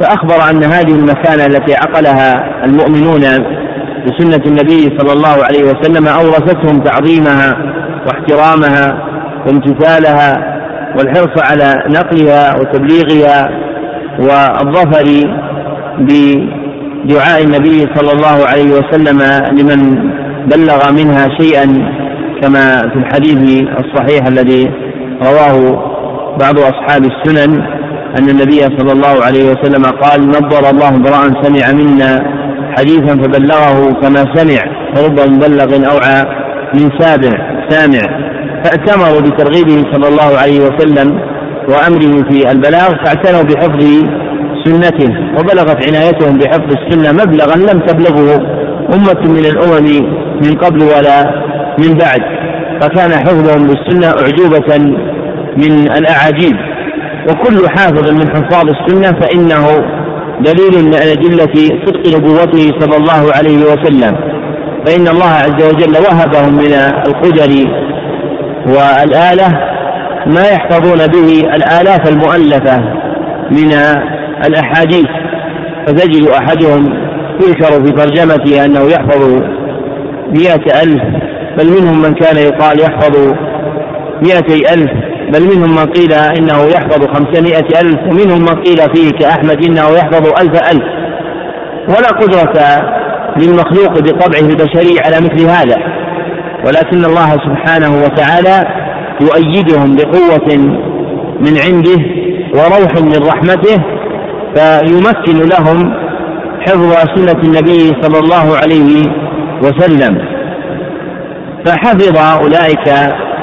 فأخبر 0.00 0.50
أن 0.50 0.64
هذه 0.64 0.94
المكانة 0.94 1.46
التي 1.46 1.74
عقلها 1.74 2.44
المؤمنون 2.64 3.20
بسنة 4.06 4.42
النبي 4.46 4.98
صلى 4.98 5.12
الله 5.12 5.44
عليه 5.44 5.62
وسلم 5.62 6.08
أورثتهم 6.08 6.80
تعظيمها 6.84 7.56
واحترامها 8.06 8.98
وامتثالها 9.46 10.60
والحرص 10.98 11.50
على 11.50 11.72
نقلها 11.88 12.56
وتبليغها 12.56 13.50
والظفر 14.20 15.06
بدعاء 15.98 17.44
النبي 17.44 17.78
صلى 17.94 18.12
الله 18.12 18.46
عليه 18.46 18.70
وسلم 18.70 19.18
لمن 19.58 20.10
بلغ 20.46 20.92
منها 20.92 21.28
شيئا 21.40 21.66
كما 22.42 22.80
في 22.80 22.96
الحديث 22.96 23.62
الصحيح 23.78 24.26
الذي 24.26 24.70
رواه 25.22 25.56
بعض 26.40 26.58
أصحاب 26.58 27.04
السنن 27.04 27.62
أن 28.18 28.28
النبي 28.28 28.60
صلى 28.60 28.92
الله 28.92 29.24
عليه 29.24 29.50
وسلم 29.50 29.84
قال 29.84 30.28
نظر 30.28 30.70
الله 30.70 30.88
امرأ 30.88 31.42
سمع 31.42 31.72
منا 31.72 32.20
حديثا 32.78 33.14
فبلغه 33.22 33.92
كما 34.02 34.24
سمع 34.34 34.60
فرب 34.94 35.30
مبلغ 35.30 35.90
أوعى 35.92 36.24
من 36.74 36.90
سابع 37.00 37.30
سامع 37.68 38.00
فأتمروا 38.64 39.20
بترغيبه 39.20 39.92
صلى 39.92 40.08
الله 40.08 40.38
عليه 40.38 40.60
وسلم 40.60 41.20
وأمره 41.68 42.30
في 42.30 42.50
البلاغ 42.50 42.88
فاعتنوا 43.04 43.42
بحفظ 43.42 43.84
سنته 44.64 45.10
وبلغت 45.38 45.86
عنايتهم 45.88 46.38
بحفظ 46.38 46.76
السنة 46.76 47.12
مبلغا 47.24 47.56
لم 47.56 47.80
تبلغه 47.80 48.34
أمة 48.94 49.32
من 49.32 49.44
الأمم 49.46 49.88
من 50.44 50.54
قبل 50.54 50.82
ولا 50.82 51.44
من 51.78 51.94
بعد. 51.94 52.20
فكان 52.80 53.10
حفظهم 53.10 53.66
للسنة 53.66 54.06
أعجوبة 54.06 54.78
من 55.56 55.92
الأعاجيب. 55.98 56.56
وكل 57.30 57.68
حافظ 57.68 58.10
من 58.10 58.28
حفاظ 58.30 58.66
السنة 58.68 59.20
فإنه 59.20 59.66
دليل 60.40 60.84
من 60.84 60.94
أدلة 60.94 61.54
صدق 61.86 62.16
نبوته 62.16 62.80
صلى 62.80 62.96
الله 62.96 63.32
عليه 63.36 63.64
وسلم. 63.64 64.16
فإن 64.86 65.08
الله 65.08 65.32
عز 65.44 65.62
وجل 65.62 65.96
وهبهم 65.98 66.54
من 66.54 66.72
القدر 67.06 67.50
والآلة 68.66 69.70
ما 70.26 70.42
يحفظون 70.42 71.06
به 71.06 71.40
الآلاف 71.54 72.08
المؤلفة 72.08 72.78
من 73.50 73.72
الأحاديث 74.46 75.06
فتجد 75.86 76.28
أحدهم 76.28 77.10
يذكر 77.40 77.84
في 77.84 77.92
ترجمته 77.92 78.64
أنه 78.64 78.80
يحفظ 78.80 79.42
مئة 80.28 80.82
ألف 80.82 81.02
بل 81.58 81.80
منهم 81.80 82.02
من 82.02 82.14
كان 82.14 82.36
يقال 82.36 82.80
يحفظ 82.80 83.34
مئتي 84.22 84.74
ألف 84.74 84.90
بل 85.32 85.42
منهم 85.42 85.70
من 85.70 85.92
قيل 85.92 86.12
إنه 86.12 86.64
يحفظ 86.64 87.06
خمسمائة 87.06 87.80
ألف 87.80 87.98
ومنهم 88.10 88.40
من 88.40 88.62
قيل 88.62 88.78
فيه 88.94 89.10
كأحمد 89.10 89.64
إنه 89.64 89.88
يحفظ 89.90 90.26
ألف 90.26 90.70
ألف. 90.72 90.84
ولا 91.88 92.08
قدرة 92.08 92.82
للمخلوق 93.36 94.00
بطبعه 94.00 94.40
البشري 94.40 95.00
على 95.04 95.16
مثل 95.16 95.46
هذا 95.46 95.76
ولكن 96.66 97.04
الله 97.04 97.30
سبحانه 97.30 98.02
وتعالى 98.04 98.66
يؤيدهم 99.20 99.96
بقوة 99.96 100.56
من 101.40 101.54
عنده 101.66 102.00
وروح 102.54 102.92
من 103.02 103.26
رحمته 103.26 103.82
فيمكن 104.54 105.48
لهم 105.48 105.94
حفظ 106.60 106.92
سنة 107.14 107.42
النبي 107.42 108.02
صلى 108.02 108.18
الله 108.18 108.56
عليه 108.56 109.02
وسلم. 109.62 110.18
فحفظ 111.64 112.18
أولئك 112.42 112.88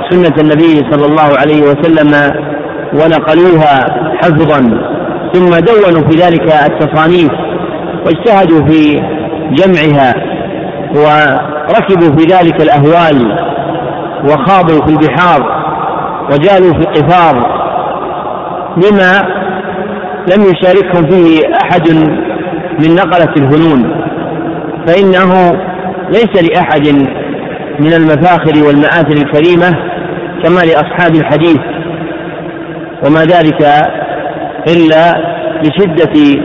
سنة 0.09 0.35
النبي 0.39 0.91
صلى 0.91 1.05
الله 1.05 1.37
عليه 1.37 1.61
وسلم 1.61 2.33
ونقلوها 2.93 3.79
حفظا 4.21 4.59
ثم 5.33 5.49
دونوا 5.49 6.09
في 6.09 6.17
ذلك 6.17 6.51
التصانيف 6.51 7.31
واجتهدوا 8.05 8.69
في 8.69 9.01
جمعها 9.51 10.13
وركبوا 10.95 12.17
في 12.17 12.23
ذلك 12.23 12.61
الأهوال 12.61 13.37
وخاضوا 14.23 14.85
في 14.85 14.91
البحار. 14.91 15.66
وجالوا 16.31 16.73
في 16.73 16.79
القفار 16.79 17.57
بما 18.77 19.37
لم 20.35 20.41
يشاركهم 20.43 21.09
فيه 21.09 21.39
أحد 21.63 21.89
من 22.79 22.95
نقلة 22.95 23.33
الفنون 23.37 24.01
فإنه 24.87 25.51
ليس 26.09 26.49
لأحد 26.51 26.87
من 27.79 27.93
المفاخر 27.93 28.67
والمآثر 28.67 29.13
الكريمة 29.13 29.77
كما 30.43 30.59
لأصحاب 30.59 31.15
الحديث 31.15 31.59
وما 33.05 33.19
ذلك 33.19 33.61
إلا 34.67 35.13
لشدة 35.63 36.41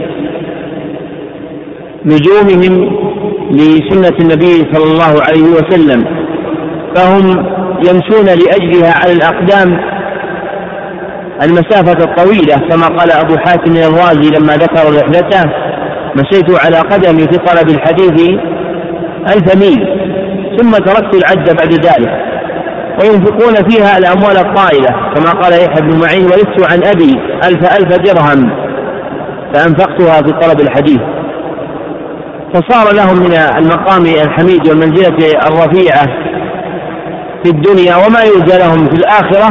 لزومهم 2.05 3.03
لسنة 3.51 4.17
النبي 4.19 4.73
صلى 4.73 4.83
الله 4.83 5.21
عليه 5.27 5.43
وسلم 5.43 6.05
فهم 6.95 7.45
يمشون 7.79 8.25
لأجلها 8.25 8.93
على 9.03 9.13
الأقدام. 9.13 9.93
المسافة 11.43 12.03
الطويلة 12.03 12.55
كما 12.69 12.87
قال 12.87 13.11
أبو 13.11 13.37
حاتم 13.37 13.71
الرازي 13.71 14.29
لما 14.29 14.53
ذكر 14.53 15.01
رحلته. 15.01 15.51
مشيت 16.15 16.65
على 16.65 16.77
قدمي 16.77 17.19
في 17.19 17.37
طلب 17.37 17.69
الحديث 17.69 18.39
ألف 19.35 19.55
ميل 19.55 19.87
ثم 20.57 20.71
تركت 20.71 21.15
العد 21.15 21.55
بعد 21.57 21.73
ذلك. 21.73 22.11
وينفقون 23.01 23.69
فيها 23.69 23.97
الأموال 23.97 24.37
الطائلة 24.37 24.89
كما 25.15 25.31
قال 25.41 25.53
يحيى 25.53 25.81
بن 25.81 25.99
معين 25.99 26.25
ورثت 26.25 26.71
عن 26.71 26.79
أبي 26.83 27.19
ألف 27.47 27.77
ألف 27.77 27.97
درهم. 27.97 28.49
فأنفقتها 29.53 30.21
في 30.21 30.31
طلب 30.31 30.61
الحديث. 30.61 31.01
فصار 32.53 32.95
لهم 32.95 33.17
من 33.17 33.33
المقام 33.33 34.05
الحميد 34.05 34.67
والمنزلة 34.67 35.17
الرفيعة 35.47 36.32
في 37.43 37.49
الدنيا 37.49 37.95
وما 37.95 38.23
يرجى 38.23 38.57
لهم 38.57 38.87
في 38.87 38.95
الآخرة 38.95 39.49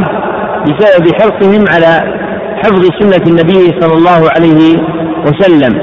بسبب 0.63 1.13
حرصهم 1.21 1.65
على 1.69 2.19
حفظ 2.63 2.89
سنة 2.99 3.23
النبي 3.27 3.81
صلى 3.81 3.93
الله 3.93 4.29
عليه 4.35 4.77
وسلم. 5.27 5.81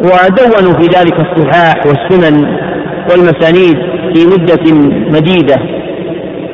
ودونوا 0.00 0.80
في 0.80 0.86
ذلك 0.86 1.14
الصحاح 1.20 1.86
والسنن 1.86 2.58
والمسانيد 3.10 3.76
في 4.14 4.26
مدة 4.26 4.72
مديدة. 5.18 5.56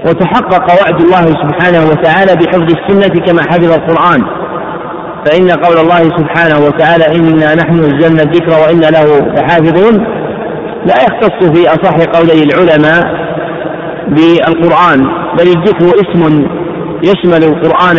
وتحقق 0.07 0.83
وعد 0.83 1.01
الله 1.01 1.27
سبحانه 1.27 1.91
وتعالى 1.91 2.35
بحفظ 2.37 2.75
السنة 2.77 3.21
كما 3.27 3.43
حفظ 3.43 3.73
القرآن. 3.73 4.23
فإن 5.27 5.51
قول 5.51 5.79
الله 5.79 6.03
سبحانه 6.03 6.67
وتعالى 6.67 7.05
إنا 7.17 7.55
نحن 7.55 7.79
نزلنا 7.79 8.23
الذكر 8.23 8.51
وإنا 8.51 8.87
له 8.87 9.19
لحافظون 9.19 10.07
لا 10.87 10.95
يختص 10.95 11.59
في 11.59 11.69
أصح 11.69 11.97
قولي 11.97 12.43
العلماء 12.43 13.28
بالقرآن 14.09 15.01
بل 15.39 15.49
الذكر 15.49 15.87
اسم 15.87 16.49
يشمل 17.05 17.45
القرآن 17.45 17.99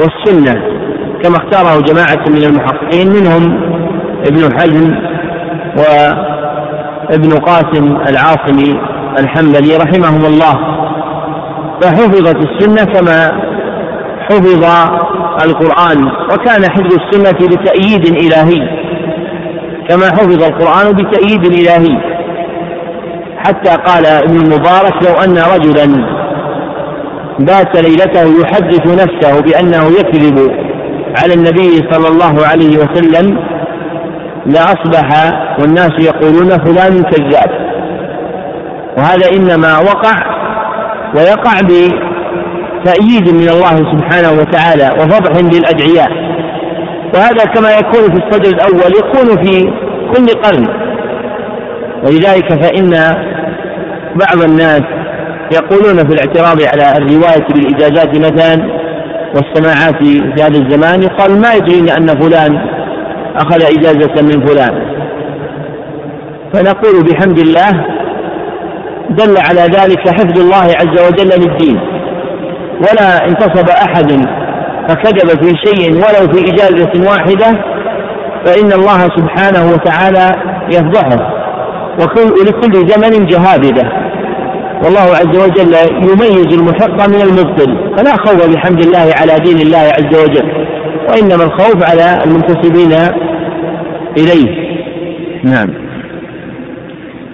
والسنة 0.00 0.62
كما 1.22 1.36
اختاره 1.36 1.80
جماعة 1.80 2.24
من 2.28 2.44
المحققين 2.44 3.08
منهم 3.08 3.74
ابن 4.26 4.58
حزم 4.58 4.94
وابن 5.78 7.30
قاسم 7.32 7.96
العاصمي 8.08 8.80
الحنبلي 9.18 9.76
رحمهم 9.76 10.24
الله. 10.24 10.54
فحفظت 11.82 12.36
السنة 12.36 12.84
كما 12.92 13.40
حفظ 14.20 14.64
القرآن 15.44 16.04
وكان 16.32 16.70
حفظ 16.70 16.98
السنة 17.00 17.48
بتأييد 17.48 18.06
إلهي 18.06 18.68
كما 19.88 20.06
حفظ 20.06 20.42
القرآن 20.42 20.92
بتأييد 20.92 21.46
إلهي. 21.46 22.13
حتى 23.46 23.70
قال 23.70 24.06
ابن 24.06 24.36
المبارك 24.36 24.94
لو 25.02 25.14
أن 25.24 25.38
رجلا 25.38 26.06
بات 27.38 27.76
ليلته 27.76 28.40
يحدث 28.42 28.86
نفسه 28.86 29.40
بأنه 29.40 29.86
يكذب 29.98 30.50
على 31.22 31.34
النبي 31.34 31.92
صلى 31.92 32.08
الله 32.08 32.46
عليه 32.46 32.76
وسلم 32.78 33.38
لأصبح 34.46 35.32
والناس 35.60 35.92
يقولون 36.00 36.48
فلان 36.48 37.02
كذاب. 37.02 37.74
وهذا 38.98 39.28
إنما 39.36 39.78
وقع 39.78 40.14
ويقع 41.16 41.60
بتأييد 41.60 43.28
من 43.34 43.48
الله 43.48 43.76
سبحانه 43.76 44.40
وتعالى 44.40 44.90
وفضح 44.98 45.40
للأدعياء. 45.40 46.10
وهذا 47.14 47.44
كما 47.54 47.70
يكون 47.78 48.02
في 48.12 48.26
الصدر 48.26 48.48
الأول 48.48 48.92
يكون 48.96 49.44
في 49.44 49.72
كل 50.14 50.26
قرن. 50.42 50.66
ولذلك 52.04 52.62
فإن 52.62 52.94
بعض 54.14 54.50
الناس 54.50 54.82
يقولون 55.52 55.96
في 55.96 56.14
الاعتراض 56.14 56.62
على 56.62 56.96
الرواية 56.96 57.46
بالإجازات 57.54 58.18
مثلا 58.18 58.84
والسماعات 59.34 60.04
في 60.04 60.42
هذا 60.42 60.58
الزمان 60.58 61.02
يقال 61.02 61.40
ما 61.40 61.54
يدرين 61.54 61.90
أن 61.90 62.06
فلان 62.06 62.58
أخذ 63.36 63.62
إجازة 63.62 64.22
من 64.22 64.46
فلان. 64.46 64.94
فنقول 66.52 67.04
بحمد 67.04 67.38
الله 67.38 67.70
دل 69.10 69.36
على 69.38 69.60
ذلك 69.60 70.08
حفظ 70.08 70.38
الله 70.38 70.64
عز 70.64 71.06
وجل 71.06 71.28
للدين. 71.40 71.80
ولا 72.78 73.26
انتصب 73.28 73.68
أحد 73.68 74.26
فكذب 74.88 75.44
في 75.44 75.56
شيء 75.64 75.92
ولو 75.92 76.32
في 76.32 76.50
إجازة 76.52 77.10
واحدة 77.10 77.64
فإن 78.46 78.72
الله 78.72 79.00
سبحانه 79.00 79.72
وتعالى 79.72 80.32
يفضحه. 80.72 81.34
ولكل 81.98 82.88
زمن 82.88 83.26
جهابذة 83.26 84.03
والله 84.84 85.00
عز 85.00 85.36
وجل 85.36 85.74
يميز 86.10 86.58
المحق 86.58 87.08
من 87.08 87.20
المبطل. 87.22 87.96
فلا 87.96 88.16
خوف 88.16 88.54
بحمد 88.54 88.80
الله 88.80 89.14
على 89.20 89.38
دين 89.44 89.60
الله 89.60 89.78
عز 89.78 90.14
وجل 90.22 90.52
وإنما 91.08 91.44
الخوف 91.44 91.90
على 91.90 92.18
المنتسبين 92.24 92.92
إليه. 94.16 94.74
نعم. 95.44 95.68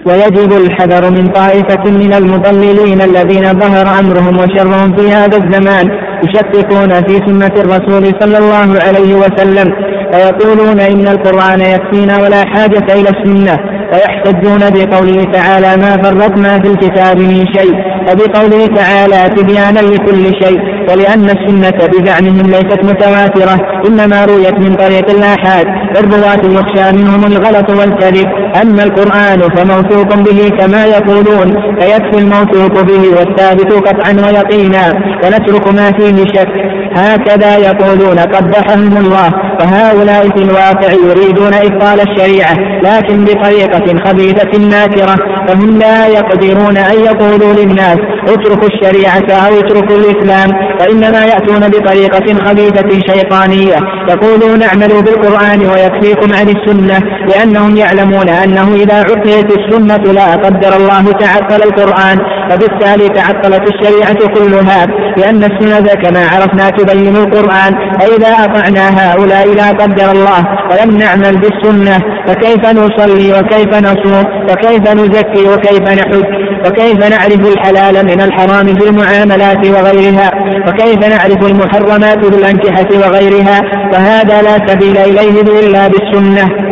ويجب 0.05 0.51
الحذر 0.53 1.09
من 1.09 1.27
طائفة 1.27 1.91
من 1.91 2.13
المضللين 2.13 3.01
الذين 3.01 3.59
ظهر 3.59 3.99
أمرهم 3.99 4.37
وشرهم 4.37 4.95
في 4.97 5.11
هذا 5.11 5.37
الزمان. 5.37 6.10
يشككون 6.23 6.89
في 6.89 7.15
سنة 7.27 7.53
الرسول 7.63 8.13
صلى 8.21 8.37
الله 8.37 8.79
عليه 8.85 9.15
وسلم 9.15 9.73
فيقولون 10.11 10.79
إن 10.79 11.07
القرآن 11.07 11.61
يكفينا 11.61 12.21
ولا 12.21 12.45
حاجة 12.45 12.93
إلى 12.93 13.09
السنة 13.09 13.57
ويحتجون 13.93 14.59
بقوله 14.59 15.23
تعالى 15.23 15.77
ما 15.77 15.91
فرطنا 16.03 16.59
في 16.61 16.67
الكتاب 16.67 17.17
من 17.17 17.45
شيء 17.55 17.75
وبقوله 18.09 18.65
تعالى 18.65 19.29
تبيانا 19.35 19.79
لكل 19.79 20.23
شيء 20.43 20.59
ولأن 20.89 21.25
السنة 21.29 21.87
بزعمهم 21.87 22.45
ليست 22.51 22.83
متواترة 22.83 23.55
إنما 23.87 24.25
رويت 24.25 24.59
من 24.59 24.75
طريق 24.75 25.09
الآحاد. 25.09 25.65
الرواة 25.99 26.43
يخشى 26.59 26.91
منهم 26.97 27.25
الغلط 27.25 27.69
والكذب. 27.69 28.27
أما 28.61 28.83
القرآن 28.83 29.39
فموثوق 29.55 30.15
به 30.15 30.49
كما 30.49 30.85
يقولون 30.85 31.77
فيكفي 31.79 32.17
الموثوق 32.17 32.81
به 32.81 33.09
والثابت 33.09 33.73
قطعا 33.73 34.13
ويقينا. 34.25 34.93
ونترك 35.23 35.73
ما 35.73 35.91
فيه 35.91 36.25
شك. 36.25 36.81
هكذا 36.95 37.57
يقولون 37.57 38.19
قبحهم 38.19 38.97
الله 38.97 39.29
فهؤلاء 39.59 40.29
في 40.29 40.43
الواقع 40.43 40.91
يريدون 40.91 41.53
إبطال 41.53 42.01
الشريعة 42.01 42.53
لكن 42.83 43.25
بطريقة 43.25 43.99
خبيثة 44.05 44.59
ناكرة 44.59 45.15
فهم 45.47 45.79
لا 45.79 46.07
يقدرون 46.07 46.77
أن 46.77 46.99
يقولوا 46.99 47.53
للناس 47.53 47.97
اتركوا 48.27 48.67
الشريعة 48.67 49.47
أو 49.47 49.59
اتركوا 49.59 49.95
الإسلام 49.95 50.49
وإنما 50.79 51.25
يأتون 51.25 51.69
بطريقة 51.69 52.33
خبيثة 52.45 52.89
شيطانية. 53.13 53.75
يقولون 54.09 54.63
اعملوا 54.63 55.01
بالقرآن 55.01 55.59
ويكفيكم 55.59 56.33
عن 56.33 56.49
السنة 56.49 56.99
لأنهم 57.27 57.77
يعلمون 57.77 58.29
أنه 58.29 58.75
إذا 58.75 58.95
عقيت 58.95 59.57
السنة 59.57 60.13
لا 60.13 60.31
قدر 60.35 60.75
الله 60.77 61.11
تعطل 61.11 61.63
القرآن 61.63 62.17
وبالتالي 62.51 63.09
تعطلت 63.09 63.63
الشريعة 63.73 64.27
كلها 64.35 64.85
لأن 65.17 65.43
السنة 65.43 65.93
كما 66.03 66.27
عرفنا 66.27 66.69
تبين 66.69 67.15
القرآن 67.15 67.73
فإذا 67.99 68.31
أطعنا 68.45 68.85
هؤلاء 68.99 69.53
لا 69.53 69.69
قدر 69.69 70.11
الله 70.11 70.41
ولم 70.71 70.97
نعمل 70.97 71.37
بالسنة 71.37 71.99
فكيف 72.27 72.65
نصلي 72.65 73.39
وكيف 73.39 73.71
نصوم 73.75 74.25
وكيف 74.49 74.93
نزكي؟ 74.93 75.30
وكيف 75.35 75.81
نحج 75.81 76.25
وكيف 76.65 77.09
نعرف 77.09 77.53
الحلال 77.53 78.05
من 78.05 78.21
الحرام 78.21 78.67
في 78.67 78.89
المعاملات 78.89 79.67
وغيرها 79.67 80.31
وكيف 80.67 80.99
نعرف 81.07 81.45
المحرمات 81.45 82.25
في 82.25 82.35
الأنكحة 82.35 82.87
وغيرها 82.93 83.61
فهذا 83.91 84.41
لا 84.41 84.67
سبيل 84.67 84.97
إليه 84.97 85.41
إلا 85.41 85.87
بالسنة. 85.87 86.71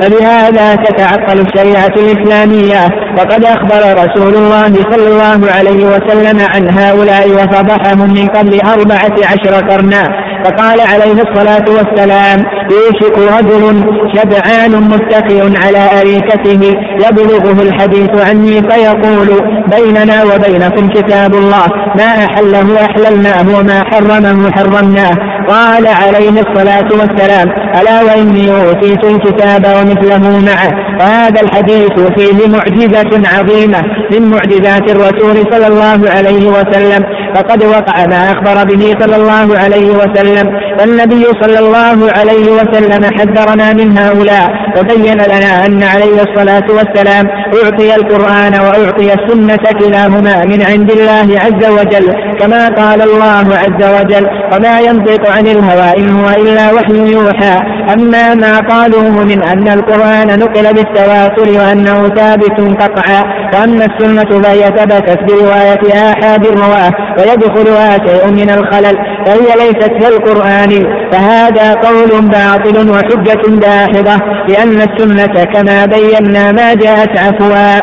فبهذا 0.00 0.74
تتعطل 0.74 1.40
الشريعة 1.40 1.92
الإسلامية 1.96 2.88
وقد 3.18 3.44
أخبر 3.44 4.04
رسول 4.04 4.34
الله 4.34 4.74
صلى 4.90 5.08
الله 5.08 5.52
عليه 5.52 5.84
وسلم 5.84 6.40
عن 6.54 6.78
هؤلاء 6.78 7.28
وفضحهم 7.30 8.14
من 8.14 8.26
قبل 8.26 8.60
أربعة 8.60 9.14
عشر 9.24 9.54
قرنا 9.70 10.02
فقال 10.44 10.80
عليه 10.80 11.22
الصلاة 11.22 11.64
والسلام 11.68 12.59
يوشك 12.70 13.18
رجل 13.18 13.84
شبعان 14.14 14.70
متكئ 14.70 15.58
على 15.64 16.00
أريكته 16.00 16.76
يبلغه 17.08 17.62
الحديث 17.62 18.10
عني 18.28 18.62
فيقول 18.70 19.28
بيننا 19.76 20.24
وبينكم 20.24 20.88
كتاب 20.88 21.34
الله 21.34 21.66
ما 21.98 22.24
أحله 22.24 22.84
أحللناه 22.84 23.58
وما 23.58 23.84
حرمه 23.84 24.50
حرمناه. 24.50 25.16
قال 25.48 25.86
عليه 25.86 26.30
الصلاة 26.30 26.88
والسلام 26.92 27.48
ألا 27.80 28.02
وإني 28.02 28.50
أوتيت 28.50 29.04
الكتاب 29.04 29.64
ومثله 29.64 30.38
معه 30.38 30.70
وهذا 31.00 31.40
الحديث 31.40 31.92
فيه 32.16 32.48
معجزة 32.48 33.28
عظيمة 33.28 33.82
من 34.12 34.30
معجزات 34.30 34.90
الرسول 34.90 35.36
صلى 35.52 35.66
الله 35.66 36.10
عليه 36.10 36.46
وسلم 36.48 37.04
فقد 37.34 37.64
وقع 37.64 38.06
ما 38.06 38.20
أخبر 38.32 38.64
به 38.64 38.96
صلى 39.00 39.16
الله 39.16 39.58
عليه 39.58 39.90
وسلم. 39.90 40.46
فالنبي 40.78 41.24
صلى 41.42 41.58
الله 41.58 41.98
عليه 42.18 42.46
وسلم 42.58 43.02
حذرنا 43.18 43.72
من 43.72 43.98
هؤلاء. 43.98 44.48
وبين 44.78 45.18
لنا 45.18 45.66
أن 45.66 45.82
عليه 45.82 46.22
الصلاة 46.22 46.66
والسلام 46.68 47.26
أعطي 47.64 47.94
القرآن 47.94 48.52
وأعطي 48.60 49.14
السنة 49.14 49.72
كلاهما 49.80 50.44
من 50.44 50.62
عند 50.62 50.90
الله 50.90 51.38
عز 51.44 51.70
وجل 51.70 52.14
كما 52.40 52.68
قال 52.68 53.02
الله 53.02 53.46
عز 53.56 54.00
وجل 54.00 54.26
وما 54.52 54.80
ينطق 54.80 55.30
عن 55.30 55.46
الهوى 55.46 55.98
إن 55.98 56.10
هو 56.10 56.28
إلا 56.30 56.72
وحي 56.72 57.12
يوحى 57.12 57.58
أما 57.94 58.34
ما 58.34 58.58
قالوه 58.60 59.24
من 59.24 59.42
أن 59.42 59.68
القرآن 59.68 60.38
نقل 60.38 60.74
بالتواتر 60.74 61.58
وأنه 61.58 62.08
ثابت 62.08 62.82
قطعا 62.82 63.24
وأما 63.54 63.84
السنة 63.84 64.42
فهي 64.42 64.62
ثبتت 64.62 65.18
برواية 65.22 66.10
آحاد 66.10 66.46
الرواة 66.46 66.92
ويدخلها 67.18 67.98
شيء 68.06 68.30
من 68.30 68.50
الخلل 68.50 68.98
فهي 69.26 69.66
ليست 69.66 69.92
كالقرآن 70.00 70.70
فهذا 71.12 71.74
قول 71.74 72.08
باطل 72.28 72.90
وحجة 72.90 73.56
داحضة 73.56 74.20
لأن 74.60 74.80
السنة 74.82 75.44
كما 75.44 75.86
بينا 75.86 76.52
ما 76.52 76.74
جاءت 76.74 77.18
عفوا 77.18 77.80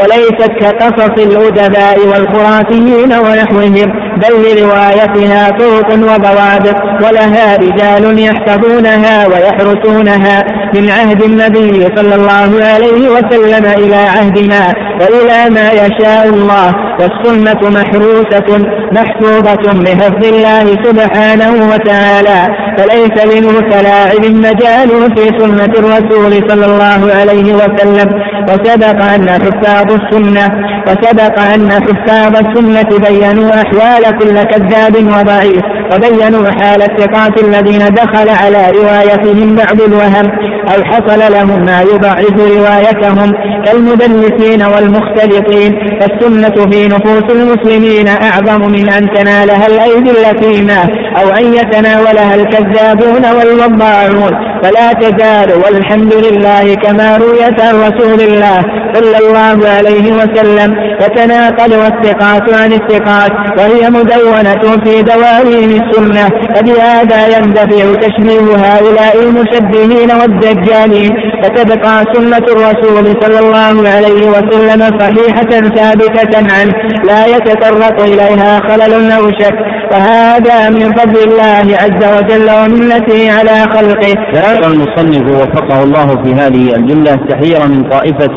وليست 0.00 0.50
كقصص 0.60 1.22
الأدباء 1.26 1.98
والخرافيين 2.06 3.12
ونحوهم 3.12 3.92
بل 4.22 4.34
لروايتها 4.44 5.50
طرق 5.50 5.90
وضوابط 5.92 6.76
ولها 7.04 7.56
رجال 7.56 8.18
يحفظونها 8.18 9.26
ويحرسونها. 9.26 10.44
من 10.74 10.90
عهد 10.90 11.22
النبي 11.22 11.88
صلى 11.96 12.14
الله 12.14 12.64
عليه 12.64 13.08
وسلم 13.08 13.64
إلى 13.66 13.96
عهدنا 13.96 14.74
وإلى 15.00 15.50
ما 15.50 15.70
يشاء 15.70 16.28
الله. 16.28 16.74
والسنة 17.00 17.80
محروسة 17.80 18.58
محفوظة 18.92 19.72
بحفظ 19.84 20.26
الله 20.26 20.66
سبحانه 20.84 21.70
وتعالى. 21.72 22.40
فليس 22.78 23.24
للمتلاعب 23.34 24.24
مجال 24.24 24.90
في 25.16 25.38
سنة 25.38 25.72
الرسول 25.78 26.32
صلى 26.50 26.66
الله 26.66 27.00
عليه 27.18 27.54
وسلم. 27.54 28.08
وسبق 28.48 29.02
أن 29.14 29.28
حفاظ 29.28 29.89
السنة 29.94 30.70
وسبق 30.86 31.40
أن 31.54 31.70
حفاظ 31.70 32.36
السنة 32.36 32.98
بينوا 33.08 33.50
أحوال 33.50 34.18
كل 34.18 34.42
كذاب 34.42 34.96
وضعيف 34.96 35.62
وبينوا 35.94 36.50
حال 36.50 36.82
الثقات 36.82 37.42
الذين 37.44 37.78
دخل 37.78 38.28
على 38.28 38.70
روايتهم 38.70 39.56
بعض 39.56 39.80
الوهم 39.80 40.26
أو 40.74 40.84
حصل 40.84 41.32
لهم 41.32 41.64
ما 41.64 41.82
يضعف 41.82 42.34
روايتهم 42.56 43.32
كالمدلسين 43.64 44.62
والمختلطين. 44.62 45.98
فالسنة 46.00 46.70
في 46.70 46.88
نفوس 46.88 47.32
المسلمين 47.32 48.08
أعظم 48.08 48.72
من 48.72 48.88
أن 48.92 49.14
تنالها 49.14 49.66
الأيدي 49.66 50.10
اللثيمة 50.10 50.80
أو 51.22 51.28
أن 51.28 51.54
يتناولها 51.54 52.34
الكذابون 52.34 53.24
والوضاعون. 53.36 54.50
فلا 54.62 54.92
تزال 54.92 55.52
والحمد 55.64 56.14
لله 56.14 56.74
كما 56.74 57.16
رويت 57.16 57.60
عن 57.60 57.74
رسول 57.74 58.20
الله 58.20 58.60
صلى 58.94 59.18
الله 59.18 59.68
عليه 59.68 59.79
وسلم 59.88 60.96
تتناقل 61.00 61.72
الثقات 61.72 62.54
عن 62.54 62.72
الثقات 62.72 63.32
وهي 63.58 63.90
مدونة 63.90 64.84
في 64.84 65.02
دواوين 65.02 65.82
السنة 65.82 66.28
فبهذا 66.54 67.38
يندفع 67.38 67.94
تشبيه 67.94 68.56
هؤلاء 68.56 69.22
المشبهين 69.22 70.10
والدجالين 70.20 71.10
فتبقى 71.42 72.04
سنة 72.14 72.36
الرسول 72.38 73.04
صلى 73.22 73.38
الله 73.38 73.88
عليه 73.88 74.28
وسلم 74.30 74.98
صحيحة 75.00 75.50
ثابتة 75.50 76.54
عنه 76.54 76.72
لا 77.04 77.26
يتطرق 77.26 78.02
إليها 78.02 78.60
خلل 78.60 79.12
أو 79.12 79.30
شك 79.30 79.54
وهذا 79.92 80.70
من 80.70 80.92
فضل 80.92 81.22
الله 81.22 81.76
عز 81.76 82.04
وجل 82.16 82.50
ومنته 82.50 83.32
على 83.32 83.72
خلقه. 83.72 84.14
ذكر 84.34 84.66
المصنف 84.66 85.40
وفقه 85.40 85.82
الله 85.82 86.22
في 86.22 86.34
هذه 86.34 86.76
الجملة 86.76 87.14
تحذير 87.14 87.68
من 87.68 87.82
طائفة 87.90 88.36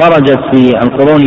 خرجت 0.00 0.40
في 0.52 0.70
القرون 0.82 1.22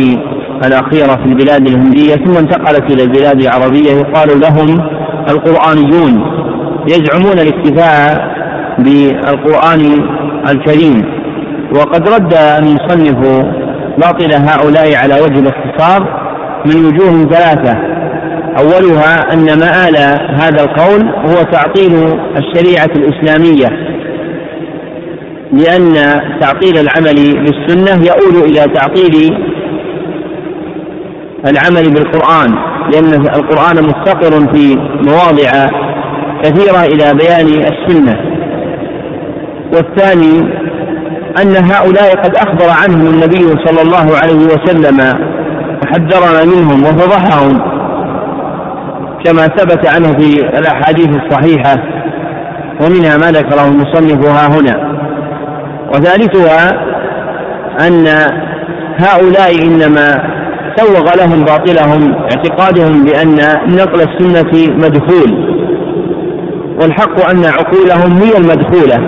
الأخيرة 0.66 1.16
في 1.16 1.24
البلاد 1.24 1.68
الهندية 1.68 2.14
ثم 2.14 2.36
انتقلت 2.36 2.92
إلى 2.92 3.02
البلاد 3.02 3.42
العربية 3.42 3.90
يقال 3.90 4.40
لهم 4.40 4.80
القرآنيون 5.28 6.38
يزعمون 6.88 7.38
الاكتفاء 7.38 8.28
بالقرآن 8.78 9.80
الكريم. 10.48 11.18
وقد 11.74 12.08
رد 12.08 12.34
المصنف 12.34 13.44
باطل 13.98 14.32
هؤلاء 14.32 14.94
على 14.94 15.14
وجه 15.14 15.38
الاختصار 15.38 16.28
من 16.66 16.84
وجوه 16.84 17.28
ثلاثة. 17.30 17.78
أولها 18.58 19.32
أن 19.32 19.58
مآل 19.58 19.96
هذا 20.40 20.64
القول 20.64 21.02
هو 21.02 21.42
تعطيل 21.52 21.92
الشريعة 22.36 22.90
الإسلامية. 22.96 23.87
لأن 25.52 25.94
تعطيل 26.40 26.78
العمل 26.78 27.44
بالسنة 27.44 28.06
يؤول 28.06 28.44
إلى 28.44 28.74
تعطيل 28.74 29.34
العمل 31.46 31.94
بالقرآن 31.94 32.54
لأن 32.92 33.14
القرآن 33.14 33.84
مفتقر 33.84 34.54
في 34.54 34.76
مواضع 35.06 35.66
كثيرة 36.42 36.84
إلى 36.84 37.14
بيان 37.14 37.46
السنة. 37.72 38.20
والثاني 39.74 40.38
أن 41.42 41.56
هؤلاء 41.56 42.22
قد 42.22 42.36
أخبر 42.36 42.70
عنهم 42.82 43.06
النبي 43.06 43.66
صلى 43.66 43.82
الله 43.82 44.16
عليه 44.22 44.46
وسلم 44.46 44.98
وحذرنا 45.82 46.44
منهم 46.44 46.82
وفضحهم 46.82 47.58
كما 49.24 49.42
ثبت 49.42 49.88
عنه 49.94 50.18
في 50.18 50.58
الأحاديث 50.58 51.08
الصحيحة 51.08 51.76
ومنها 52.80 53.16
ما 53.16 53.30
ذكره 53.30 53.68
المصنف 53.68 54.26
ها 54.26 54.46
هنا. 54.46 54.87
وثالثها 55.88 56.70
أن 57.86 58.06
هؤلاء 58.98 59.62
إنما 59.62 60.38
سوغ 60.76 61.04
لهم 61.16 61.44
باطلهم 61.44 62.14
اعتقادهم 62.14 63.04
بأن 63.04 63.36
نقل 63.68 64.00
السنة 64.00 64.74
مدخول 64.76 65.58
والحق 66.82 67.30
أن 67.30 67.44
عقولهم 67.44 68.22
هي 68.22 68.36
المدخولة 68.38 68.98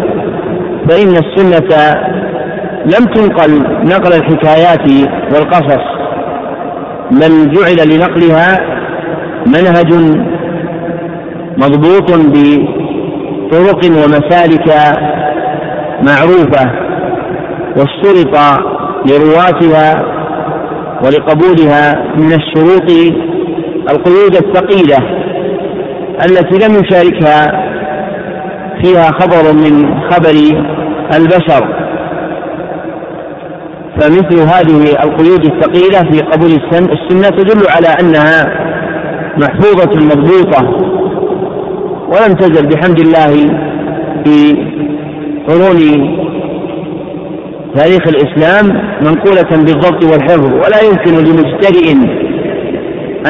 فإن 0.89 1.09
السنة 1.17 1.95
لم 2.85 3.05
تنقل 3.15 3.63
نقل 3.85 4.13
الحكايات 4.13 4.89
والقصص 5.35 5.85
بل 7.11 7.53
جعل 7.53 7.89
لنقلها 7.89 8.59
منهج 9.47 9.93
مضبوط 11.57 12.11
بطرق 12.13 13.85
ومسالك 13.85 14.69
معروفة 16.03 16.73
واشترط 17.77 18.37
لرواتها 19.07 20.05
ولقبولها 21.05 22.05
من 22.17 22.33
الشروط 22.33 22.91
القيود 23.91 24.35
الثقيلة 24.37 24.99
التي 26.25 26.69
لم 26.69 26.85
يشاركها 26.85 27.71
فيها 28.83 29.11
خبر 29.11 29.53
من 29.53 30.01
خبر 30.11 30.35
البشر. 31.17 31.81
فمثل 34.01 34.41
هذه 34.41 34.93
القيود 35.05 35.45
الثقيلة 35.45 36.11
في 36.11 36.21
قبول 36.21 36.51
السنة 36.51 37.29
تدل 37.29 37.63
على 37.77 37.89
أنها 38.01 38.61
محفوظة 39.37 40.07
مضبوطة 40.07 40.63
ولم 42.09 42.35
تزل 42.35 42.67
بحمد 42.67 43.01
الله 43.01 43.61
في 44.25 44.67
قرون 45.51 45.81
تاريخ 47.77 48.03
الإسلام 48.09 48.67
منقولة 49.03 49.51
بالضبط 49.51 50.05
والحفظ 50.05 50.45
ولا 50.45 50.81
يمكن 50.83 51.25
لمجترئ 51.25 51.93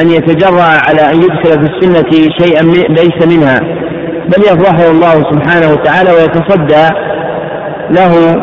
أن 0.01 0.09
يتجرأ 0.09 0.63
على 0.63 1.01
أن 1.13 1.17
يدخل 1.21 1.51
في 1.65 1.71
السنة 1.73 2.29
شيئا 2.39 2.63
ليس 2.89 3.37
منها 3.37 3.59
بل 4.25 4.43
يفضحه 4.43 4.91
الله 4.91 5.13
سبحانه 5.13 5.71
وتعالى 5.71 6.11
ويتصدى 6.11 6.87
له 7.89 8.35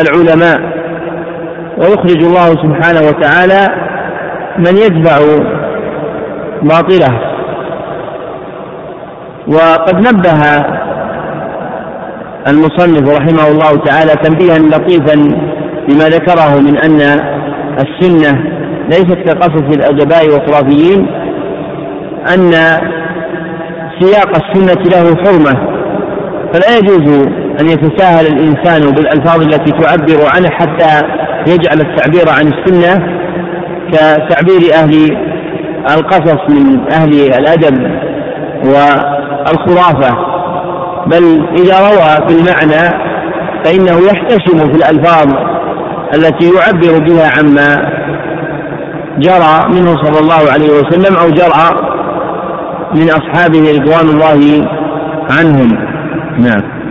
العلماء. 0.00 0.82
ويخرج 1.78 2.24
الله 2.24 2.48
سبحانه 2.48 3.00
وتعالى 3.08 3.68
من 4.58 4.76
يتبع 4.76 5.18
باطله. 6.62 7.20
وقد 9.48 9.96
نبه 9.96 10.42
المصنف 12.48 13.18
رحمه 13.18 13.48
الله 13.48 13.84
تعالى 13.84 14.12
تنبيها 14.22 14.58
لطيفا 14.58 15.14
لما 15.88 16.04
ذكره 16.08 16.60
من 16.60 16.78
أن 16.78 17.00
السنة 17.78 18.44
ليست 18.84 19.18
كقصص 19.26 19.76
الأدباء 19.76 20.24
والخرافيين 20.28 21.06
أن 22.34 22.52
سياق 24.00 24.30
السنة 24.36 24.82
له 24.82 25.16
حرمة. 25.24 25.72
فلا 26.52 26.78
يجوز 26.78 27.26
أن 27.60 27.68
يتساهل 27.68 28.26
الإنسان 28.26 28.90
بالألفاظ 28.90 29.42
التي 29.42 29.72
تعبر 29.72 30.26
عنه 30.34 30.48
حتى 30.50 31.06
يجعل 31.46 31.80
التعبير 31.80 32.28
عن 32.28 32.52
السنة 32.52 33.22
كتعبير 33.92 34.74
أهل 34.74 35.16
القصص 35.90 36.50
من 36.50 36.92
أهل 36.92 37.12
الأدب 37.12 37.90
والخرافة. 38.64 40.31
بل 41.06 41.46
إذا 41.58 41.78
روى 41.78 42.28
في 42.28 42.34
المعنى 42.34 43.12
فإنه 43.64 44.06
يحتشم 44.06 44.58
في 44.58 44.76
الألفاظ 44.76 45.26
التي 46.14 46.50
يعبر 46.54 47.04
بها 47.04 47.30
عما 47.38 47.92
جرى 49.18 49.68
منه 49.68 49.96
صلى 50.04 50.18
الله 50.20 50.52
عليه 50.52 50.70
وسلم 50.70 51.16
أو 51.16 51.28
جرى 51.30 51.92
من 52.94 53.10
أصحابه 53.10 53.72
رضوان 53.72 54.08
الله 54.08 54.68
عنهم. 55.30 55.68
نعم. 56.38 56.82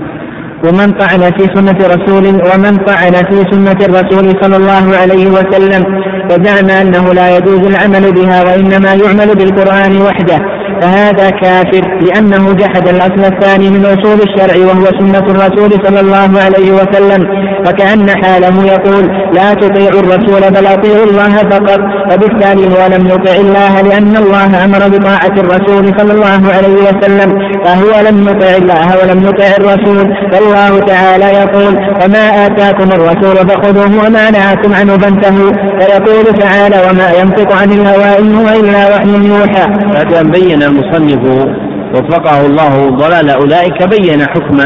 ومن 0.63 0.91
طعن 0.91 1.19
في 1.19 1.47
سنة 1.55 1.77
رسول 1.87 2.25
ومن 2.25 2.77
طعن 2.77 3.13
في 3.13 3.51
سنة 3.51 3.77
الرسول 3.85 4.41
صلى 4.41 4.55
الله 4.57 4.97
عليه 4.97 5.27
وسلم 5.27 6.01
وزعم 6.25 6.69
أنه 6.69 7.13
لا 7.13 7.37
يجوز 7.37 7.67
العمل 7.67 8.11
بها 8.11 8.43
وإنما 8.43 8.93
يعمل 8.93 9.35
بالقرآن 9.35 10.01
وحده. 10.01 10.60
فهذا 10.81 11.29
كافر 11.29 11.83
لأنه 12.01 12.53
جحد 12.53 12.87
الأصل 12.87 13.33
الثاني 13.33 13.69
من 13.69 13.85
أصول 13.85 14.19
الشرع 14.27 14.65
وهو 14.65 14.85
سنة 14.99 15.25
الرسول 15.33 15.71
صلى 15.85 15.99
الله 15.99 16.31
عليه 16.45 16.71
وسلم. 16.71 17.21
فكأن 17.65 18.09
حاله 18.23 18.65
يقول 18.65 19.05
لا 19.33 19.53
تطيعوا 19.53 19.99
الرسول 19.99 20.41
بل 20.51 20.65
أطيعوا 20.65 21.05
الله 21.05 21.37
فقط. 21.37 21.79
وبالتالي 22.13 22.63
هو 22.73 22.87
لم 22.95 23.07
يطع 23.07 23.35
الله 23.35 23.81
لأن 23.81 24.17
الله 24.17 24.65
أمر 24.65 24.97
بطاعة 24.97 25.35
الرسول 25.43 25.99
صلى 25.99 26.13
الله 26.13 26.41
عليه 26.55 26.77
وسلم. 26.87 27.29
فهو 27.65 28.01
لم 28.09 28.27
يطع 28.29 28.55
الله 28.61 28.87
ولم 29.01 29.19
يطع 29.29 29.49
الرسول. 29.59 30.13
والله 30.33 30.79
تعالى 30.79 31.25
يقول 31.25 31.73
وما 32.03 32.45
آتاكم 32.45 32.89
الرسول 32.91 33.35
فخذوه 33.49 34.07
وما 34.07 34.31
نهاكم 34.31 34.73
عنه 34.73 34.97
فانتهوا. 34.97 35.51
فيقول 35.79 36.25
تعالى 36.39 36.77
وما 36.89 37.11
ينطق 37.19 37.55
عن 37.55 37.71
الهوى 37.71 38.19
إن 38.19 38.35
هو 38.35 38.49
إلا 38.59 38.95
وحي 38.95 39.27
يوحى. 39.27 39.67
بعد 39.93 40.13
أن 40.13 40.31
بين 40.31 40.70
المصنف 40.71 41.47
وفقه 41.95 42.45
الله 42.45 42.89
ضلال 42.89 43.29
أولئك 43.29 43.83
بين 43.83 44.21
حكم 44.21 44.57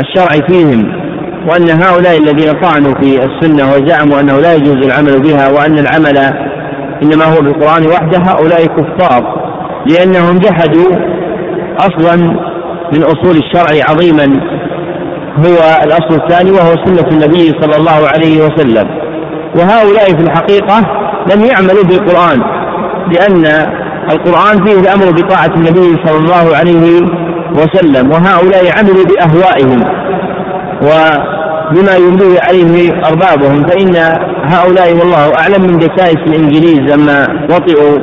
الشرع 0.00 0.46
فيهم 0.48 1.08
وأن 1.48 1.70
هؤلاء 1.82 2.18
الذين 2.18 2.52
طعنوا 2.52 2.94
في 3.00 3.24
السنة 3.24 3.72
وزعموا 3.72 4.20
أنه 4.20 4.40
لا 4.40 4.54
يجوز 4.54 4.86
العمل 4.86 5.20
بها 5.22 5.48
وأن 5.48 5.78
العمل 5.78 6.18
إنما 7.02 7.24
هو 7.24 7.40
بالقرآن 7.40 7.86
وحده 7.86 8.18
هؤلاء 8.18 8.66
كفار 8.66 9.48
لأنهم 9.86 10.38
جحدوا 10.38 10.90
أصلا 11.78 12.16
من 12.92 13.02
أصول 13.02 13.36
الشرع 13.36 13.90
عظيما 13.90 14.24
هو 15.38 15.84
الأصل 15.84 16.22
الثاني 16.22 16.50
وهو 16.50 16.74
سنة 16.84 17.08
النبي 17.10 17.54
صلى 17.60 17.76
الله 17.76 18.08
عليه 18.08 18.40
وسلم 18.40 18.88
وهؤلاء 19.56 20.04
في 20.04 20.22
الحقيقة 20.22 20.78
لم 21.34 21.44
يعملوا 21.44 21.84
بالقرآن 21.84 22.42
لأن 23.12 23.44
القرآن 24.12 24.66
فيه 24.66 24.80
الأمر 24.80 25.10
بطاعة 25.10 25.54
النبي 25.56 25.96
صلى 26.06 26.16
الله 26.16 26.56
عليه 26.56 27.00
وسلم 27.54 28.10
وهؤلاء 28.10 28.78
عملوا 28.78 29.04
بأهوائهم 29.04 29.80
وبما 30.82 31.96
يمليه 31.96 32.40
عليه 32.48 32.92
أربابهم 33.06 33.66
فإن 33.66 33.96
هؤلاء 34.44 34.96
والله 34.96 35.32
أعلم 35.40 35.62
من 35.62 35.78
دسائس 35.78 36.16
الإنجليز 36.26 36.80
لما 36.80 37.26
وطئوا 37.50 37.98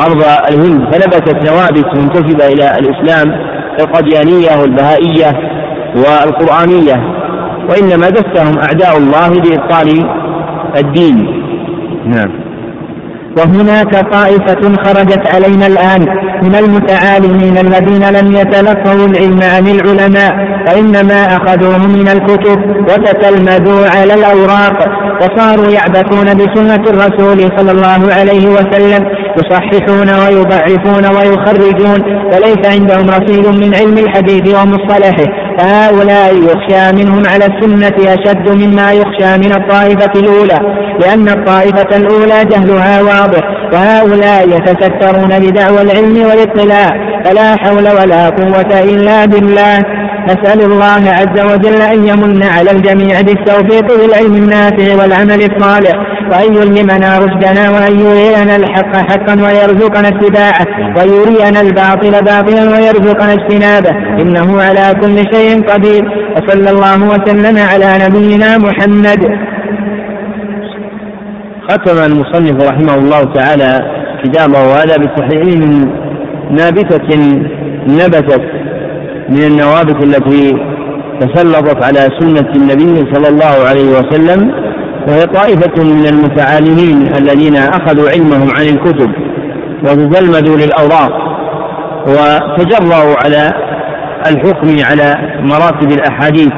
أرض 0.00 0.24
الهند 0.50 0.94
فنبتت 0.94 1.50
نوابت 1.50 1.94
منتسبة 1.94 2.46
إلى 2.46 2.78
الإسلام 2.78 3.34
القديانية 3.80 4.60
والبهائية 4.60 5.32
والقرآنية 5.96 7.24
وإنما 7.70 8.10
دسهم 8.10 8.58
أعداء 8.58 8.96
الله 8.98 9.28
لإبطال 9.28 10.08
الدين. 10.76 11.42
نعم. 12.06 12.43
وهناك 13.36 14.12
طائفة 14.12 14.62
خرجت 14.84 15.34
علينا 15.34 15.66
الآن 15.66 16.00
من 16.42 16.54
المتعالمين 16.54 17.58
الذين 17.58 18.04
لم 18.18 18.36
يتلقوا 18.36 19.06
العلم 19.06 19.40
عن 19.42 19.66
العلماء 19.68 20.32
وإنما 20.68 21.36
أخذوه 21.36 21.86
من 21.86 22.08
الكتب 22.08 22.58
وتتلمذوا 22.88 23.88
على 23.88 24.14
الأوراق 24.14 24.76
وصاروا 25.20 25.70
يعبثون 25.70 26.34
بسنة 26.34 26.84
الرسول 26.92 27.38
صلى 27.58 27.72
الله 27.72 28.14
عليه 28.14 28.46
وسلم 28.46 29.04
يصححون 29.38 30.08
ويضعفون 30.08 31.06
ويخرجون 31.16 32.00
وليس 32.32 32.66
عندهم 32.66 33.10
رصيد 33.10 33.46
من 33.46 33.74
علم 33.74 33.98
الحديث 33.98 34.54
ومصطلحه. 34.54 35.43
فهؤلاء 35.58 36.34
يخشى 36.36 36.92
منهم 36.92 37.22
على 37.26 37.46
السنة 37.46 38.14
أشد 38.14 38.48
مما 38.48 38.92
يخشى 38.92 39.38
من 39.38 39.52
الطائفة 39.52 40.20
الأولى 40.20 40.58
لأن 41.00 41.28
الطائفة 41.28 41.96
الأولى 41.96 42.44
جهلها 42.44 43.02
واضح 43.02 43.42
وهؤلاء 43.72 44.48
يتسترون 44.48 45.38
بدعوى 45.38 45.82
العلم 45.82 46.26
والاطلاع 46.26 46.90
فلا 47.24 47.56
حول 47.56 47.88
ولا 47.88 48.28
قوة 48.28 48.80
إلا 48.80 49.24
بالله. 49.24 49.78
نسأل 50.28 50.60
الله 50.60 51.02
عز 51.18 51.52
وجل 51.52 51.82
أن 51.82 52.08
يمن 52.08 52.42
على 52.42 52.70
الجميع 52.70 53.20
بالتوفيق 53.20 53.86
للعلم 54.00 54.34
النافع 54.34 55.02
والعمل 55.02 55.40
الصالح 55.50 55.94
وأن 56.30 56.54
يلهمنا 56.54 57.18
رشدنا 57.18 57.70
وأن 57.70 58.00
يرينا 58.00 58.56
الحق 58.56 58.96
حقا 58.96 59.34
ويرزقنا 59.34 60.08
اتباعه 60.08 60.66
ويرينا 60.96 61.60
الباطل 61.60 62.24
باطلا 62.24 62.62
ويرزقنا 62.72 63.32
اجتنابه. 63.32 63.90
إنه 64.22 64.62
على 64.62 64.94
كل 65.00 65.16
شيء 65.34 65.62
قدير. 65.70 66.04
وصلى 66.36 66.70
الله 66.70 66.98
وسلم 67.04 67.56
على 67.58 67.88
نبينا 68.04 68.58
محمد. 68.58 69.20
ختم 71.68 71.98
المصنف 72.12 72.70
رحمه 72.70 72.94
الله 72.94 73.32
تعالى 73.34 73.80
كتابه 74.24 74.58
هذا 74.58 74.96
بتصحيح 74.96 75.44
نابتة 76.50 77.08
نبتت. 77.88 78.44
من 79.28 79.42
النوابت 79.42 80.04
التي 80.04 80.52
تسلطت 81.20 81.84
على 81.84 82.08
سنة 82.20 82.50
النبي 82.56 83.14
صلى 83.14 83.28
الله 83.28 83.68
عليه 83.68 83.88
وسلم 83.98 84.52
وهي 85.08 85.26
طائفة 85.26 85.84
من 85.84 86.06
المتعالمين 86.06 87.14
الذين 87.16 87.56
أخذوا 87.56 88.10
علمهم 88.10 88.50
عن 88.50 88.62
الكتب 88.62 89.10
وتزلمدوا 89.82 90.56
للأوراق 90.56 91.12
وتجرأوا 92.06 93.14
على 93.24 93.50
الحكم 94.26 94.76
على 94.90 95.16
مراتب 95.42 95.92
الأحاديث 95.92 96.52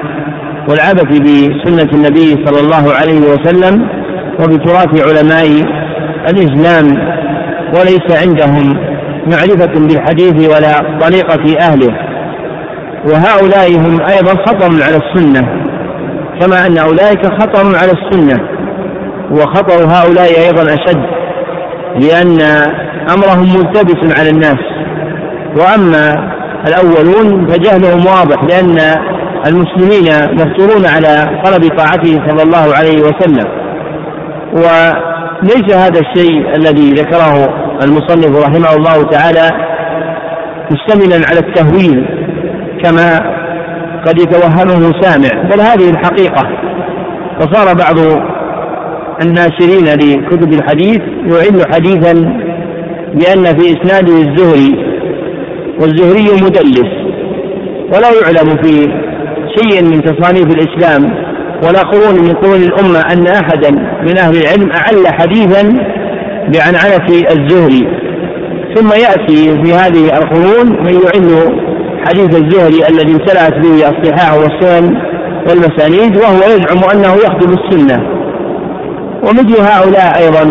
والعبث 0.68 1.18
بسنة 1.20 1.90
النبي 1.92 2.46
صلى 2.46 2.60
الله 2.60 2.92
عليه 3.00 3.20
وسلم 3.20 3.88
وبتراث 4.40 5.08
علماء 5.08 5.46
الإسلام 6.30 6.86
وليس 7.74 8.26
عندهم 8.26 8.76
معرفة 9.26 9.72
بالحديث 9.86 10.48
ولا 10.50 10.98
طريقة 11.00 11.58
أهله. 11.60 12.15
وهؤلاء 13.06 13.76
هم 13.76 14.00
أيضا 14.00 14.34
خطر 14.46 14.82
على 14.82 14.96
السنة 14.96 15.48
كما 16.40 16.66
أن 16.66 16.78
أولئك 16.78 17.26
خطر 17.26 17.76
على 17.76 17.92
السنة 17.92 18.48
وخطر 19.30 19.84
هؤلاء 19.84 20.46
أيضا 20.46 20.62
أشد 20.62 21.06
لأن 22.00 22.38
أمرهم 23.10 23.56
ملتبس 23.56 24.18
على 24.20 24.30
الناس. 24.30 24.58
وأما 25.58 26.32
الأولون 26.68 27.46
فجهلهم 27.48 28.06
واضح 28.06 28.44
لأن 28.44 28.78
المسلمين 29.46 30.34
مفتورون 30.34 30.86
على 30.86 31.42
طلب 31.44 31.76
طاعته 31.78 32.28
صلى 32.28 32.42
الله 32.42 32.74
عليه 32.76 33.00
وسلم. 33.02 33.46
وليس 34.52 35.76
هذا 35.76 36.00
الشيء 36.00 36.56
الذي 36.56 36.90
ذكره 36.90 37.48
المصنف 37.82 38.46
رحمه 38.46 38.76
الله 38.76 39.02
تعالى 39.02 39.50
مشتملا 40.70 41.26
على 41.28 41.38
التهويل 41.38 42.15
كما 42.82 43.36
قد 44.06 44.18
يتوهمه 44.18 45.00
سامع. 45.00 45.42
بل 45.42 45.60
هذه 45.60 45.90
الحقيقة. 45.90 46.48
فصار 47.40 47.74
بعض 47.74 47.98
الناشرين 49.22 49.84
لكتب 49.84 50.52
الحديث 50.52 51.00
يعل 51.00 51.74
حديثا 51.74 52.12
بأن 53.14 53.44
في 53.44 53.72
إسناده 53.72 54.14
الزهري 54.14 54.96
والزهري 55.80 56.44
مدلس 56.44 56.90
ولا 57.94 58.08
يعلم 58.22 58.56
في 58.62 58.72
شيء 59.56 59.82
من 59.82 60.02
تصانيف 60.02 60.46
الإسلام 60.46 61.26
ولا 61.64 61.80
قرون 61.80 62.14
من 62.24 62.32
قرون 62.34 62.62
الأمة 62.62 63.00
أن 63.00 63.26
أحدا 63.26 63.70
من 64.02 64.18
أهل 64.18 64.36
العلم 64.36 64.70
أعل 64.70 65.14
حديثا 65.20 65.62
بعنعنة 66.54 67.08
الزهري. 67.30 67.88
ثم 68.74 68.88
يأتي 68.88 69.64
في 69.64 69.72
هذه 69.72 70.18
القرون 70.18 70.84
من 70.84 70.94
يعل 70.94 71.65
حديث 72.08 72.36
الزهري 72.42 72.88
الذي 72.88 73.12
امتلأت 73.12 73.54
به 73.54 73.88
الصحاح 73.88 74.34
والسنن 74.34 74.96
والمسانيد 75.48 76.16
وهو 76.16 76.36
يزعم 76.36 76.90
أنه 76.94 77.14
يخدم 77.14 77.54
السنة. 77.58 78.02
ومثل 79.22 79.60
هؤلاء 79.60 80.18
أيضا 80.18 80.44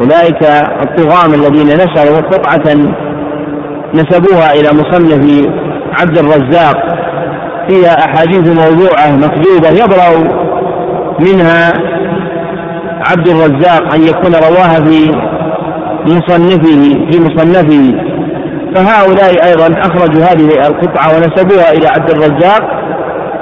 أولئك 0.00 0.42
الطغام 0.82 1.34
الذين 1.34 1.66
نشروا 1.66 2.18
قطعة 2.18 2.74
نسبوها 3.94 4.52
إلى 4.52 4.68
مصنف 4.72 5.46
عبد 6.00 6.18
الرزاق. 6.18 6.76
فيها 7.68 8.04
أحاديث 8.04 8.48
موضوعة 8.48 9.16
مكذوبة 9.16 9.68
يبرأ 9.68 10.38
منها 11.20 11.72
عبد 13.10 13.28
الرزاق 13.28 13.94
أن 13.94 14.02
يكون 14.02 14.34
رواها 14.34 14.84
في 14.84 15.12
مصنفه 16.06 17.08
في 17.10 17.20
مصنفه. 17.20 18.17
فهؤلاء 18.74 19.46
أيضا 19.46 19.80
أخرجوا 19.80 20.24
هذه 20.24 20.48
القطعة 20.68 21.16
ونسبوها 21.16 21.72
إلى 21.72 21.88
عبد 21.88 22.10
الرزاق 22.10 22.62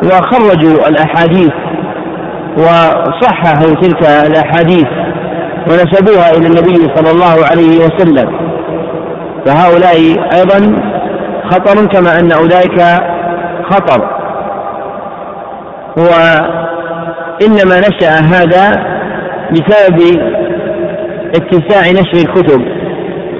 وخرجوا 0.05 0.89
الأحاديث 0.89 1.53
وصححوا 2.59 3.75
تلك 3.75 4.03
الأحاديث 4.03 4.87
ونسبوها 5.71 6.31
إلى 6.31 6.47
النبي 6.47 6.95
صلى 6.97 7.11
الله 7.11 7.47
عليه 7.51 7.79
وسلم. 7.79 8.29
فهؤلاء 9.47 9.97
أيضا 10.35 10.83
خطر 11.51 11.87
كما 11.87 12.21
أن 12.21 12.33
أولئك 12.33 12.81
خطر. 13.71 14.17
وإنما 15.97 17.81
نشأ 17.81 18.11
هذا 18.11 18.73
بسبب 19.53 19.99
اتساع 21.37 21.91
نشر 21.91 22.17
الكتب. 22.17 22.76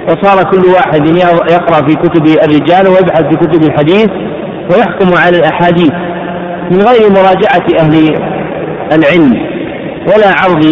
وصار 0.07 0.43
كل 0.43 0.67
واحد 0.69 1.07
يقرأ 1.51 1.87
في 1.87 1.95
كتب 1.95 2.25
الرجال 2.27 2.87
ويبحث 2.87 3.21
في 3.21 3.35
كتب 3.35 3.63
الحديث 3.63 4.09
ويحكم 4.71 5.13
على 5.17 5.37
الأحاديث 5.37 5.91
من 6.71 6.81
غير 6.81 7.09
مراجعة 7.09 7.79
أهل 7.79 8.15
العلم 8.91 9.33
ولا 10.07 10.27
عرض 10.41 10.65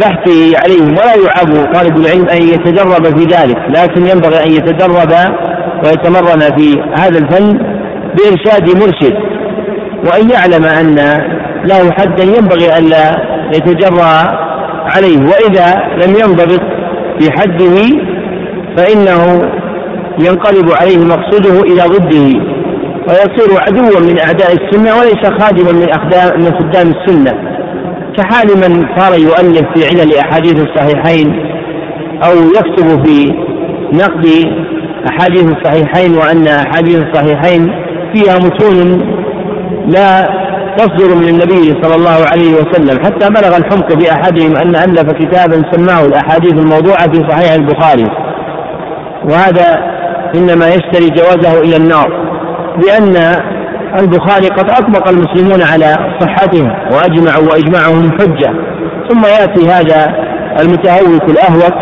بحثه 0.00 0.58
عليهم 0.64 0.88
ولا 0.88 1.14
يعاب 1.14 1.72
طالب 1.74 1.96
العلم 1.96 2.28
أن 2.28 2.42
يتدرب 2.42 3.18
في 3.18 3.24
ذلك 3.24 3.56
لكن 3.68 4.06
ينبغي 4.06 4.44
أن 4.44 4.50
يتدرب 4.50 5.12
ويتمرن 5.84 6.40
في 6.56 6.82
هذا 6.96 7.18
الفن 7.18 7.58
بإرشاد 8.14 8.76
مرشد. 8.76 9.14
وأن 10.06 10.30
يعلم 10.30 10.64
أن 10.64 10.94
له 11.64 11.90
حدا 11.92 12.24
ينبغي 12.24 12.78
ألا 12.78 13.16
يتجرى 13.54 14.38
عليه 14.96 15.18
وإذا 15.18 15.82
لم 16.06 16.14
ينضبط 16.14 16.60
في 17.18 17.30
حده 17.32 18.03
فإنه 18.76 19.50
ينقلب 20.18 20.70
عليه 20.80 20.98
مقصوده 20.98 21.62
إلى 21.62 21.82
ضده 21.82 22.40
ويصير 23.08 23.60
عدوا 23.66 24.00
من 24.00 24.18
أعداء 24.18 24.52
السنة 24.52 24.98
وليس 24.98 25.40
خادما 25.40 25.72
من 25.72 25.88
أخدام 25.90 26.40
من 26.40 26.54
خدام 26.58 26.94
السنة. 26.96 27.32
كحال 28.16 28.46
من 28.56 28.86
صار 28.98 29.18
يؤلف 29.20 29.62
في 29.74 29.86
علل 29.88 30.14
أحاديث 30.16 30.56
الصحيحين 30.60 31.28
أو 32.24 32.32
يكتب 32.32 33.06
في 33.06 33.34
نقد 33.92 34.26
أحاديث 35.10 35.44
الصحيحين 35.44 36.14
وأن 36.14 36.46
أحاديث 36.46 36.98
الصحيحين 36.98 37.72
فيها 38.14 38.38
متون 38.38 39.00
لا 39.86 40.28
تصدر 40.76 41.14
من 41.14 41.28
النبي 41.28 41.82
صلى 41.82 41.94
الله 41.94 42.26
عليه 42.32 42.54
وسلم. 42.54 43.04
حتى 43.04 43.28
بلغ 43.28 43.56
الحمق 43.56 43.94
بأحدهم 43.94 44.56
أن 44.56 44.76
ألف 44.76 45.12
كتابا 45.12 45.62
سماه 45.72 46.06
الأحاديث 46.06 46.52
الموضوعة 46.52 47.12
في 47.12 47.30
صحيح 47.30 47.52
البخاري. 47.52 48.23
وهذا 49.24 49.94
إنما 50.34 50.68
يشتري 50.68 51.10
جوازه 51.10 51.60
إلى 51.60 51.76
النار 51.76 52.08
لأن 52.86 53.16
البخاري 54.00 54.46
قد 54.48 54.70
أطبق 54.70 55.08
المسلمون 55.08 55.62
على 55.62 55.96
صحته 56.20 56.64
وأجمعوا 56.92 57.52
وإجماعهم 57.52 58.12
حجة 58.12 58.52
ثم 59.08 59.24
يأتي 59.24 59.68
هذا 59.68 60.14
المتهوك 60.60 61.30
الأهوك 61.30 61.74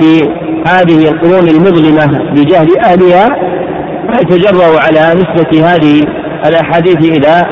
في 0.00 0.22
هذه 0.68 1.08
القرون 1.08 1.48
المظلمة 1.48 2.32
بجهل 2.32 2.78
أهلها 2.84 3.28
ويتجرأ 4.08 4.80
على 4.80 5.14
نسبة 5.14 5.74
هذه 5.74 6.02
الأحاديث 6.46 6.96
إلى 6.96 7.42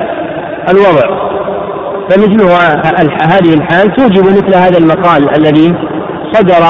الوضع. 0.68 1.26
فمثل 2.10 2.42
هذه 3.22 3.54
الحال 3.54 3.92
توجب 3.96 4.24
مثل 4.24 4.54
هذا 4.54 4.78
المقال 4.78 5.36
الذي 5.36 5.74
صدر 6.32 6.62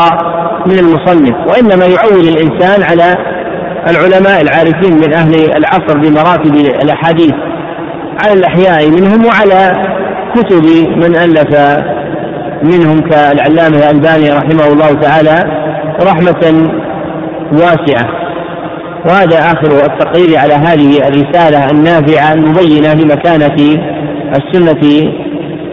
من 0.67 0.79
المصنف 0.79 1.35
وإنما 1.49 1.87
يعول 1.87 2.29
الإنسان 2.29 2.83
على 2.83 3.15
العلماء 3.91 4.41
العارفين 4.43 4.97
من 4.97 5.15
أهل 5.15 5.35
العصر 5.57 5.99
بمراتب 5.99 6.55
الأحاديث 6.57 7.35
على 8.25 8.33
الأحياء 8.33 8.91
منهم 8.91 9.27
وعلى 9.27 9.73
كتب 10.35 10.65
من 10.97 11.17
ألف 11.17 11.81
منهم 12.63 13.01
كالعلامة 13.01 13.77
الألباني 13.77 14.31
رحمه 14.31 14.67
الله 14.67 14.93
تعالى 14.93 15.45
رحمة 16.03 16.71
واسعة. 17.53 18.27
وهذا 19.09 19.39
آخر 19.39 19.87
التقرير 19.87 20.39
على 20.39 20.55
هذه 20.55 21.09
الرسالة 21.09 21.71
النافعة 21.71 22.33
المبينة 22.33 22.95
لمكانة 22.95 23.57
السنة 24.37 24.81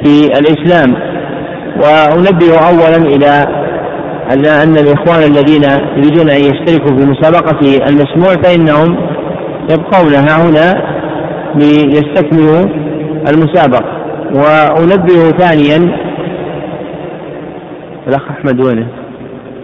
في 0.03 0.26
الإسلام. 0.26 0.95
وأنبه 1.77 2.57
أولا 2.68 2.97
إلى 2.97 3.62
أن 4.32 4.78
الإخوان 4.78 5.24
الذين 5.24 5.64
يريدون 5.98 6.30
أن 6.30 6.40
يشتركوا 6.40 6.98
في 6.98 7.06
مسابقة 7.06 7.88
المسموع 7.88 8.36
فإنهم 8.44 8.98
يبقون 9.72 10.14
ها 10.14 10.50
هنا 10.50 10.94
ليستكملوا 11.56 12.64
المسابقة. 13.30 14.04
وأنبه 14.36 15.30
ثانيا 15.38 15.98
الأخ 18.08 18.30
أحمد 18.30 18.62
وينه؟ 18.62 18.88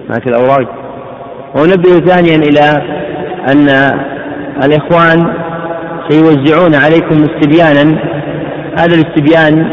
معك 0.09 0.27
الأوراق. 0.27 0.67
وأنبه 1.55 1.99
ثانيا 2.05 2.35
إلى 2.35 2.81
أن 3.51 3.69
الإخوان 4.63 5.33
سيوزعون 6.09 6.75
عليكم 6.75 7.23
استبيانا. 7.23 7.99
هذا 8.79 8.95
الاستبيان 8.95 9.69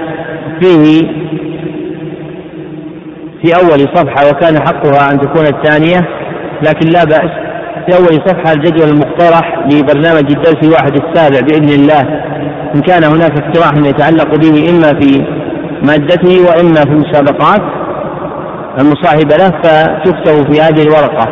فيه 0.61 1.26
في 3.43 3.55
أول 3.55 3.81
صفحة 3.95 4.31
وكان 4.31 4.59
حقها 4.67 5.13
أن 5.13 5.21
تكون 5.21 5.47
الثانية 5.47 6.09
لكن 6.63 6.89
لا 6.89 7.05
بأس. 7.05 7.31
في 7.87 7.97
أول 7.97 8.23
صفحة 8.27 8.53
الجدول 8.53 8.89
المقترح 8.89 9.59
لبرنامج 9.73 10.31
الدرس 10.31 10.57
الواحد 10.65 10.93
السابع 11.03 11.41
بإذن 11.41 11.69
الله. 11.81 12.01
إن 12.75 12.81
كان 12.81 13.05
هناك 13.05 13.33
اقتراح 13.43 13.73
يتعلق 13.75 14.37
به 14.37 14.71
إما 14.71 15.01
في 15.01 15.25
مادته 15.83 16.41
وإما 16.49 16.81
في 16.81 16.91
المسابقات 16.91 17.63
المصاحبة 18.81 19.37
له 19.37 19.51
فتكتب 19.63 20.53
في 20.53 20.61
هذه 20.61 20.83
الورقة. 20.83 21.29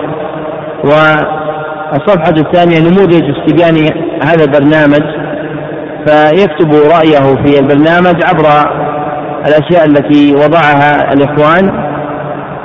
والصفحة 0.84 2.34
الثانية 2.36 2.78
نموذج 2.80 3.22
استبيان 3.36 3.76
هذا 4.24 4.44
البرنامج 4.44 5.02
فيكتب 6.06 6.74
رأيه 6.74 7.44
في 7.44 7.58
البرنامج 7.58 8.24
عبر 8.24 8.46
الأشياء 9.46 9.86
التي 9.86 10.34
وضعها 10.34 11.12
الإخوان. 11.12 11.83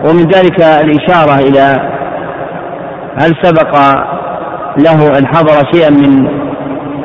ومن 0.03 0.27
ذلك 0.27 0.61
الإشارة 0.61 1.35
إلى 1.39 1.89
هل 3.17 3.31
سبق 3.43 3.77
له 4.77 5.17
أن 5.17 5.27
حضر 5.27 5.71
شيئا 5.73 5.89
من 5.89 6.27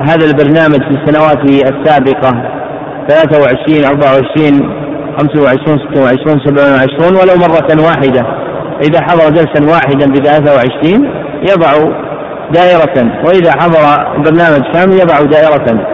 هذا 0.08 0.26
البرنامج 0.26 0.82
في 0.82 0.90
السنوات 0.90 1.38
السابقة 1.44 2.32
23 3.08 3.84
24 3.84 4.84
25 5.18 5.78
26 5.92 6.40
27 6.46 7.16
ولو 7.16 7.34
مرة 7.36 7.86
واحدة. 7.86 8.26
إذا 8.82 9.00
حضر 9.02 9.28
درسا 9.28 9.72
واحدا 9.72 10.06
ب 10.06 10.16
23 10.16 11.08
يضع 11.42 11.72
دائرة 12.52 13.24
وإذا 13.26 13.52
حضر 13.52 13.82
برنامج 14.18 14.62
كامل 14.72 14.94
يضع 14.94 15.20
دائرة. 15.20 15.86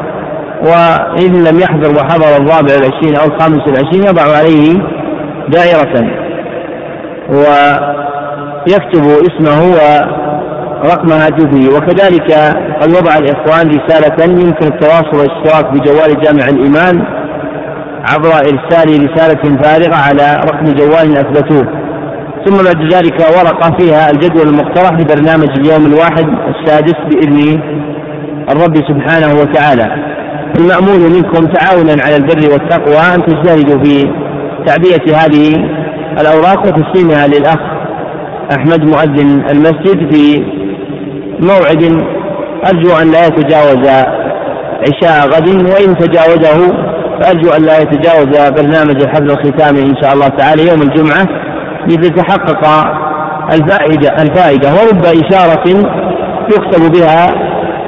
وإن 0.63 1.45
لم 1.45 1.61
يحضر 1.61 1.91
وحضر 1.97 2.37
الرابع 2.37 2.75
والعشرين 2.75 3.17
أو 3.17 3.27
الخامس 3.27 3.63
والعشرين 3.67 4.03
يضع 4.03 4.23
عليه 4.23 4.75
دائرة. 5.49 6.20
ويكتب 7.31 9.05
اسمه 9.05 9.61
ورقم 10.83 11.13
هاتفه 11.13 11.77
وكذلك 11.77 12.33
قد 12.81 12.91
وضع 12.91 13.19
الإخوان 13.19 13.69
رسالة 13.69 14.25
يمكن 14.25 14.67
التواصل 14.67 15.17
والاشتراك 15.17 15.73
بجوال 15.73 16.21
جامع 16.21 16.49
الإيمان 16.49 17.05
عبر 18.09 18.29
إرسال 18.29 19.11
رسالة 19.11 19.63
فارغة 19.63 19.97
على 19.97 20.41
رقم 20.45 20.65
جوال 20.65 21.19
أثبتوه. 21.19 21.67
ثم 22.45 22.65
بعد 22.65 22.93
ذلك 22.95 23.21
ورقة 23.21 23.77
فيها 23.79 24.11
الجدول 24.11 24.49
المقترح 24.49 24.93
لبرنامج 24.93 25.51
اليوم 25.59 25.87
الواحد 25.87 26.27
السادس 26.49 26.95
بإذن 27.11 27.61
الرب 28.51 28.77
سبحانه 28.77 29.41
وتعالى. 29.41 29.87
المأمول 30.59 31.01
منكم 31.01 31.47
تعاونا 31.47 32.03
على 32.05 32.17
البر 32.17 32.53
والتقوى. 32.53 33.15
أن 33.15 33.27
تجتهدوا 33.27 33.85
في 33.85 34.13
تعبئة 34.67 35.17
هذه 35.17 35.55
الأوراق 36.21 36.67
وتسليمها 36.67 37.27
للأخ 37.27 37.59
أحمد 38.57 38.85
مؤذن 38.85 39.45
المسجد 39.51 40.15
في 40.15 40.45
موعد 41.41 42.05
أرجو 42.67 42.93
أن 43.03 43.11
لا 43.11 43.27
يتجاوز 43.27 43.89
عشاء 44.81 45.29
غد 45.29 45.49
وإن 45.49 45.99
تجاوزه 45.99 46.75
فأرجو 47.21 47.51
أن 47.51 47.63
لا 47.63 47.79
يتجاوز 47.79 48.51
برنامج 48.51 49.03
الحفل 49.03 49.31
الختامي 49.31 49.81
إن 49.83 49.95
شاء 50.03 50.13
الله 50.15 50.29
تعالى 50.29 50.69
يوم 50.69 50.83
الجمعة 50.83 51.27
لتتحقق 51.89 52.87
الفائدة 53.53 54.23
الفائدة 54.23 54.69
ورب 54.69 55.05
إشارة 55.05 55.65
يكتب 56.49 56.93
بها 56.93 57.27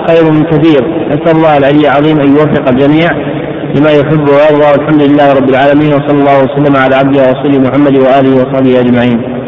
خير 0.08 0.32
من 0.32 0.44
كثير. 0.44 1.08
نسأل 1.08 1.36
الله 1.36 1.56
العلي 1.56 1.88
العظيم 1.88 2.20
أن 2.20 2.28
يوفق 2.28 2.68
الجميع. 2.68 3.31
لما 3.76 3.90
يحب 3.90 4.28
ويرضى 4.28 4.66
والحمد 4.72 5.02
لله 5.02 5.32
رب 5.32 5.48
العالمين 5.48 5.94
وصلى 5.94 6.18
الله 6.20 6.38
وسلم 6.44 6.76
على 6.76 6.94
عبده 6.96 7.20
ورسوله 7.22 7.58
محمد 7.58 7.94
وآله 7.96 8.32
وصحبه 8.36 8.80
أجمعين. 8.80 9.41